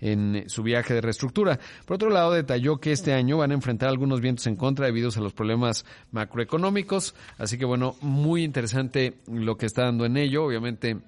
en 0.00 0.44
su 0.48 0.62
viaje 0.62 0.94
de 0.94 1.00
reestructura. 1.00 1.58
Por 1.86 1.96
otro 1.96 2.10
lado, 2.10 2.32
detalló 2.32 2.78
que 2.78 2.92
este 2.92 3.12
año 3.12 3.38
van 3.38 3.50
a 3.50 3.54
enfrentar 3.54 3.88
algunos 3.88 4.20
vientos 4.20 4.46
en 4.46 4.56
contra 4.56 4.86
debido 4.86 5.08
a 5.16 5.20
los 5.20 5.32
problemas 5.32 5.84
macroeconómicos. 6.12 7.14
Así 7.38 7.58
que 7.58 7.64
bueno, 7.64 7.96
muy 8.00 8.44
interesante 8.44 9.18
lo 9.26 9.56
que 9.56 9.66
está 9.66 9.84
dando 9.84 10.04
en 10.04 10.16
ello. 10.16 10.44
Obviamente, 10.44 10.98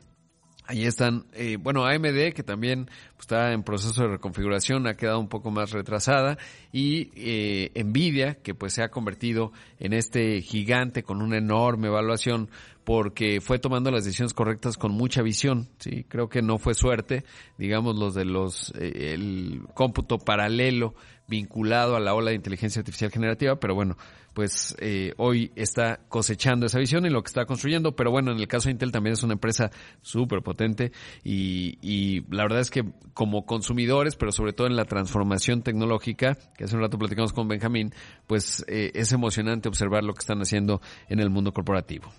Ahí 0.71 0.85
están, 0.85 1.25
eh, 1.33 1.57
bueno, 1.61 1.85
AMD, 1.85 2.33
que 2.33 2.45
también 2.45 2.85
pues, 2.85 3.23
está 3.23 3.53
en 3.53 3.65
proceso 3.65 4.03
de 4.03 4.09
reconfiguración, 4.11 4.87
ha 4.87 4.95
quedado 4.95 5.19
un 5.19 5.29
poco 5.29 5.51
más 5.51 5.73
retrasada, 5.73 6.39
y 6.71 7.11
eh, 7.17 7.73
Nvidia, 7.83 8.37
que 8.37 8.55
pues 8.55 8.75
se 8.75 8.85
ha 8.85 8.89
convertido 8.89 9.51
en 9.81 9.95
este 9.95 10.41
gigante 10.43 11.03
con 11.03 11.23
una 11.23 11.39
enorme 11.39 11.89
evaluación, 11.89 12.51
porque 12.85 13.41
fue 13.41 13.59
tomando 13.59 13.91
las 13.91 14.05
decisiones 14.05 14.35
correctas 14.35 14.77
con 14.77 14.93
mucha 14.93 15.23
visión, 15.23 15.69
sí, 15.79 16.05
creo 16.09 16.29
que 16.29 16.43
no 16.43 16.59
fue 16.59 16.75
suerte, 16.75 17.25
digamos 17.59 17.99
los 17.99 18.15
de 18.15 18.25
los, 18.25 18.73
eh, 18.79 19.15
el 19.15 19.63
cómputo 19.75 20.19
paralelo 20.19 20.95
vinculado 21.29 21.97
a 21.97 22.01
la 22.01 22.13
ola 22.13 22.31
de 22.31 22.37
inteligencia 22.37 22.81
artificial 22.81 23.11
generativa, 23.11 23.57
pero 23.57 23.75
bueno, 23.75 23.97
pues 24.35 24.77
eh, 24.81 25.13
hoy 25.17 25.53
está 25.55 26.01
cosechando 26.09 26.67
esa 26.67 26.79
visión 26.79 27.07
y 27.07 27.11
lo 27.11 27.23
que 27.23 27.29
está 27.29 27.47
construyendo, 27.47 27.95
pero 27.95 28.11
bueno, 28.11 28.33
en 28.33 28.39
el 28.39 28.49
caso 28.49 28.69
de 28.69 28.73
Intel 28.73 28.93
también 28.93 29.15
es 29.15 29.23
una 29.23 29.35
empresa 29.35 29.71
súper 30.03 30.43
potente 30.43 30.93
y, 31.25 31.79
y, 31.81 32.23
la 32.35 32.43
verdad 32.43 32.61
es 32.61 32.71
que 32.71 32.85
como 33.15 33.47
consumidores, 33.47 34.17
pero 34.17 34.33
sobre 34.33 34.53
todo 34.53 34.67
en 34.67 34.77
la 34.77 34.85
transformación 34.85 35.63
tecnológica, 35.63 36.37
que 36.57 36.65
hace 36.65 36.77
un 36.77 36.83
rato 36.83 36.99
platicamos 36.99 37.33
con 37.33 37.49
Benjamín, 37.49 37.93
pues 38.27 38.65
eh, 38.69 38.91
es 38.95 39.13
emocionante 39.13 39.69
observar 39.69 40.05
lo 40.05 40.13
que 40.15 40.21
están 40.21 40.41
haciendo 40.41 40.81
en 41.09 41.21
el 41.21 41.31
mundo 41.31 41.53
corporativo. 41.53 42.13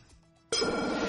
you 0.54 1.01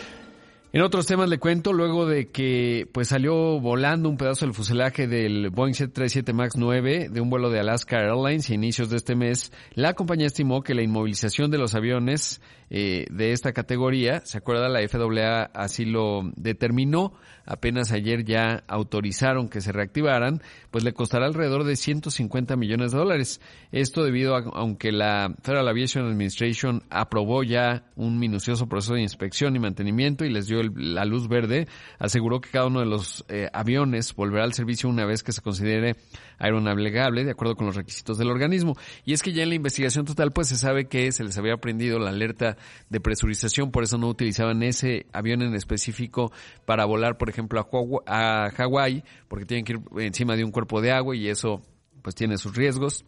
En 0.75 0.81
otros 0.81 1.05
temas 1.05 1.29
le 1.29 1.39
cuento, 1.39 1.75
luego 1.75 2.07
de 2.07 2.31
que 2.31 2.89
pues 2.95 3.09
salió 3.09 3.61
volando 3.61 4.09
un 4.09 4.17
pedazo 4.17 4.47
del 4.47 4.55
fuselaje 4.55 5.07
del 5.07 5.51
Boeing 5.51 5.75
737 5.75 6.33
MAX 6.33 6.57
9 6.57 7.09
de 7.11 7.21
un 7.21 7.29
vuelo 7.29 7.51
de 7.51 7.61
Alaska 7.61 7.99
Airlines 7.99 8.49
a 8.49 8.55
inicios 8.55 8.89
de 8.89 8.97
este 8.97 9.15
mes, 9.15 9.53
la 9.75 9.93
compañía 9.93 10.29
estimó 10.29 10.63
que 10.63 10.73
la 10.73 10.83
inmovilización 10.83 11.51
de 11.51 11.59
los 11.59 11.75
aviones 11.75 12.41
eh, 12.75 13.05
de 13.11 13.33
esta 13.33 13.53
categoría, 13.53 14.23
se 14.25 14.39
acuerda, 14.39 14.71
la 14.71 14.81
FAA 14.89 15.51
así 15.53 15.85
lo 15.85 16.23
determinó, 16.37 17.13
apenas 17.45 17.93
ayer 17.93 18.25
ya 18.25 18.65
autorizaron 18.67 19.51
que 19.51 19.61
se 19.61 19.73
reactivaran, 19.73 20.41
pues 20.71 20.83
le 20.83 20.95
costará 20.95 21.27
alrededor 21.27 21.65
de 21.65 21.77
150 21.77 22.57
millones 22.57 22.93
de 22.93 22.99
dólares. 22.99 23.43
Esto 23.73 24.05
debido 24.05 24.37
a, 24.37 24.45
aunque 24.55 24.91
la 24.91 25.35
Federal 25.43 25.69
Aviation 25.69 26.07
Administration 26.07 26.83
aprobó 26.89 27.43
ya 27.43 27.85
un 27.95 28.19
minucioso 28.19 28.67
proceso 28.71 28.95
de 28.95 29.03
inspección 29.03 29.55
y 29.55 29.59
mantenimiento 29.59 30.25
y 30.25 30.31
les 30.31 30.47
dio 30.47 30.62
la 30.63 31.05
luz 31.05 31.29
verde, 31.29 31.67
aseguró 31.99 32.41
que 32.41 32.51
cada 32.51 32.67
uno 32.67 32.81
de 32.81 32.87
los 32.87 33.25
eh, 33.29 33.49
aviones 33.53 34.15
volverá 34.15 34.45
al 34.45 34.53
servicio 34.53 34.89
una 34.89 35.05
vez 35.05 35.23
que 35.23 35.33
se 35.33 35.43
considere 35.43 35.97
aeronavegable 36.39 37.25
de 37.25 37.31
acuerdo 37.31 37.57
con 37.57 37.67
los 37.67 37.77
requisitos 37.77 38.19
del 38.19 38.31
organismo. 38.31 38.77
Y 39.05 39.13
es 39.13 39.23
que 39.23 39.33
ya 39.33 39.43
en 39.43 39.51
la 39.51 39.55
investigación 39.55 40.05
total 40.05 40.33
pues 40.33 40.49
se 40.49 40.57
sabe 40.57 40.87
que 40.87 41.13
se 41.13 41.25
les 41.25 41.37
había 41.39 41.57
prendido 41.57 41.99
la 41.99 42.11
alerta 42.11 42.57
de 42.89 43.01
presurización, 43.01 43.71
por 43.71 43.85
eso 43.85 43.99
no 43.99 44.09
utilizaban 44.09 44.63
ese 44.63 45.07
avión 45.13 45.43
en 45.43 45.55
específico 45.55 46.33
para 46.65 46.85
volar, 46.85 47.19
por 47.19 47.29
ejemplo, 47.29 47.61
a, 47.61 48.47
a 48.47 48.51
Hawái, 48.51 49.05
porque 49.29 49.47
tienen 49.47 49.65
que 49.65 49.73
ir 49.73 49.81
encima 49.99 50.37
de 50.37 50.45
un 50.45 50.51
cuerpo 50.51 50.81
de 50.81 50.93
agua 50.93 51.17
y 51.17 51.29
eso 51.29 51.63
pues 52.03 52.15
tiene 52.15 52.37
sus 52.37 52.57
riesgos 52.57 53.05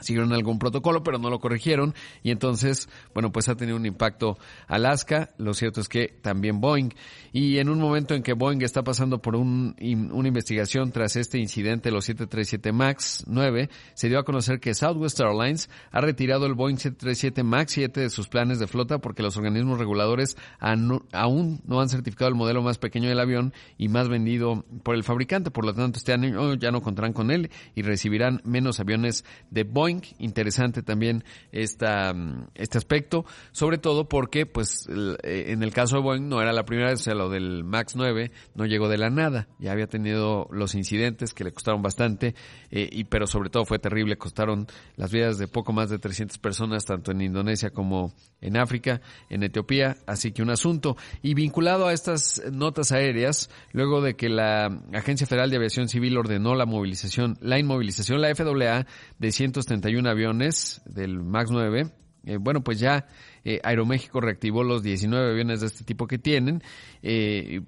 siguieron 0.00 0.32
algún 0.32 0.58
protocolo, 0.58 1.02
pero 1.02 1.18
no 1.18 1.30
lo 1.30 1.38
corrigieron. 1.38 1.94
Y 2.22 2.30
entonces, 2.30 2.88
bueno, 3.14 3.32
pues 3.32 3.48
ha 3.48 3.56
tenido 3.56 3.76
un 3.76 3.86
impacto 3.86 4.38
Alaska, 4.66 5.30
lo 5.38 5.54
cierto 5.54 5.80
es 5.80 5.88
que 5.88 6.08
también 6.22 6.60
Boeing. 6.60 6.90
Y 7.32 7.58
en 7.58 7.68
un 7.68 7.78
momento 7.78 8.14
en 8.14 8.22
que 8.22 8.32
Boeing 8.32 8.62
está 8.62 8.82
pasando 8.82 9.20
por 9.20 9.36
un, 9.36 9.76
una 10.12 10.28
investigación 10.28 10.92
tras 10.92 11.16
este 11.16 11.38
incidente, 11.38 11.90
los 11.90 12.04
737 12.04 12.72
MAX 12.72 13.24
9, 13.26 13.70
se 13.94 14.08
dio 14.08 14.18
a 14.18 14.24
conocer 14.24 14.60
que 14.60 14.74
Southwest 14.74 15.20
Airlines 15.20 15.70
ha 15.90 16.00
retirado 16.00 16.46
el 16.46 16.54
Boeing 16.54 16.76
737 16.76 17.42
MAX 17.42 17.72
7 17.72 18.00
de 18.00 18.10
sus 18.10 18.28
planes 18.28 18.58
de 18.58 18.66
flota 18.66 18.98
porque 18.98 19.22
los 19.22 19.36
organismos 19.36 19.78
reguladores 19.78 20.36
aún 20.58 21.60
no 21.66 21.80
han 21.80 21.88
certificado 21.88 22.28
el 22.28 22.34
modelo 22.34 22.62
más 22.62 22.78
pequeño 22.78 23.08
del 23.08 23.20
avión 23.20 23.52
y 23.78 23.88
más 23.88 24.08
vendido 24.08 24.64
por 24.82 24.94
el 24.94 25.04
fabricante, 25.04 25.50
por 25.50 25.64
lo 25.64 25.74
tanto 25.74 25.98
este 25.98 26.12
año 26.12 26.54
ya 26.54 26.70
no 26.70 26.82
contarán 26.82 27.12
con 27.12 27.30
él 27.30 27.50
y 27.74 27.82
recibirán 27.82 28.40
menos 28.44 28.80
aviones 28.80 29.24
de 29.50 29.64
Boeing 29.64 29.89
Interesante 30.18 30.82
también 30.82 31.24
esta, 31.52 32.12
mm, 32.14 32.48
este 32.54 32.78
aspecto, 32.78 33.24
sobre 33.52 33.78
todo 33.78 34.08
porque, 34.08 34.46
pues, 34.46 34.88
eh, 35.22 35.46
en 35.48 35.62
el 35.62 35.72
caso 35.72 35.96
de 35.96 36.02
Boeing 36.02 36.28
no 36.28 36.40
era 36.40 36.52
la 36.52 36.64
primera 36.64 36.90
vez, 36.90 37.00
o 37.00 37.04
sea, 37.04 37.14
lo 37.14 37.28
del 37.28 37.64
MAX 37.64 37.96
9 37.96 38.30
no 38.54 38.66
llegó 38.66 38.88
de 38.88 38.98
la 38.98 39.10
nada. 39.10 39.48
Ya 39.58 39.72
había 39.72 39.86
tenido 39.86 40.48
los 40.50 40.74
incidentes 40.74 41.34
que 41.34 41.44
le 41.44 41.52
costaron 41.52 41.82
bastante, 41.82 42.34
eh, 42.70 42.88
y 42.90 43.04
pero 43.04 43.26
sobre 43.26 43.50
todo 43.50 43.64
fue 43.64 43.78
terrible, 43.78 44.16
costaron 44.16 44.66
las 44.96 45.10
vidas 45.10 45.38
de 45.38 45.48
poco 45.48 45.72
más 45.72 45.90
de 45.90 45.98
300 45.98 46.38
personas, 46.38 46.84
tanto 46.84 47.12
en 47.12 47.20
Indonesia 47.20 47.70
como 47.70 48.14
en 48.40 48.56
África, 48.56 49.00
en 49.28 49.42
Etiopía, 49.42 49.96
así 50.06 50.32
que 50.32 50.42
un 50.42 50.50
asunto. 50.50 50.96
Y 51.22 51.34
vinculado 51.34 51.86
a 51.86 51.92
estas 51.92 52.42
notas 52.52 52.92
aéreas, 52.92 53.50
luego 53.72 54.00
de 54.00 54.14
que 54.14 54.28
la 54.28 54.66
Agencia 54.92 55.26
Federal 55.26 55.50
de 55.50 55.56
Aviación 55.56 55.88
Civil 55.88 56.16
ordenó 56.16 56.54
la 56.54 56.66
movilización, 56.66 57.36
la 57.40 57.58
inmovilización, 57.58 58.20
la 58.20 58.34
FAA, 58.34 58.86
de 59.18 59.32
131 59.80 60.08
aviones 60.08 60.82
del 60.84 61.22
MAX 61.22 61.50
9, 61.50 61.90
eh, 62.24 62.36
bueno, 62.38 62.62
pues 62.62 62.78
ya 62.78 63.06
eh, 63.44 63.60
Aeroméxico 63.62 64.20
reactivó 64.20 64.62
los 64.62 64.82
19 64.82 65.32
aviones 65.32 65.60
de 65.60 65.66
este 65.66 65.84
tipo 65.84 66.06
que 66.06 66.18
tienen. 66.18 66.62
Eh, 67.02 67.62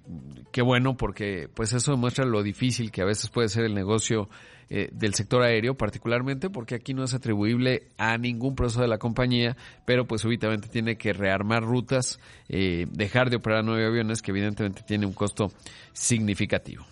qué 0.53 0.63
bueno, 0.63 0.97
porque 0.97 1.49
pues 1.53 1.73
eso 1.73 1.93
demuestra 1.93 2.27
lo 2.27 2.43
difícil 2.43 2.91
que 2.91 3.03
a 3.03 3.07
veces 3.07 3.31
puede 3.31 3.49
ser 3.49 3.65
el 3.65 3.75
negocio 3.75 4.29
del 4.91 5.13
sector 5.13 5.43
aéreo, 5.43 5.75
particularmente 5.75 6.49
porque 6.49 6.75
aquí 6.75 6.95
no 6.95 7.05
es 7.05 7.13
atribuible 7.13 7.91
a 7.99 8.17
ningún 8.17 8.55
proceso 8.55 8.81
de 8.81 8.89
la 8.89 8.97
compañía, 8.97 9.55
pero 9.85 10.07
pues 10.07 10.23
súbitamente 10.23 10.69
tiene 10.69 10.97
que 10.97 11.13
rearmar 11.13 11.63
rutas, 11.63 12.19
dejar 12.49 13.29
de 13.29 13.37
operar 13.37 13.67
nueve 13.67 13.85
aviones, 13.85 14.23
que 14.23 14.31
evidentemente 14.31 14.81
tiene 14.87 15.05
un 15.05 15.13
costo 15.13 15.53
significativo. 15.93 16.87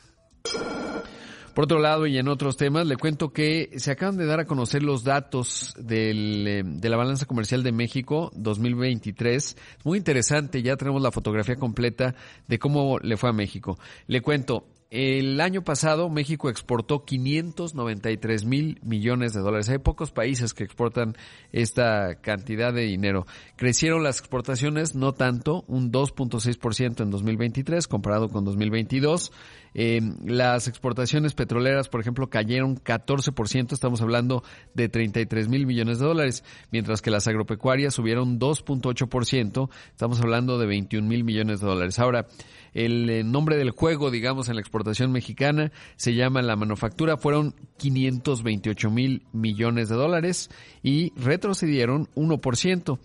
Por 1.60 1.66
otro 1.66 1.78
lado, 1.78 2.06
y 2.06 2.16
en 2.16 2.26
otros 2.28 2.56
temas, 2.56 2.86
le 2.86 2.96
cuento 2.96 3.34
que 3.34 3.68
se 3.76 3.90
acaban 3.90 4.16
de 4.16 4.24
dar 4.24 4.40
a 4.40 4.46
conocer 4.46 4.82
los 4.82 5.04
datos 5.04 5.74
del, 5.76 6.48
eh, 6.48 6.62
de 6.64 6.88
la 6.88 6.96
balanza 6.96 7.26
comercial 7.26 7.62
de 7.62 7.70
México 7.70 8.30
2023. 8.34 9.58
Muy 9.84 9.98
interesante, 9.98 10.62
ya 10.62 10.78
tenemos 10.78 11.02
la 11.02 11.10
fotografía 11.10 11.56
completa 11.56 12.14
de 12.48 12.58
cómo 12.58 12.98
le 13.00 13.18
fue 13.18 13.28
a 13.28 13.34
México. 13.34 13.78
Le 14.06 14.22
cuento, 14.22 14.64
el 14.90 15.40
año 15.40 15.62
pasado 15.62 16.10
México 16.10 16.50
exportó 16.50 17.04
593 17.04 18.44
mil 18.44 18.80
millones 18.82 19.32
de 19.32 19.40
dólares. 19.40 19.68
Hay 19.68 19.78
pocos 19.78 20.10
países 20.10 20.52
que 20.52 20.64
exportan 20.64 21.14
esta 21.52 22.16
cantidad 22.16 22.72
de 22.72 22.82
dinero. 22.82 23.24
Crecieron 23.54 24.02
las 24.02 24.18
exportaciones, 24.18 24.96
no 24.96 25.12
tanto, 25.12 25.64
un 25.68 25.92
2.6% 25.92 27.02
en 27.02 27.10
2023 27.10 27.86
comparado 27.86 28.30
con 28.30 28.44
2022. 28.44 29.30
Eh, 29.74 30.00
las 30.24 30.68
exportaciones 30.68 31.34
petroleras, 31.34 31.88
por 31.88 32.00
ejemplo, 32.00 32.28
cayeron 32.28 32.76
14%, 32.76 33.72
estamos 33.72 34.00
hablando 34.00 34.42
de 34.74 34.88
33 34.88 35.48
mil 35.48 35.66
millones 35.66 35.98
de 35.98 36.06
dólares, 36.06 36.44
mientras 36.70 37.02
que 37.02 37.10
las 37.10 37.28
agropecuarias 37.28 37.94
subieron 37.94 38.38
2.8%, 38.38 39.70
estamos 39.90 40.20
hablando 40.20 40.58
de 40.58 40.66
21 40.66 41.06
mil 41.06 41.24
millones 41.24 41.60
de 41.60 41.66
dólares. 41.66 41.98
Ahora, 41.98 42.26
el 42.72 43.10
eh, 43.10 43.24
nombre 43.24 43.56
del 43.56 43.70
juego, 43.70 44.10
digamos, 44.10 44.48
en 44.48 44.54
la 44.54 44.60
exportación 44.60 45.12
mexicana 45.12 45.72
se 45.96 46.14
llama 46.14 46.42
la 46.42 46.56
manufactura, 46.56 47.16
fueron 47.16 47.54
528 47.78 48.90
mil 48.90 49.22
millones 49.32 49.88
de 49.88 49.96
dólares 49.96 50.50
y 50.82 51.12
retrocedieron 51.20 52.08
1%. 52.14 52.98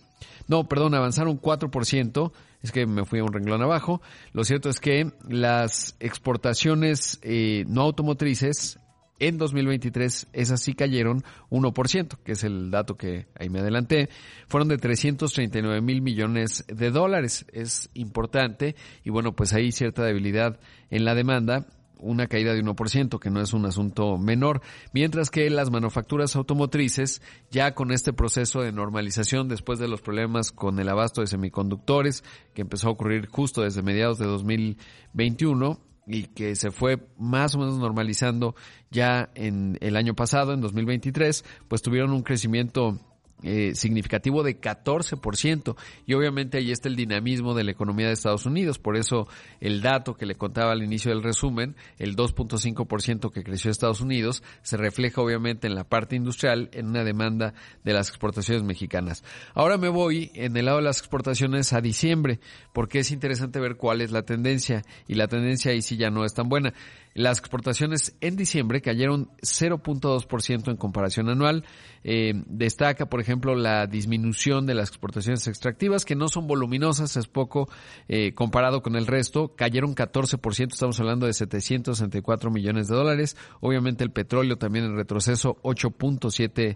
No, 0.47 0.67
perdón, 0.67 0.93
avanzaron 0.93 1.39
4%, 1.41 2.31
es 2.65 2.71
que 2.71 2.85
me 2.85 3.05
fui 3.05 3.19
a 3.19 3.23
un 3.23 3.33
renglón 3.33 3.61
abajo. 3.61 4.01
Lo 4.33 4.43
cierto 4.43 4.69
es 4.69 4.79
que 4.79 5.11
las 5.27 5.95
exportaciones 5.99 7.19
eh, 7.21 7.63
no 7.67 7.81
automotrices 7.81 8.79
en 9.19 9.37
2023 9.37 10.27
esas 10.33 10.61
sí 10.61 10.73
cayeron 10.73 11.23
1%, 11.49 12.17
que 12.23 12.33
es 12.33 12.43
el 12.43 12.69
dato 12.69 12.97
que 12.97 13.27
ahí 13.39 13.49
me 13.49 13.59
adelanté. 13.59 14.09
Fueron 14.47 14.67
de 14.67 14.77
339 14.77 15.81
mil 15.81 16.01
millones 16.01 16.65
de 16.67 16.91
dólares. 16.91 17.45
Es 17.53 17.89
importante 17.93 18.75
y 19.03 19.09
bueno, 19.09 19.33
pues 19.33 19.53
hay 19.53 19.71
cierta 19.71 20.03
debilidad 20.03 20.59
en 20.89 21.05
la 21.05 21.15
demanda 21.15 21.65
una 22.05 22.27
caída 22.27 22.53
de 22.53 22.63
1%, 22.63 23.19
que 23.19 23.29
no 23.29 23.41
es 23.41 23.53
un 23.53 23.65
asunto 23.65 24.17
menor, 24.17 24.61
mientras 24.93 25.29
que 25.29 25.49
las 25.49 25.71
manufacturas 25.71 26.35
automotrices, 26.35 27.21
ya 27.51 27.73
con 27.73 27.91
este 27.91 28.13
proceso 28.13 28.61
de 28.61 28.71
normalización 28.71 29.49
después 29.49 29.79
de 29.79 29.87
los 29.87 30.01
problemas 30.01 30.51
con 30.51 30.79
el 30.79 30.89
abasto 30.89 31.21
de 31.21 31.27
semiconductores, 31.27 32.23
que 32.53 32.61
empezó 32.61 32.87
a 32.87 32.91
ocurrir 32.91 33.27
justo 33.27 33.61
desde 33.61 33.81
mediados 33.81 34.19
de 34.19 34.25
2021, 34.25 35.79
y 36.07 36.27
que 36.27 36.55
se 36.55 36.69
fue 36.69 36.99
más 37.17 37.55
o 37.55 37.59
menos 37.59 37.79
normalizando 37.79 38.55
ya 38.91 39.31
en 39.33 39.77
el 39.81 39.95
año 39.95 40.13
pasado, 40.13 40.53
en 40.53 40.61
2023, 40.61 41.43
pues 41.67 41.81
tuvieron 41.81 42.11
un 42.11 42.21
crecimiento 42.21 42.99
eh, 43.47 43.75
significativo 43.75 44.41
de 44.41 44.59
14%. 44.59 45.75
Y 46.07 46.15
obviamente 46.15 46.57
ahí 46.57 46.71
está 46.71 46.89
el 46.89 46.95
dinamismo 46.95 47.53
de 47.53 47.63
la 47.63 47.69
economía 47.69 48.07
de 48.07 48.13
Estados 48.13 48.47
Unidos. 48.47 48.79
Por 48.79 48.97
eso 48.97 49.27
el 49.61 49.83
dato 49.83 50.15
que 50.15 50.25
le 50.25 50.33
contaba 50.33 50.71
al 50.71 50.81
inicio 50.81 51.11
del 51.11 51.21
resumen, 51.21 51.75
el 51.99 52.15
2.5% 52.15 53.31
que 53.31 53.43
creció 53.43 53.69
Estados 53.69 54.01
Unidos, 54.01 54.41
se 54.63 54.77
refleja 54.77 55.21
obviamente 55.21 55.67
en 55.67 55.75
la 55.75 55.83
parte 55.83 56.15
industrial, 56.15 56.69
en 56.73 56.87
una 56.87 57.03
demanda 57.03 57.53
de 57.83 57.93
las 57.93 58.09
exportaciones 58.09 58.63
mexicanas. 58.63 59.23
Ahora 59.53 59.77
me 59.77 59.89
voy 59.89 60.31
en 60.33 60.57
el 60.57 60.65
lado 60.65 60.77
de 60.77 60.85
las 60.85 60.97
exportaciones 60.97 61.71
a 61.73 61.81
diciembre, 61.81 62.39
porque 62.73 62.97
es 62.97 63.11
interesante 63.11 63.59
ver 63.59 63.75
cuál 63.75 64.01
es 64.01 64.11
la 64.11 64.23
tendencia. 64.23 64.81
Y 65.07 65.13
la 65.13 65.27
tendencia 65.27 65.71
ahí 65.71 65.83
sí 65.83 65.97
ya 65.97 66.09
no 66.09 66.25
es 66.25 66.33
tan 66.33 66.49
buena. 66.49 66.73
Las 67.15 67.39
exportaciones 67.39 68.13
en 68.19 68.35
diciembre 68.35 68.81
cayeron 68.81 69.29
0.2% 69.41 70.69
en 70.69 70.75
comparación 70.75 71.29
anual. 71.29 71.63
Eh, 72.03 72.33
destaca, 72.45 73.05
por 73.05 73.21
ejemplo, 73.21 73.55
la 73.55 73.87
disminución 73.87 74.65
de 74.65 74.73
las 74.73 74.89
exportaciones 74.89 75.47
extractivas, 75.47 76.03
que 76.03 76.13
no 76.13 76.27
son 76.27 76.45
voluminosas, 76.45 77.15
es 77.15 77.27
poco 77.27 77.69
eh, 78.09 78.33
comparado 78.33 78.81
con 78.81 78.97
el 78.97 79.07
resto. 79.07 79.55
Cayeron 79.55 79.95
14%, 79.95 80.73
estamos 80.73 80.99
hablando 80.99 81.25
de 81.25 81.31
764 81.31 82.51
millones 82.51 82.89
de 82.89 82.95
dólares. 82.97 83.37
Obviamente 83.61 84.03
el 84.03 84.11
petróleo 84.11 84.57
también 84.57 84.83
en 84.83 84.97
retroceso, 84.97 85.55
8.7 85.63 86.11
por 86.19 86.31
ciento 86.33 86.75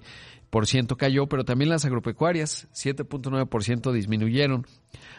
cayó, 0.97 1.27
pero 1.27 1.45
también 1.45 1.69
las 1.69 1.85
agropecuarias, 1.85 2.67
7.9% 2.73 3.91
disminuyeron. 3.91 4.65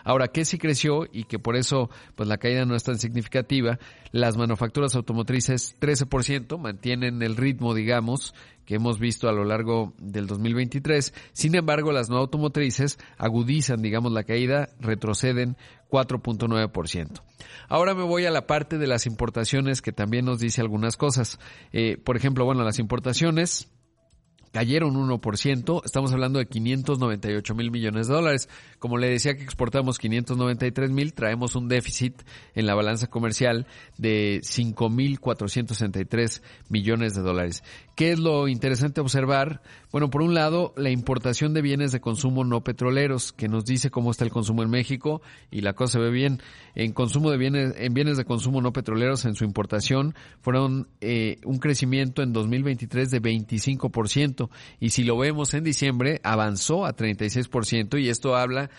Ahora, 0.05 0.29
¿qué 0.29 0.45
sí 0.45 0.59
creció 0.59 1.07
y 1.13 1.25
que 1.25 1.39
por 1.39 1.57
eso 1.57 1.91
pues 2.17 2.29
la 2.29 2.39
caída 2.39 2.65
no 2.65 2.75
es 2.75 2.85
tan 2.85 2.99
significativa? 2.99 3.79
Las 4.13 4.37
manufacturas 4.37 4.95
automotrices 4.97 5.77
13% 5.81 6.59
mantienen 6.59 7.23
el 7.23 7.37
ritmo, 7.37 7.75
digamos, 7.75 8.35
que 8.65 8.77
hemos 8.77 8.99
visto 8.99 9.29
a 9.29 9.33
lo 9.33 9.45
largo 9.45 9.95
del 9.99 10.27
2023. 10.27 11.13
Sin 11.33 11.55
embargo, 11.55 11.93
las 11.93 12.09
no 12.09 12.17
automotrices 12.17 12.99
agudizan, 13.19 13.83
digamos, 13.83 14.13
la 14.13 14.25
caída, 14.25 14.69
retroceden 14.81 15.57
4.9%. 15.91 17.21
Ahora 17.69 17.95
me 17.95 18.05
voy 18.05 18.27
a 18.27 18.31
la 18.31 18.47
parte 18.47 18.79
de 18.79 18.87
las 18.87 19.07
importaciones 19.07 19.83
que 19.83 19.93
también 19.93 20.25
nos 20.25 20.41
dice 20.41 20.61
algunas 20.61 20.97
cosas. 20.97 21.39
Eh, 21.73 21.97
por 21.99 22.17
ejemplo, 22.17 22.45
bueno, 22.45 22.65
las 22.65 22.79
importaciones 22.79 23.71
cayeron 24.53 24.95
1%, 24.95 25.83
estamos 25.85 26.13
hablando 26.13 26.39
de 26.39 26.47
598 26.47 27.55
mil 27.55 27.71
millones 27.71 28.09
de 28.09 28.15
dólares. 28.15 28.49
Como 28.79 28.99
le 28.99 29.09
decía 29.09 29.37
que 29.37 29.43
exportamos 29.43 29.99
593 29.99 30.91
mil, 30.91 31.15
traemos 31.15 31.55
un 31.55 31.69
déficit 31.69 32.23
en 32.55 32.67
la 32.67 32.75
balanza 32.75 33.09
comercial 33.09 33.67
de 33.99 34.41
5 34.43 34.89
mil 34.91 35.21
463 35.21 36.43
millones 36.69 37.15
de 37.15 37.23
dólares. 37.23 37.63
¿Qué 37.95 38.13
es 38.13 38.19
lo 38.19 38.49
interesante 38.49 39.01
observar? 39.01 39.61
Bueno, 39.93 40.09
por 40.09 40.23
un 40.23 40.33
lado, 40.33 40.73
la 40.77 40.91
importación 40.91 41.53
de 41.53 41.61
bienes 41.61 41.93
de 41.93 42.01
consumo 42.01 42.45
no 42.45 42.63
petroleros, 42.63 43.33
que 43.33 43.49
nos 43.49 43.65
dice 43.65 43.91
cómo 43.91 44.11
está 44.11 44.25
el 44.25 44.31
consumo 44.31 44.63
en 44.63 44.71
México 44.71 45.21
y 45.51 45.61
la 45.61 45.75
cosa 45.75 45.95
se 45.95 45.99
ve 45.99 46.11
bien. 46.11 46.41
En 46.75 46.93
consumo 46.93 47.31
de 47.31 47.37
bienes, 47.37 47.75
en 47.77 47.93
bienes 47.93 48.17
de 48.17 48.25
consumo 48.25 48.63
no 48.63 48.73
petroleros, 48.73 49.25
en 49.27 49.35
su 49.35 49.45
importación, 49.45 50.15
fueron 50.41 50.89
eh, 51.01 51.39
un 51.45 51.59
crecimiento 51.59 52.23
en 52.23 52.33
2023 52.33 53.11
de 53.11 53.21
25%. 53.21 54.40
Y 54.79 54.91
si 54.91 55.05
lo 55.05 55.19
vemos 55.19 55.53
en 55.55 55.65
diciembre, 55.65 56.21
avanzó 56.23 56.87
a 56.87 56.97
36% 56.97 58.01
y 58.01 58.09
esto 58.09 58.37
habla 58.37 58.71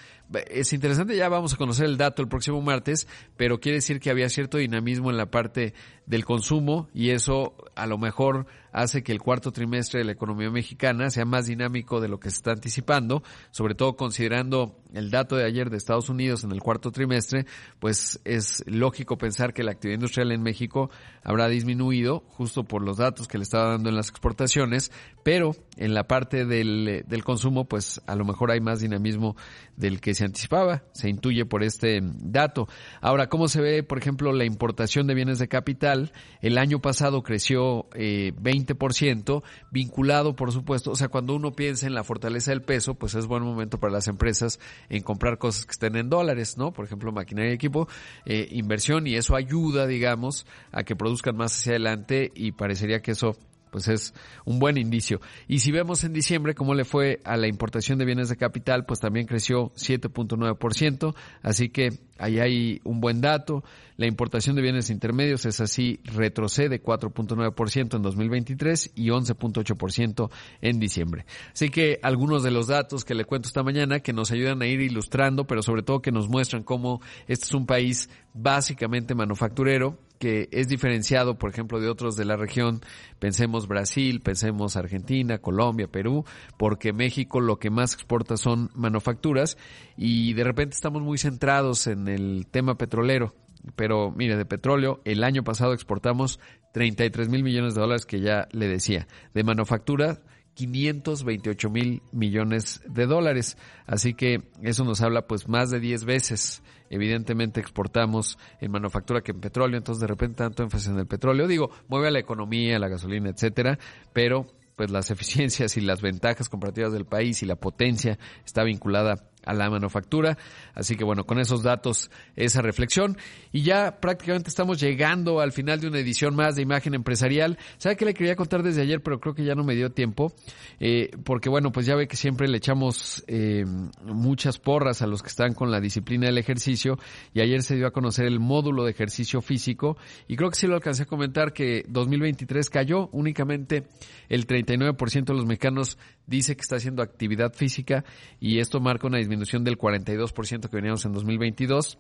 es 0.50 0.74
interesante, 0.74 1.16
ya 1.16 1.30
vamos 1.30 1.54
a 1.54 1.58
conocer 1.58 1.86
el 1.86 1.98
dato 1.98 2.22
el 2.22 2.28
próximo 2.28 2.62
martes, 2.62 3.08
pero 3.38 3.60
quiere 3.60 3.78
decir 3.78 4.00
que 4.00 4.10
había 4.10 4.30
cierto 4.30 4.58
dinamismo 4.58 5.10
en 5.10 5.18
la 5.18 5.32
parte 5.32 5.74
del 6.06 6.26
consumo 6.26 6.90
y 6.94 7.12
eso 7.12 7.56
a 7.76 7.86
lo 7.86 7.98
mejor 7.98 8.46
hace 8.74 9.04
que 9.04 9.12
el 9.12 9.20
cuarto 9.20 9.52
trimestre 9.52 10.00
de 10.00 10.06
la 10.06 10.12
economía 10.12 10.50
mexicana 10.50 11.10
sea 11.10 11.26
más 11.26 11.48
dinámico 11.48 12.02
de 12.02 12.08
lo 12.08 12.20
que 12.20 12.30
se 12.30 12.38
está 12.38 12.52
anticipando, 12.52 13.24
sobre 13.52 13.76
todo 13.76 13.96
considerando 13.96 14.78
el 14.94 15.10
dato 15.10 15.36
de 15.36 15.46
ayer 15.46 15.70
de 15.70 15.78
Estados 15.78 16.10
Unidos 16.10 16.44
en 16.44 16.52
el 16.52 16.62
cuarto 16.62 16.92
trimestre, 16.92 17.46
pues 17.80 18.20
es 18.26 18.64
lógico 18.68 19.18
pensar 19.18 19.54
que 19.54 19.64
la 19.64 19.72
actividad 19.72 20.00
industrial 20.00 20.32
en 20.32 20.44
México 20.44 20.90
habrá 21.24 21.48
disminuido 21.48 22.24
justo 22.28 22.64
por 22.64 22.82
los 22.82 22.98
datos 22.98 23.28
que 23.28 23.38
le 23.38 23.44
estaba 23.44 23.70
dando 23.70 23.90
en 23.90 23.96
las 23.96 24.10
exportaciones, 24.10 24.92
pero 25.24 25.52
en 25.82 25.96
la 25.96 26.04
parte 26.04 26.46
del, 26.46 27.04
del 27.08 27.24
consumo, 27.24 27.66
pues 27.66 28.02
a 28.06 28.16
lo 28.16 28.24
mejor 28.24 28.52
hay 28.52 28.62
más 28.62 28.82
dinamismo 28.82 29.36
del 29.76 30.00
que 30.00 30.14
se 30.14 30.26
anticipaba, 30.26 30.84
se 30.94 31.10
intuye 31.10 31.46
por 31.46 31.64
este 31.64 32.00
dato. 32.04 32.68
Ahora, 33.02 33.30
¿cómo 33.30 33.48
se 33.48 33.62
ve, 33.62 33.82
por 33.82 33.98
ejemplo, 33.98 34.32
la 34.32 34.46
importación 34.46 35.08
de 35.08 35.16
bienes 35.16 35.40
de 35.40 35.48
capital? 35.48 36.14
El 36.40 36.60
año 36.60 36.80
pasado 36.82 37.24
creció 37.24 37.88
eh, 37.96 38.32
20%, 38.40 39.44
vinculado, 39.72 40.36
por 40.36 40.52
supuesto, 40.52 40.92
o 40.92 40.96
sea, 40.96 41.08
cuando 41.08 41.34
uno 41.34 41.54
piensa 41.54 41.88
en 41.88 41.96
la 41.96 42.04
fortaleza 42.04 42.52
del 42.52 42.62
peso, 42.62 42.94
pues 42.94 43.16
es 43.16 43.26
buen 43.26 43.42
momento 43.42 43.80
para 43.80 43.92
las 43.92 44.08
empresas 44.08 44.60
en 44.88 45.02
comprar 45.02 45.40
cosas 45.40 45.66
que 45.66 45.72
estén 45.72 45.96
en 45.96 46.10
dólares, 46.10 46.60
¿no? 46.60 46.74
Por 46.74 46.86
ejemplo, 46.86 47.12
maquinaria 47.12 47.52
y 47.52 47.56
equipo, 47.56 47.88
eh, 48.26 48.48
inversión, 48.52 49.08
y 49.08 49.16
eso 49.16 49.36
ayuda, 49.36 49.88
digamos, 49.88 50.46
a 50.72 50.84
que 50.84 50.96
produzcan 50.96 51.36
más 51.36 51.58
hacia 51.58 51.72
adelante 51.72 52.32
y 52.36 52.52
parecería 52.52 53.02
que 53.02 53.12
eso 53.12 53.36
pues 53.72 53.88
es 53.88 54.14
un 54.46 54.60
buen 54.60 54.78
indicio. 54.78 55.20
Y 55.48 55.60
si 55.60 55.72
vemos 55.72 56.04
en 56.04 56.14
diciembre 56.14 56.54
cómo 56.54 56.76
le 56.76 56.86
fue 56.86 57.22
a 57.24 57.38
la 57.38 57.48
importación 57.48 57.98
de 57.98 58.06
bienes 58.06 58.30
de 58.30 58.36
capital, 58.36 58.86
pues 58.86 59.00
también 59.00 59.26
creció 59.26 59.72
7.9%, 59.72 61.16
así 61.42 61.70
que 61.70 61.90
ahí 62.20 62.40
hay 62.40 62.82
un 62.84 63.02
buen 63.02 63.22
dato. 63.22 63.64
La 63.98 64.08
importación 64.08 64.56
de 64.56 64.62
bienes 64.62 64.90
intermedios 64.90 65.46
es 65.46 65.62
así, 65.62 66.00
retrocede 66.04 66.82
4.9% 66.82 67.96
en 67.96 68.02
2023 68.02 68.92
y 68.96 69.08
11.8% 69.08 70.30
en 70.62 70.80
diciembre. 70.80 71.26
Así 71.54 71.70
que 71.70 72.00
algunos 72.04 72.44
de 72.44 72.52
los 72.52 72.68
datos 72.68 73.06
que 73.06 73.16
le 73.16 73.26
cuento 73.26 73.48
esta 73.48 73.64
mañana 73.64 74.00
que 74.00 74.14
nos 74.14 74.32
ayudan 74.32 74.62
a 74.62 74.68
ir 74.68 74.82
ilustrando, 74.82 75.46
pero 75.46 75.62
sobre 75.62 75.84
todo 75.84 76.02
que 76.02 76.12
nos 76.12 76.30
muestran 76.30 76.64
cómo 76.64 77.02
este 77.28 77.46
es 77.46 77.54
un 77.54 77.66
país 77.66 78.10
básicamente 78.34 79.16
manufacturero, 79.16 79.98
que 80.22 80.48
es 80.52 80.68
diferenciado, 80.68 81.40
por 81.40 81.50
ejemplo, 81.50 81.80
de 81.80 81.90
otros 81.90 82.16
de 82.16 82.26
la 82.26 82.38
región. 82.38 82.82
Pensemos 83.18 83.68
Brasil, 83.68 84.22
pensemos 84.22 84.78
Argentina, 84.78 85.40
Colombia, 85.40 85.88
Perú, 85.88 86.26
porque 86.60 86.94
México 86.94 87.42
lo 87.42 87.58
que 87.58 87.72
más 87.72 87.96
exporta 87.96 88.38
son 88.38 88.70
manufacturas 88.76 89.58
y 89.98 90.34
de 90.34 90.44
repente 90.44 90.76
estamos 90.76 91.02
muy 91.02 91.18
centrados 91.18 91.88
en 91.88 92.08
el 92.08 92.46
tema 92.52 92.76
petrolero. 92.76 93.34
Pero 93.76 94.12
mire, 94.12 94.38
de 94.38 94.46
petróleo, 94.46 95.02
el 95.06 95.24
año 95.24 95.44
pasado 95.44 95.74
exportamos 95.74 96.40
33 96.74 97.28
mil 97.28 97.42
millones 97.42 97.74
de 97.74 97.82
dólares 97.82 98.06
que 98.06 98.20
ya 98.20 98.48
le 98.52 98.68
decía. 98.68 99.08
De 99.34 99.44
manufactura, 99.44 100.22
528 100.54 101.70
mil 101.70 102.02
millones 102.12 102.82
de 102.88 103.06
dólares. 103.06 103.58
Así 103.86 104.14
que 104.14 104.44
eso 104.62 104.84
nos 104.84 105.02
habla 105.02 105.28
pues 105.28 105.48
más 105.48 105.70
de 105.72 105.80
10 105.80 106.06
veces. 106.06 106.64
Evidentemente 106.90 107.62
exportamos 107.62 108.38
en 108.60 108.72
manufactura 108.72 109.22
que 109.22 109.32
en 109.32 109.40
petróleo, 109.40 109.78
entonces 109.78 110.02
de 110.02 110.08
repente 110.08 110.38
tanto 110.38 110.64
énfasis 110.64 110.90
en 110.90 111.00
el 111.00 111.08
petróleo. 111.08 111.48
Digo, 111.48 111.72
mueve 111.88 112.10
a 112.10 112.12
la 112.12 112.20
economía, 112.20 112.80
la 112.80 112.90
gasolina, 112.90 113.30
etcétera, 113.30 113.80
pero 114.14 114.46
pues 114.76 114.92
las 114.92 115.12
eficiencias 115.12 115.78
y 115.78 115.82
las 115.82 116.02
ventajas 116.02 116.50
comparativas 116.50 116.92
del 116.92 117.06
país 117.06 117.44
y 117.44 117.46
la 117.46 117.56
potencia 117.56 118.18
está 118.46 118.64
vinculada 118.64 119.31
a 119.46 119.54
la 119.54 119.70
manufactura. 119.70 120.38
Así 120.74 120.96
que 120.96 121.04
bueno, 121.04 121.26
con 121.26 121.40
esos 121.40 121.64
datos, 121.64 122.10
esa 122.36 122.62
reflexión. 122.62 123.18
Y 123.52 123.64
ya 123.64 124.00
prácticamente 124.00 124.50
estamos 124.50 124.80
llegando 124.80 125.40
al 125.40 125.52
final 125.52 125.80
de 125.80 125.88
una 125.88 126.00
edición 126.00 126.36
más 126.36 126.56
de 126.56 126.62
Imagen 126.62 126.94
Empresarial. 126.94 127.58
¿Sabe 127.78 127.96
qué 127.96 128.06
le 128.06 128.14
quería 128.14 128.36
contar 128.36 128.64
desde 128.64 128.82
ayer? 128.82 129.02
Pero 129.02 129.20
creo 129.20 129.34
que 129.34 129.44
ya 129.44 129.56
no 129.56 129.64
me 129.64 129.76
dio 129.76 129.92
tiempo. 129.92 130.34
Eh, 130.80 131.12
porque 131.24 131.50
bueno, 131.50 131.72
pues 131.72 131.86
ya 131.86 131.96
ve 131.96 132.08
que 132.08 132.16
siempre 132.16 132.48
le 132.48 132.58
echamos 132.58 133.24
eh, 133.28 133.66
muchas 134.04 134.58
porras 134.58 135.02
a 135.02 135.08
los 135.08 135.22
que 135.22 135.30
están 135.30 135.54
con 135.54 135.72
la 135.72 135.80
disciplina 135.80 136.28
del 136.28 136.38
ejercicio. 136.38 136.98
Y 137.34 137.42
ayer 137.42 137.64
se 137.64 137.76
dio 137.76 137.88
a 137.88 137.92
conocer 137.92 138.26
el 138.26 138.40
módulo 138.40 138.86
de 138.86 138.92
ejercicio 138.92 139.42
físico. 139.42 139.98
Y 140.28 140.36
creo 140.36 140.50
que 140.50 140.56
sí 140.56 140.68
lo 140.68 140.76
alcancé 140.76 141.04
a 141.04 141.06
comentar 141.06 141.54
que 141.54 141.86
2023 141.88 142.70
cayó 142.70 143.10
únicamente 143.12 143.88
el 144.30 144.48
39% 144.48 145.26
de 145.26 145.34
los 145.34 145.46
mexicanos 145.46 145.98
dice 146.32 146.56
que 146.56 146.62
está 146.62 146.78
haciendo 146.78 147.04
actividad 147.04 147.54
física 147.54 148.04
y 148.40 148.58
esto 148.58 148.80
marca 148.80 149.06
una 149.06 149.20
disminución 149.20 149.64
del 149.64 149.78
42% 149.78 150.70
que 150.70 150.76
veníamos 150.76 151.06
en 151.06 151.14
2022 151.14 152.00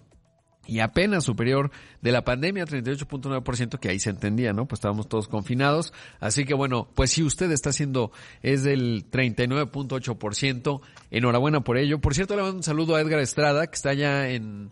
y 0.67 0.79
apenas 0.79 1.23
superior 1.23 1.71
de 2.01 2.11
la 2.11 2.23
pandemia, 2.23 2.65
38.9%, 2.65 3.79
que 3.79 3.89
ahí 3.89 3.99
se 3.99 4.11
entendía, 4.11 4.53
¿no? 4.53 4.67
Pues 4.67 4.77
estábamos 4.77 5.09
todos 5.09 5.27
confinados. 5.27 5.91
Así 6.19 6.45
que 6.45 6.53
bueno, 6.53 6.88
pues 6.95 7.11
si 7.11 7.23
usted 7.23 7.51
está 7.51 7.71
haciendo, 7.71 8.11
es 8.41 8.63
del 8.63 9.09
39.8%, 9.09 10.82
enhorabuena 11.09 11.61
por 11.61 11.77
ello. 11.77 11.99
Por 11.99 12.13
cierto, 12.13 12.36
le 12.36 12.43
mando 12.43 12.57
un 12.57 12.63
saludo 12.63 12.95
a 12.95 13.01
Edgar 13.01 13.19
Estrada, 13.19 13.67
que 13.67 13.75
está 13.75 13.89
allá 13.89 14.29
en, 14.29 14.71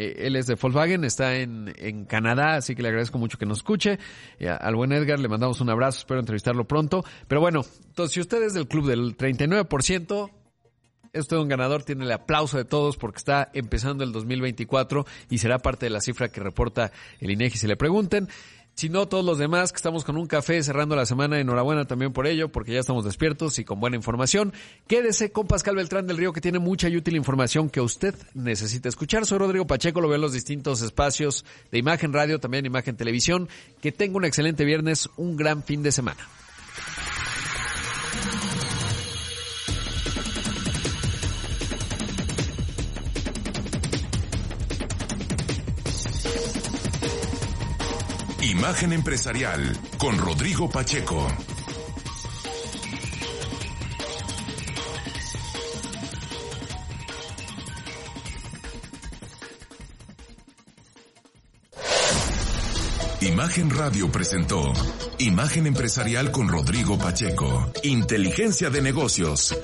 eh, 0.00 0.26
él 0.26 0.36
es 0.36 0.46
de 0.46 0.54
Volkswagen, 0.54 1.04
está 1.04 1.36
en, 1.36 1.74
en 1.76 2.06
Canadá, 2.06 2.54
así 2.54 2.74
que 2.74 2.80
le 2.80 2.88
agradezco 2.88 3.18
mucho 3.18 3.36
que 3.36 3.44
nos 3.44 3.58
escuche. 3.58 3.98
Y 4.38 4.46
al 4.46 4.74
buen 4.74 4.92
Edgar 4.92 5.20
le 5.20 5.28
mandamos 5.28 5.60
un 5.60 5.68
abrazo, 5.68 5.98
espero 5.98 6.20
entrevistarlo 6.20 6.64
pronto. 6.64 7.04
Pero 7.28 7.42
bueno, 7.42 7.66
entonces 7.86 8.14
si 8.14 8.20
usted 8.20 8.42
es 8.42 8.54
del 8.54 8.66
club 8.66 8.86
del 8.86 9.14
39%, 9.14 10.30
es 11.12 11.30
un 11.32 11.48
ganador, 11.48 11.82
tiene 11.82 12.04
el 12.04 12.12
aplauso 12.12 12.56
de 12.56 12.64
todos 12.64 12.96
porque 12.96 13.18
está 13.18 13.50
empezando 13.52 14.02
el 14.02 14.12
2024 14.12 15.04
y 15.28 15.38
será 15.38 15.58
parte 15.58 15.86
de 15.86 15.90
la 15.90 16.00
cifra 16.00 16.30
que 16.30 16.40
reporta 16.40 16.92
el 17.18 17.30
INEGI 17.30 17.58
si 17.58 17.66
le 17.66 17.76
pregunten. 17.76 18.28
Si 18.74 18.88
no, 18.88 19.06
todos 19.08 19.24
los 19.24 19.36
demás 19.36 19.72
que 19.72 19.76
estamos 19.76 20.04
con 20.04 20.16
un 20.16 20.26
café 20.26 20.62
cerrando 20.62 20.96
la 20.96 21.04
semana, 21.04 21.38
enhorabuena 21.38 21.84
también 21.84 22.12
por 22.12 22.26
ello, 22.26 22.50
porque 22.50 22.72
ya 22.72 22.80
estamos 22.80 23.04
despiertos 23.04 23.58
y 23.58 23.64
con 23.64 23.78
buena 23.78 23.96
información. 23.96 24.54
Quédese 24.86 25.32
con 25.32 25.46
Pascal 25.46 25.76
Beltrán 25.76 26.06
del 26.06 26.16
Río, 26.16 26.32
que 26.32 26.40
tiene 26.40 26.58
mucha 26.58 26.88
y 26.88 26.96
útil 26.96 27.16
información 27.16 27.68
que 27.68 27.82
usted 27.82 28.14
necesita 28.32 28.88
escuchar. 28.88 29.26
Soy 29.26 29.38
Rodrigo 29.38 29.66
Pacheco, 29.66 30.00
lo 30.00 30.08
veo 30.08 30.16
en 30.16 30.22
los 30.22 30.32
distintos 30.32 30.80
espacios 30.80 31.44
de 31.70 31.78
imagen 31.78 32.12
radio, 32.12 32.40
también 32.40 32.64
imagen 32.64 32.96
televisión. 32.96 33.48
Que 33.82 33.92
tenga 33.92 34.16
un 34.16 34.24
excelente 34.24 34.64
viernes, 34.64 35.10
un 35.16 35.36
gran 35.36 35.62
fin 35.62 35.82
de 35.82 35.92
semana. 35.92 36.26
Imagen 48.60 48.92
empresarial 48.92 49.72
con 49.96 50.18
Rodrigo 50.18 50.68
Pacheco. 50.68 51.26
Imagen 63.22 63.70
Radio 63.70 64.12
presentó 64.12 64.70
Imagen 65.16 65.66
empresarial 65.66 66.30
con 66.30 66.46
Rodrigo 66.48 66.98
Pacheco. 66.98 67.72
Inteligencia 67.82 68.68
de 68.68 68.82
negocios. 68.82 69.56